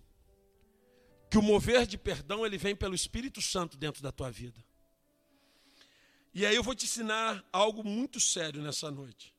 que 1.28 1.36
o 1.36 1.42
mover 1.42 1.84
de 1.84 1.98
perdão 1.98 2.46
ele 2.46 2.56
vem 2.56 2.76
pelo 2.76 2.94
Espírito 2.94 3.42
Santo 3.42 3.76
dentro 3.76 4.00
da 4.00 4.12
tua 4.12 4.30
vida. 4.30 4.64
E 6.36 6.44
aí 6.44 6.54
eu 6.54 6.62
vou 6.62 6.74
te 6.74 6.84
ensinar 6.84 7.42
algo 7.50 7.82
muito 7.82 8.20
sério 8.20 8.60
nessa 8.60 8.90
noite. 8.90 9.34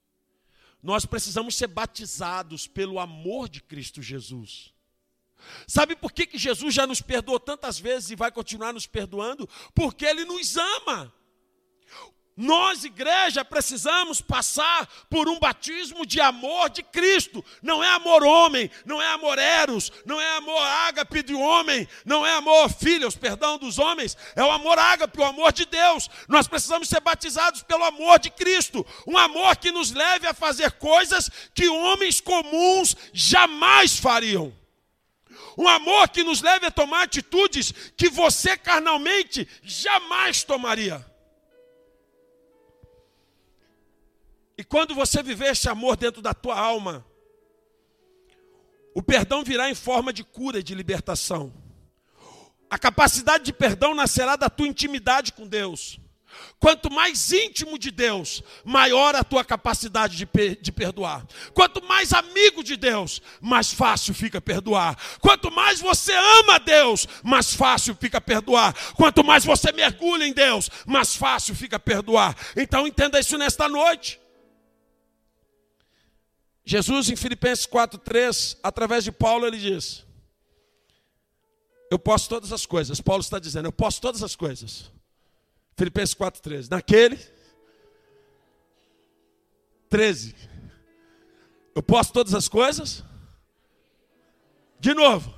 Nós 0.81 1.05
precisamos 1.05 1.55
ser 1.55 1.67
batizados 1.67 2.65
pelo 2.65 2.99
amor 2.99 3.47
de 3.47 3.61
Cristo 3.61 4.01
Jesus. 4.01 4.73
Sabe 5.67 5.95
por 5.95 6.11
que, 6.11 6.25
que 6.25 6.39
Jesus 6.39 6.73
já 6.73 6.87
nos 6.87 6.99
perdoou 6.99 7.39
tantas 7.39 7.79
vezes 7.79 8.09
e 8.09 8.15
vai 8.15 8.31
continuar 8.31 8.73
nos 8.73 8.87
perdoando? 8.87 9.47
Porque 9.75 10.07
Ele 10.07 10.25
nos 10.25 10.57
ama. 10.57 11.13
Nós, 12.37 12.83
igreja, 12.83 13.43
precisamos 13.43 14.21
passar 14.21 14.87
por 15.09 15.27
um 15.27 15.39
batismo 15.39 16.05
de 16.05 16.21
amor 16.21 16.69
de 16.69 16.83
Cristo. 16.83 17.43
Não 17.63 17.83
é 17.83 17.89
amor 17.89 18.23
homem, 18.23 18.69
não 18.85 19.01
é 19.01 19.07
amor 19.07 19.39
eros, 19.39 19.91
não 20.05 20.21
é 20.21 20.37
amor 20.37 20.61
ágape 20.61 21.23
de 21.23 21.33
homem, 21.33 21.87
não 22.05 22.23
é 22.23 22.33
amor 22.35 22.69
filhos, 22.69 23.15
perdão 23.15 23.57
dos 23.57 23.79
homens, 23.79 24.15
é 24.35 24.43
o 24.43 24.51
amor 24.51 24.77
ágape, 24.77 25.19
o 25.19 25.25
amor 25.25 25.51
de 25.51 25.65
Deus. 25.65 26.07
Nós 26.27 26.47
precisamos 26.47 26.87
ser 26.87 26.99
batizados 26.99 27.63
pelo 27.63 27.83
amor 27.83 28.19
de 28.19 28.29
Cristo, 28.29 28.85
um 29.07 29.17
amor 29.17 29.57
que 29.57 29.71
nos 29.71 29.89
leve 29.91 30.27
a 30.27 30.33
fazer 30.33 30.73
coisas 30.73 31.31
que 31.55 31.67
homens 31.67 32.21
comuns 32.21 32.95
jamais 33.11 33.97
fariam. 33.97 34.53
Um 35.57 35.67
amor 35.67 36.09
que 36.09 36.23
nos 36.23 36.39
leve 36.43 36.67
a 36.67 36.71
tomar 36.71 37.01
atitudes 37.01 37.73
que 37.97 38.09
você 38.09 38.55
carnalmente 38.55 39.47
jamais 39.63 40.43
tomaria. 40.43 41.03
E 44.57 44.63
quando 44.63 44.95
você 44.95 45.21
viver 45.21 45.51
esse 45.51 45.69
amor 45.69 45.95
dentro 45.95 46.21
da 46.21 46.33
tua 46.33 46.57
alma, 46.59 47.05
O 48.97 49.03
perdão 49.03 49.43
virá 49.43 49.69
em 49.69 49.75
forma 49.75 50.11
de 50.11 50.23
cura 50.23 50.57
e 50.57 50.63
de 50.63 50.73
libertação. 50.73 51.53
A 52.67 52.79
capacidade 52.79 53.43
de 53.43 53.53
perdão 53.53 53.93
nascerá 53.93 54.35
da 54.35 54.49
tua 54.49 54.67
intimidade 54.67 55.33
com 55.33 55.47
Deus. 55.47 55.99
Quanto 56.59 56.91
mais 56.91 57.31
íntimo 57.31 57.77
de 57.77 57.91
Deus, 57.91 58.41
maior 58.65 59.15
a 59.15 59.23
tua 59.23 59.45
capacidade 59.45 60.17
de, 60.17 60.27
de, 60.59 60.71
perdoar. 60.71 61.27
Quanto 61.53 61.83
mais 61.83 62.11
amigo 62.11 62.63
de 62.63 62.75
Deus, 62.75 63.21
mais 63.39 63.71
fácil 63.71 64.15
fica 64.15 64.41
perdoar. 64.41 64.97
Quanto 65.19 65.51
mais 65.51 65.79
você 65.79 66.13
ama 66.13 66.59
Deus, 66.59 67.07
mais 67.23 67.53
fácil 67.53 67.95
fica 68.01 68.19
perdoar. 68.19 68.73
Quanto 68.95 69.23
mais 69.23 69.45
você 69.45 69.71
mergulha 69.71 70.25
em 70.25 70.33
Deus, 70.33 70.71
mais 70.87 71.15
fácil 71.15 71.53
fica 71.53 71.77
perdoar. 71.79 72.35
Então 72.55 72.87
entenda 72.87 73.19
isso 73.19 73.37
nesta 73.37 73.69
noite. 73.69 74.19
Jesus, 76.69 77.09
em 77.09 77.15
Filipenses 77.15 77.65
4,3, 77.65 78.57
através 78.61 79.05
de 79.05 79.11
Paulo, 79.11 79.47
ele 79.47 79.57
diz: 79.57 80.05
Eu 81.89 81.97
posso 81.97 82.27
todas 82.27 82.51
as 82.51 82.65
coisas. 82.65 82.99
Paulo 82.99 83.21
está 83.21 83.39
dizendo: 83.39 83.67
Eu 83.67 83.71
posso 83.71 84.01
todas 84.01 84.21
as 84.21 84.35
coisas 84.35 84.91
Filipenses 85.77 86.13
4,13. 86.13 86.69
Naquele 86.69 87.17
13. 89.89 90.35
Eu 91.73 91.81
posso 91.81 92.11
todas 92.11 92.33
as 92.33 92.49
coisas? 92.49 93.01
De 94.77 94.93
novo. 94.93 95.33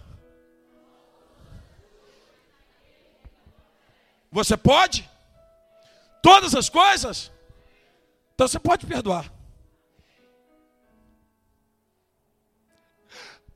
Você 4.32 4.58
pode? 4.58 5.08
Todas 6.24 6.56
as 6.56 6.70
coisas? 6.70 7.32
Então 8.34 8.48
você 8.48 8.58
pode 8.58 8.88
perdoar. 8.88 9.39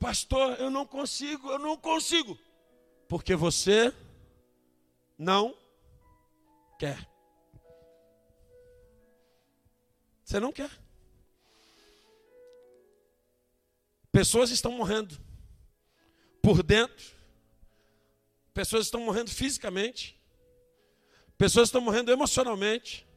Pastor, 0.04 0.60
eu 0.60 0.68
não 0.68 0.86
consigo, 0.86 1.50
eu 1.50 1.58
não 1.58 1.78
consigo. 1.78 2.38
Porque 3.08 3.34
você 3.34 3.90
não 5.16 5.56
quer. 6.78 7.08
Você 10.22 10.38
não 10.38 10.52
quer. 10.52 10.70
Pessoas 14.12 14.50
estão 14.50 14.72
morrendo 14.72 15.18
por 16.42 16.62
dentro. 16.62 17.14
Pessoas 18.52 18.84
estão 18.84 19.00
morrendo 19.00 19.30
fisicamente. 19.30 20.22
Pessoas 21.38 21.68
estão 21.68 21.80
morrendo 21.80 22.12
emocionalmente. 22.12 23.08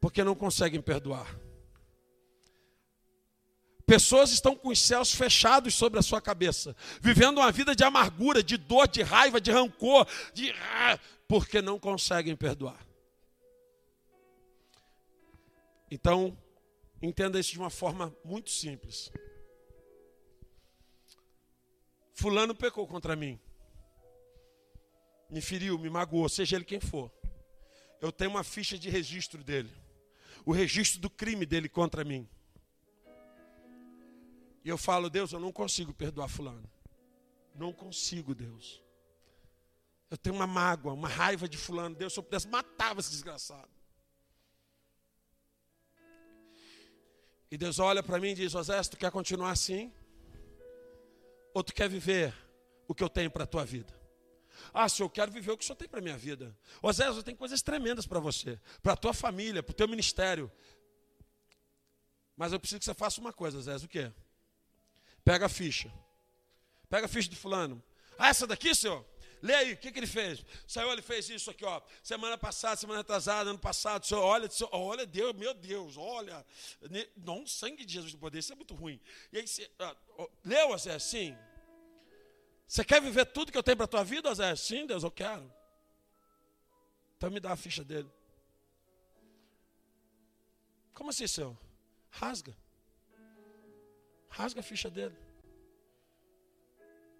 Porque 0.00 0.22
não 0.22 0.36
conseguem 0.36 0.80
perdoar. 0.80 1.49
Pessoas 3.90 4.30
estão 4.30 4.54
com 4.54 4.68
os 4.68 4.78
céus 4.78 5.12
fechados 5.12 5.74
sobre 5.74 5.98
a 5.98 6.02
sua 6.02 6.20
cabeça, 6.20 6.76
vivendo 7.00 7.38
uma 7.38 7.50
vida 7.50 7.74
de 7.74 7.82
amargura, 7.82 8.40
de 8.40 8.56
dor, 8.56 8.86
de 8.86 9.02
raiva, 9.02 9.40
de 9.40 9.50
rancor, 9.50 10.06
de 10.32 10.54
porque 11.26 11.60
não 11.60 11.76
conseguem 11.76 12.36
perdoar. 12.36 12.86
Então, 15.90 16.38
entenda 17.02 17.40
isso 17.40 17.50
de 17.50 17.58
uma 17.58 17.68
forma 17.68 18.16
muito 18.24 18.48
simples. 18.50 19.10
Fulano 22.14 22.54
pecou 22.54 22.86
contra 22.86 23.16
mim, 23.16 23.40
me 25.28 25.40
feriu, 25.40 25.76
me 25.76 25.90
magoou, 25.90 26.28
seja 26.28 26.54
ele 26.54 26.64
quem 26.64 26.78
for. 26.78 27.10
Eu 28.00 28.12
tenho 28.12 28.30
uma 28.30 28.44
ficha 28.44 28.78
de 28.78 28.88
registro 28.88 29.42
dele, 29.42 29.72
o 30.46 30.52
registro 30.52 31.00
do 31.00 31.10
crime 31.10 31.44
dele 31.44 31.68
contra 31.68 32.04
mim. 32.04 32.28
E 34.64 34.68
eu 34.68 34.76
falo, 34.76 35.08
Deus, 35.08 35.32
eu 35.32 35.40
não 35.40 35.52
consigo 35.52 35.92
perdoar 35.92 36.28
Fulano. 36.28 36.70
Não 37.54 37.72
consigo, 37.72 38.34
Deus. 38.34 38.82
Eu 40.10 40.16
tenho 40.16 40.34
uma 40.34 40.46
mágoa, 40.46 40.92
uma 40.92 41.08
raiva 41.08 41.48
de 41.48 41.56
fulano. 41.56 41.94
Deus, 41.94 42.12
se 42.12 42.18
eu 42.18 42.22
pudesse, 42.22 42.48
matava 42.48 43.00
esse 43.00 43.10
desgraçado. 43.10 43.68
E 47.50 47.56
Deus 47.56 47.78
olha 47.78 48.02
para 48.02 48.18
mim 48.18 48.30
e 48.30 48.34
diz: 48.34 48.52
José, 48.52 48.80
tu 48.82 48.96
quer 48.96 49.10
continuar 49.10 49.52
assim? 49.52 49.92
Ou 51.54 51.62
tu 51.62 51.72
quer 51.72 51.88
viver 51.88 52.34
o 52.88 52.94
que 52.94 53.02
eu 53.02 53.08
tenho 53.08 53.30
para 53.30 53.44
a 53.44 53.46
tua 53.46 53.64
vida? 53.64 53.92
Ah, 54.74 54.88
senhor, 54.88 55.06
eu 55.06 55.10
quero 55.10 55.30
viver 55.30 55.52
o 55.52 55.56
que 55.56 55.64
o 55.64 55.66
senhor 55.66 55.76
tem 55.76 55.88
para 55.88 56.00
a 56.00 56.02
minha 56.02 56.18
vida. 56.18 56.56
José, 56.82 57.08
eu 57.08 57.22
tenho 57.22 57.36
coisas 57.36 57.62
tremendas 57.62 58.06
para 58.06 58.20
você, 58.20 58.60
para 58.82 58.92
a 58.92 58.96
tua 58.96 59.14
família, 59.14 59.62
para 59.62 59.72
o 59.72 59.74
teu 59.74 59.88
ministério. 59.88 60.50
Mas 62.36 62.52
eu 62.52 62.60
preciso 62.60 62.78
que 62.78 62.84
você 62.84 62.94
faça 62.94 63.20
uma 63.20 63.32
coisa, 63.32 63.60
Zé, 63.60 63.76
o 63.76 63.88
quê? 63.88 64.12
Pega 65.24 65.46
a 65.46 65.48
ficha. 65.48 65.92
Pega 66.88 67.06
a 67.06 67.08
ficha 67.08 67.28
de 67.28 67.36
fulano. 67.36 67.82
Ah, 68.18 68.28
essa 68.28 68.46
daqui, 68.46 68.74
senhor? 68.74 69.04
Lê 69.42 69.54
aí, 69.54 69.72
o 69.72 69.76
que, 69.76 69.90
que 69.90 69.98
ele 69.98 70.06
fez? 70.06 70.44
Saiu, 70.66 70.92
ele 70.92 71.00
fez 71.00 71.28
isso 71.30 71.50
aqui, 71.50 71.64
ó. 71.64 71.80
Semana 72.02 72.36
passada, 72.36 72.76
semana 72.76 73.00
atrasada, 73.00 73.48
ano 73.50 73.58
passado. 73.58 74.04
Senhor, 74.04 74.22
olha, 74.22 74.50
senhor, 74.50 74.68
olha, 74.72 75.06
Deus, 75.06 75.34
meu 75.34 75.54
Deus, 75.54 75.96
olha. 75.96 76.44
Não, 77.16 77.46
sangue 77.46 77.84
de 77.84 77.94
Jesus 77.94 78.12
do 78.12 78.18
poder, 78.18 78.40
isso 78.40 78.52
é 78.52 78.56
muito 78.56 78.74
ruim. 78.74 79.00
E 79.32 79.38
aí, 79.38 79.46
você, 79.46 79.70
ó, 79.78 80.28
leu, 80.44 80.76
Zé? 80.76 80.98
Sim. 80.98 81.36
Você 82.66 82.84
quer 82.84 83.00
viver 83.00 83.24
tudo 83.26 83.50
que 83.50 83.56
eu 83.56 83.62
tenho 83.62 83.78
para 83.78 83.84
a 83.84 83.88
tua 83.88 84.04
vida, 84.04 84.32
Zé? 84.34 84.54
Sim, 84.56 84.86
Deus, 84.86 85.02
eu 85.02 85.10
quero. 85.10 85.50
Então 87.16 87.30
me 87.30 87.40
dá 87.40 87.52
a 87.52 87.56
ficha 87.56 87.82
dele. 87.82 88.10
Como 90.92 91.08
assim, 91.08 91.26
senhor? 91.26 91.56
Rasga. 92.10 92.54
Rasga 94.30 94.60
a 94.60 94.62
ficha 94.62 94.88
dele. 94.88 95.16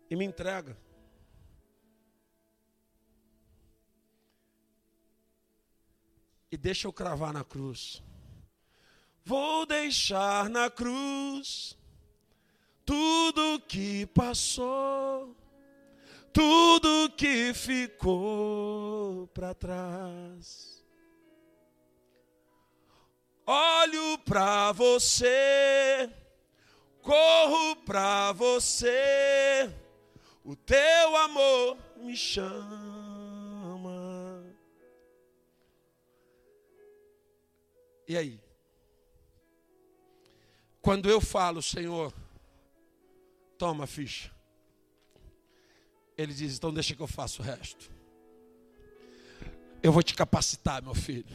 E 0.09 0.17
me 0.17 0.25
entrega. 0.25 0.77
e 6.51 6.57
deixa 6.57 6.89
eu 6.89 6.93
cravar 6.93 7.33
na 7.33 7.45
cruz. 7.45 8.03
Vou 9.25 9.65
deixar 9.65 10.51
na 10.51 10.69
cruz 10.69 11.79
tudo 12.85 13.61
que 13.61 14.07
passou, 14.07 15.37
tudo 16.33 17.11
que 17.17 17.55
ficou 17.55 19.29
para 19.29 19.55
trás. 19.55 20.85
Olho 23.47 24.19
para 24.19 24.73
você, 24.73 26.11
corro 27.03 27.77
para 27.85 28.33
você, 28.33 29.71
o 30.45 30.55
teu 30.57 31.17
amor 31.17 31.77
me 31.97 32.17
chama. 32.17 32.81
E 38.09 38.17
aí? 38.17 38.41
Quando 40.83 41.09
eu 41.09 41.21
falo, 41.21 41.63
Senhor, 41.63 42.13
toma 43.59 43.85
a 43.85 43.87
ficha. 43.87 44.31
Ele 46.17 46.35
diz: 46.35 46.57
então 46.57 46.73
deixa 46.73 46.95
que 46.95 47.03
eu 47.03 47.07
faça 47.07 47.41
o 47.41 47.45
resto. 47.45 47.91
Eu 49.83 49.93
vou 49.93 50.03
te 50.03 50.15
capacitar, 50.15 50.83
meu 50.83 50.95
filho. 50.95 51.35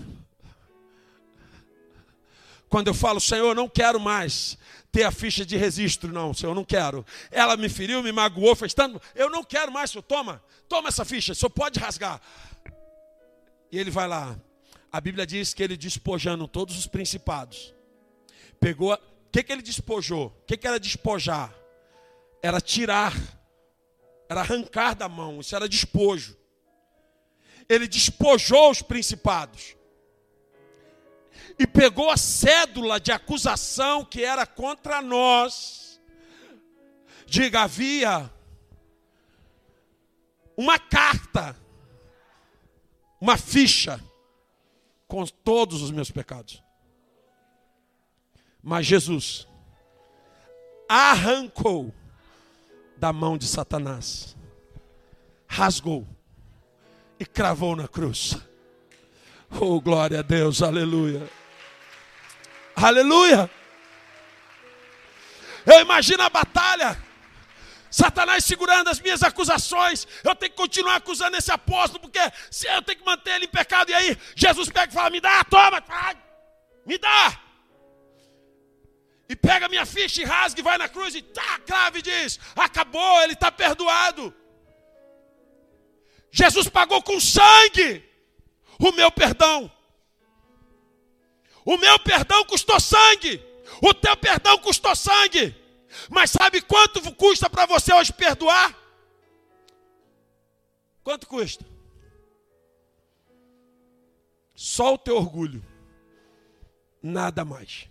Quando 2.75 2.89
eu 2.89 2.93
falo, 2.93 3.21
Senhor, 3.21 3.55
não 3.55 3.69
quero 3.69 4.01
mais 4.01 4.57
ter 4.91 5.03
a 5.03 5.11
ficha 5.11 5.45
de 5.45 5.55
registro, 5.55 6.11
não, 6.11 6.33
Senhor, 6.33 6.53
não 6.53 6.65
quero. 6.65 7.05
Ela 7.31 7.55
me 7.55 7.69
feriu, 7.69 8.03
me 8.03 8.11
magoou, 8.11 8.53
fez 8.53 8.73
tanto. 8.73 9.01
Eu 9.15 9.29
não 9.29 9.45
quero 9.45 9.71
mais, 9.71 9.91
Senhor, 9.91 10.01
toma, 10.03 10.43
toma 10.67 10.89
essa 10.89 11.05
ficha, 11.05 11.33
Senhor 11.33 11.49
pode 11.49 11.79
rasgar. 11.79 12.19
E 13.71 13.79
ele 13.79 13.89
vai 13.89 14.09
lá, 14.09 14.37
a 14.91 14.99
Bíblia 14.99 15.25
diz 15.25 15.53
que 15.53 15.63
ele 15.63 15.77
despojando 15.77 16.49
todos 16.49 16.77
os 16.77 16.85
principados. 16.85 17.73
Pegou. 18.59 18.93
O 18.93 18.99
que, 19.31 19.41
que 19.41 19.53
ele 19.53 19.61
despojou? 19.61 20.37
O 20.41 20.45
que, 20.45 20.57
que 20.57 20.67
era 20.67 20.77
despojar? 20.77 21.55
Era 22.43 22.59
tirar. 22.59 23.13
Era 24.27 24.41
arrancar 24.41 24.95
da 24.95 25.07
mão. 25.07 25.39
Isso 25.39 25.55
era 25.55 25.69
despojo. 25.69 26.35
Ele 27.69 27.87
despojou 27.87 28.69
os 28.69 28.81
principados. 28.81 29.77
E 31.57 31.65
pegou 31.65 32.09
a 32.09 32.17
cédula 32.17 32.99
de 32.99 33.11
acusação 33.11 34.03
que 34.03 34.23
era 34.23 34.45
contra 34.45 35.01
nós. 35.01 36.01
Diga, 37.25 37.61
havia 37.61 38.29
uma 40.57 40.77
carta, 40.79 41.55
uma 43.19 43.37
ficha 43.37 43.99
com 45.07 45.25
todos 45.25 45.81
os 45.81 45.91
meus 45.91 46.11
pecados. 46.11 46.63
Mas 48.61 48.85
Jesus 48.85 49.47
arrancou 50.87 51.93
da 52.97 53.11
mão 53.11 53.37
de 53.37 53.47
Satanás, 53.47 54.35
rasgou 55.47 56.07
e 57.19 57.25
cravou 57.25 57.75
na 57.75 57.87
cruz. 57.87 58.37
Oh, 59.59 59.79
glória 59.79 60.19
a 60.19 60.21
Deus, 60.21 60.61
aleluia. 60.61 61.29
Aleluia. 62.75 63.49
Eu 65.65 65.81
imagino 65.81 66.23
a 66.23 66.29
batalha. 66.29 67.01
Satanás 67.89 68.43
segurando 68.43 68.89
as 68.89 68.99
minhas 68.99 69.23
acusações. 69.23 70.05
Eu 70.23 70.35
tenho 70.35 70.51
que 70.51 70.57
continuar 70.57 70.95
acusando 70.95 71.37
esse 71.37 71.51
apóstolo, 71.51 72.01
porque 72.01 72.19
se 72.51 72.67
eu 72.67 72.81
tenho 72.81 72.99
que 72.99 73.05
manter 73.05 73.35
ele 73.35 73.45
em 73.45 73.49
pecado. 73.49 73.89
E 73.89 73.93
aí, 73.93 74.17
Jesus 74.35 74.69
pega 74.69 74.91
e 74.91 74.93
fala: 74.93 75.09
Me 75.09 75.21
dá, 75.21 75.43
toma, 75.45 75.83
me 76.85 76.97
dá. 76.97 77.39
E 79.27 79.35
pega 79.35 79.69
minha 79.69 79.85
ficha 79.85 80.21
e 80.21 80.25
rasga 80.25 80.59
e 80.59 80.63
vai 80.63 80.77
na 80.77 80.87
cruz 80.89 81.15
e 81.15 81.21
tá, 81.21 81.59
crave 81.65 81.99
e 81.99 82.01
diz: 82.01 82.39
Acabou, 82.55 83.21
ele 83.21 83.33
está 83.33 83.51
perdoado. 83.51 84.33
Jesus 86.31 86.67
pagou 86.67 87.01
com 87.01 87.17
sangue 87.19 88.03
o 88.77 88.91
meu 88.91 89.09
perdão. 89.09 89.71
O 91.65 91.77
meu 91.77 91.97
perdão 91.99 92.45
custou 92.45 92.79
sangue. 92.79 93.43
O 93.81 93.93
teu 93.93 94.15
perdão 94.15 94.57
custou 94.59 94.95
sangue. 94.95 95.55
Mas 96.09 96.29
sabe 96.29 96.61
quanto 96.61 97.01
custa 97.15 97.49
para 97.49 97.65
você 97.65 97.91
hoje 97.93 98.13
perdoar? 98.13 98.77
Quanto 101.03 101.27
custa? 101.27 101.65
Só 104.53 104.93
o 104.93 104.97
teu 104.97 105.17
orgulho. 105.17 105.65
Nada 107.01 107.43
mais. 107.43 107.89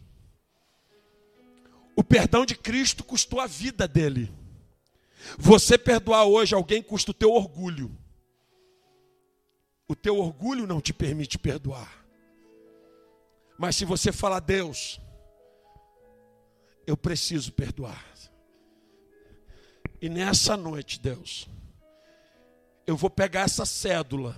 O 1.97 2.03
perdão 2.03 2.45
de 2.47 2.55
Cristo 2.55 3.05
custou 3.05 3.41
a 3.41 3.47
vida 3.47 3.87
dele. 3.87 4.33
Você 5.39 5.79
perdoar 5.79 6.25
hoje 6.25 6.55
alguém 6.55 6.83
custa 6.83 7.11
o 7.11 7.15
teu 7.15 7.33
orgulho. 7.33 7.97
O 9.87 9.95
teu 9.95 10.19
orgulho 10.19 10.67
não 10.67 10.81
te 10.81 10.93
permite 10.93 11.39
perdoar. 11.39 12.04
Mas 13.59 13.77
se 13.77 13.85
você 13.85 14.11
falar, 14.11 14.41
Deus, 14.41 15.01
eu 16.87 16.97
preciso 16.97 17.53
perdoar. 17.53 18.05
E 20.01 20.09
nessa 20.11 20.55
noite, 20.55 21.01
Deus, 21.01 21.49
eu 22.87 22.95
vou 22.95 23.09
pegar 23.09 23.43
essa 23.43 23.65
cédula. 23.65 24.37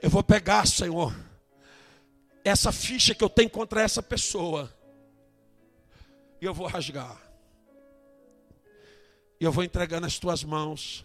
Eu 0.00 0.08
vou 0.08 0.22
pegar, 0.22 0.66
Senhor, 0.66 1.14
essa 2.42 2.72
ficha 2.72 3.14
que 3.14 3.22
eu 3.22 3.28
tenho 3.28 3.50
contra 3.50 3.82
essa 3.82 4.02
pessoa. 4.02 4.74
E 6.40 6.46
eu 6.46 6.54
vou 6.54 6.66
rasgar. 6.66 7.20
E 9.40 9.44
eu 9.44 9.52
vou 9.52 9.62
entregar 9.62 10.00
nas 10.00 10.18
tuas 10.18 10.42
mãos. 10.42 11.04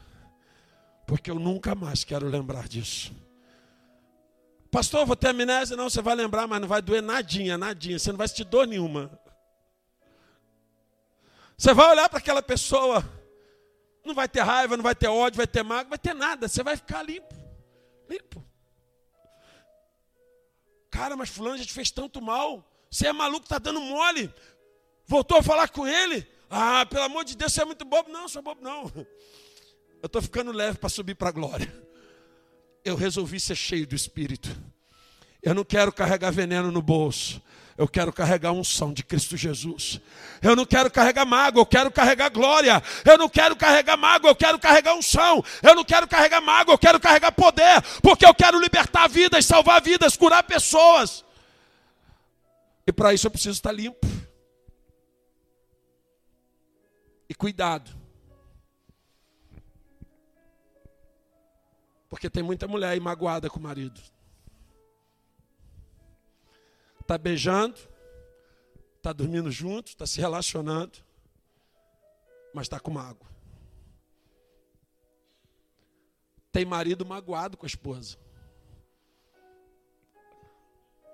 Porque 1.05 1.30
eu 1.30 1.36
nunca 1.36 1.76
mais 1.76 2.03
quero 2.03 2.28
lembrar 2.28 2.68
disso. 2.70 3.11
Pastor, 4.74 5.06
vou 5.06 5.16
ter 5.16 5.28
amnésia? 5.28 5.78
Não, 5.78 5.88
você 5.88 6.02
vai 6.02 6.16
lembrar, 6.16 6.48
mas 6.48 6.60
não 6.60 6.68
vai 6.68 6.82
doer 6.82 7.00
nadinha, 7.00 7.60
nadinha. 7.60 8.00
Você 8.00 8.12
não 8.12 8.18
vai 8.18 8.28
sentir 8.28 8.44
dor 8.44 8.66
nenhuma. 8.66 9.22
Você 11.56 11.76
vai 11.76 11.92
olhar 11.92 12.10
para 12.10 12.18
aquela 12.18 12.42
pessoa, 12.42 13.08
não 14.04 14.16
vai 14.16 14.28
ter 14.28 14.42
raiva, 14.42 14.76
não 14.76 14.82
vai 14.84 14.96
ter 14.96 15.08
ódio, 15.10 15.38
vai 15.38 15.46
ter 15.46 15.62
mágoa, 15.62 15.90
vai 15.90 16.00
ter 16.00 16.16
nada. 16.16 16.48
Você 16.48 16.64
vai 16.64 16.76
ficar 16.76 17.04
limpo. 17.04 17.36
Limpo. 18.10 18.44
Cara, 20.90 21.16
mas 21.16 21.30
fulano 21.30 21.60
já 21.60 21.66
te 21.66 21.72
fez 21.72 21.92
tanto 21.92 22.20
mal. 22.20 22.68
Você 22.90 23.06
é 23.06 23.14
maluco, 23.14 23.46
está 23.46 23.60
dando 23.60 23.80
mole. 23.80 24.34
Voltou 25.06 25.38
a 25.38 25.44
falar 25.44 25.70
com 25.70 25.88
ele. 25.88 26.28
Ah, 26.50 26.84
pelo 26.88 27.04
amor 27.04 27.24
de 27.26 27.38
Deus, 27.38 27.54
você 27.54 27.62
é 27.62 27.66
muito 27.66 27.86
bobo. 27.86 28.10
Não, 28.10 28.28
sou 28.28 28.42
bobo 28.42 28.60
não. 28.60 28.92
Eu 30.02 30.08
estou 30.08 30.20
ficando 30.20 30.52
leve 30.52 30.80
para 30.80 30.90
subir 30.90 31.14
para 31.14 31.30
a 31.30 31.32
glória. 31.32 31.83
Eu 32.84 32.96
resolvi 32.96 33.40
ser 33.40 33.56
cheio 33.56 33.88
do 33.88 33.96
Espírito. 33.96 34.50
Eu 35.42 35.54
não 35.54 35.64
quero 35.64 35.92
carregar 35.92 36.32
veneno 36.32 36.72
no 36.72 36.82
bolso. 36.82 37.42
Eu 37.78 37.88
quero 37.88 38.14
carregar 38.14 38.52
unção 38.52 38.94
de 38.94 39.04
Cristo 39.04 39.36
Jesus. 39.36 40.00
Eu 40.42 40.56
não 40.56 40.66
quero 40.66 40.92
carregar 40.92 41.26
mágoa, 41.26 41.62
eu 41.62 41.66
quero 41.66 41.90
carregar 41.90 42.30
glória. 42.30 42.84
Eu 43.04 43.18
não 43.18 43.28
quero 43.28 43.56
carregar 43.56 43.98
mágoa, 43.98 44.30
eu 44.30 44.36
quero 44.36 44.60
carregar 44.60 44.96
unção. 44.96 45.44
Eu 45.62 45.74
não 45.74 45.84
quero 45.84 46.08
carregar 46.08 46.40
mágoa, 46.40 46.74
eu 46.74 46.78
quero 46.78 47.00
carregar 47.00 47.32
poder. 47.32 47.82
Porque 48.02 48.26
eu 48.26 48.34
quero 48.34 48.60
libertar 48.60 49.08
vidas, 49.08 49.46
salvar 49.46 49.82
vidas, 49.82 50.16
curar 50.16 50.44
pessoas. 50.44 51.26
E 52.86 52.92
para 52.92 53.14
isso 53.14 53.26
eu 53.26 53.32
preciso 53.32 53.58
estar 53.58 53.72
limpo. 53.72 54.06
E 57.28 57.34
cuidado. 57.34 58.03
Porque 62.14 62.30
tem 62.30 62.43
muita 62.43 62.68
mulher 62.68 62.89
aí 62.89 62.99
magoada 62.99 63.49
com 63.49 63.57
o 63.57 63.64
marido. 63.64 63.99
Está 67.01 67.18
beijando, 67.18 67.76
está 68.97 69.11
dormindo 69.11 69.49
junto, 69.49 69.88
está 69.88 70.05
se 70.05 70.22
relacionando, 70.22 70.99
mas 72.53 72.68
está 72.68 72.80
com 72.80 72.91
mágoa. 72.91 73.28
Tem 76.51 76.64
marido 76.64 77.03
magoado 77.03 77.57
com 77.57 77.66
a 77.66 77.68
esposa. 77.68 78.16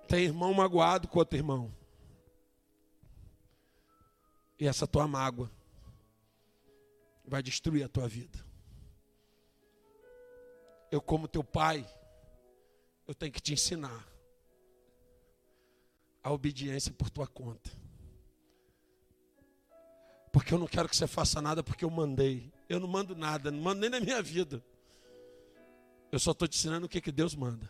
Tem 0.06 0.26
irmão 0.26 0.54
magoado 0.54 1.08
com 1.08 1.18
outro 1.18 1.38
irmão. 1.38 1.74
E 4.60 4.68
essa 4.68 4.86
tua 4.86 5.08
mágoa 5.08 5.50
vai 7.26 7.42
destruir 7.42 7.86
a 7.86 7.88
tua 7.88 8.06
vida. 8.06 8.49
Eu, 10.92 11.02
como 11.02 11.28
teu 11.28 11.44
pai, 11.44 11.86
eu 13.08 13.14
tenho 13.14 13.32
que 13.32 13.42
te 13.42 13.54
ensinar 13.54 14.08
a 16.24 16.32
obediência 16.32 16.92
por 16.92 17.10
tua 17.10 17.28
conta. 17.28 17.72
Porque 20.32 20.54
eu 20.54 20.60
não 20.60 20.68
quero 20.68 20.88
que 20.88 20.96
você 20.96 21.08
faça 21.08 21.42
nada 21.42 21.64
porque 21.64 21.84
eu 21.84 21.90
mandei. 21.90 22.52
Eu 22.68 22.80
não 22.80 22.88
mando 22.88 23.16
nada, 23.16 23.50
não 23.50 23.60
mando 23.62 23.82
nem 23.82 23.90
na 23.90 24.00
minha 24.00 24.22
vida. 24.22 24.64
Eu 26.12 26.20
só 26.20 26.32
estou 26.32 26.48
te 26.48 26.58
ensinando 26.58 26.86
o 26.86 26.90
que, 26.90 27.02
que 27.02 27.12
Deus 27.12 27.36
manda. 27.36 27.70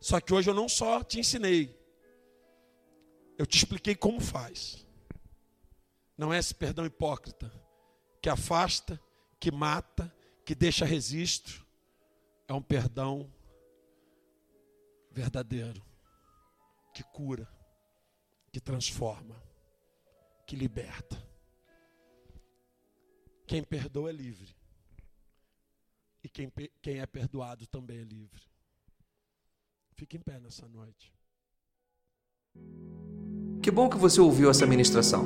Só 0.00 0.20
que 0.20 0.32
hoje 0.32 0.50
eu 0.50 0.54
não 0.54 0.68
só 0.68 1.02
te 1.02 1.18
ensinei, 1.18 1.76
eu 3.38 3.46
te 3.46 3.56
expliquei 3.56 3.94
como 3.94 4.20
faz. 4.20 4.86
Não 6.16 6.32
é 6.32 6.38
esse 6.38 6.54
perdão 6.54 6.86
hipócrita 6.86 7.52
que 8.22 8.28
afasta, 8.28 9.00
que 9.38 9.50
mata, 9.50 10.12
que 10.46 10.54
deixa 10.54 10.86
registro. 10.86 11.66
É 12.48 12.54
um 12.54 12.62
perdão 12.62 13.28
verdadeiro 15.10 15.82
que 16.94 17.02
cura, 17.02 17.48
que 18.52 18.60
transforma, 18.60 19.34
que 20.46 20.54
liberta. 20.54 21.20
Quem 23.44 23.62
perdoa 23.64 24.10
é 24.10 24.12
livre. 24.12 24.54
E 26.22 26.28
quem, 26.28 26.50
quem 26.80 27.00
é 27.00 27.06
perdoado 27.06 27.66
também 27.66 27.98
é 27.98 28.04
livre. 28.04 28.42
Fique 29.94 30.16
em 30.16 30.20
pé 30.20 30.38
nessa 30.38 30.68
noite. 30.68 31.12
Que 33.60 33.70
bom 33.70 33.88
que 33.88 33.96
você 33.96 34.20
ouviu 34.20 34.48
essa 34.48 34.66
ministração. 34.66 35.24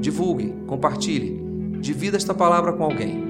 Divulgue, 0.00 0.52
compartilhe, 0.66 1.80
divida 1.80 2.16
esta 2.16 2.34
palavra 2.34 2.72
com 2.72 2.84
alguém. 2.84 3.29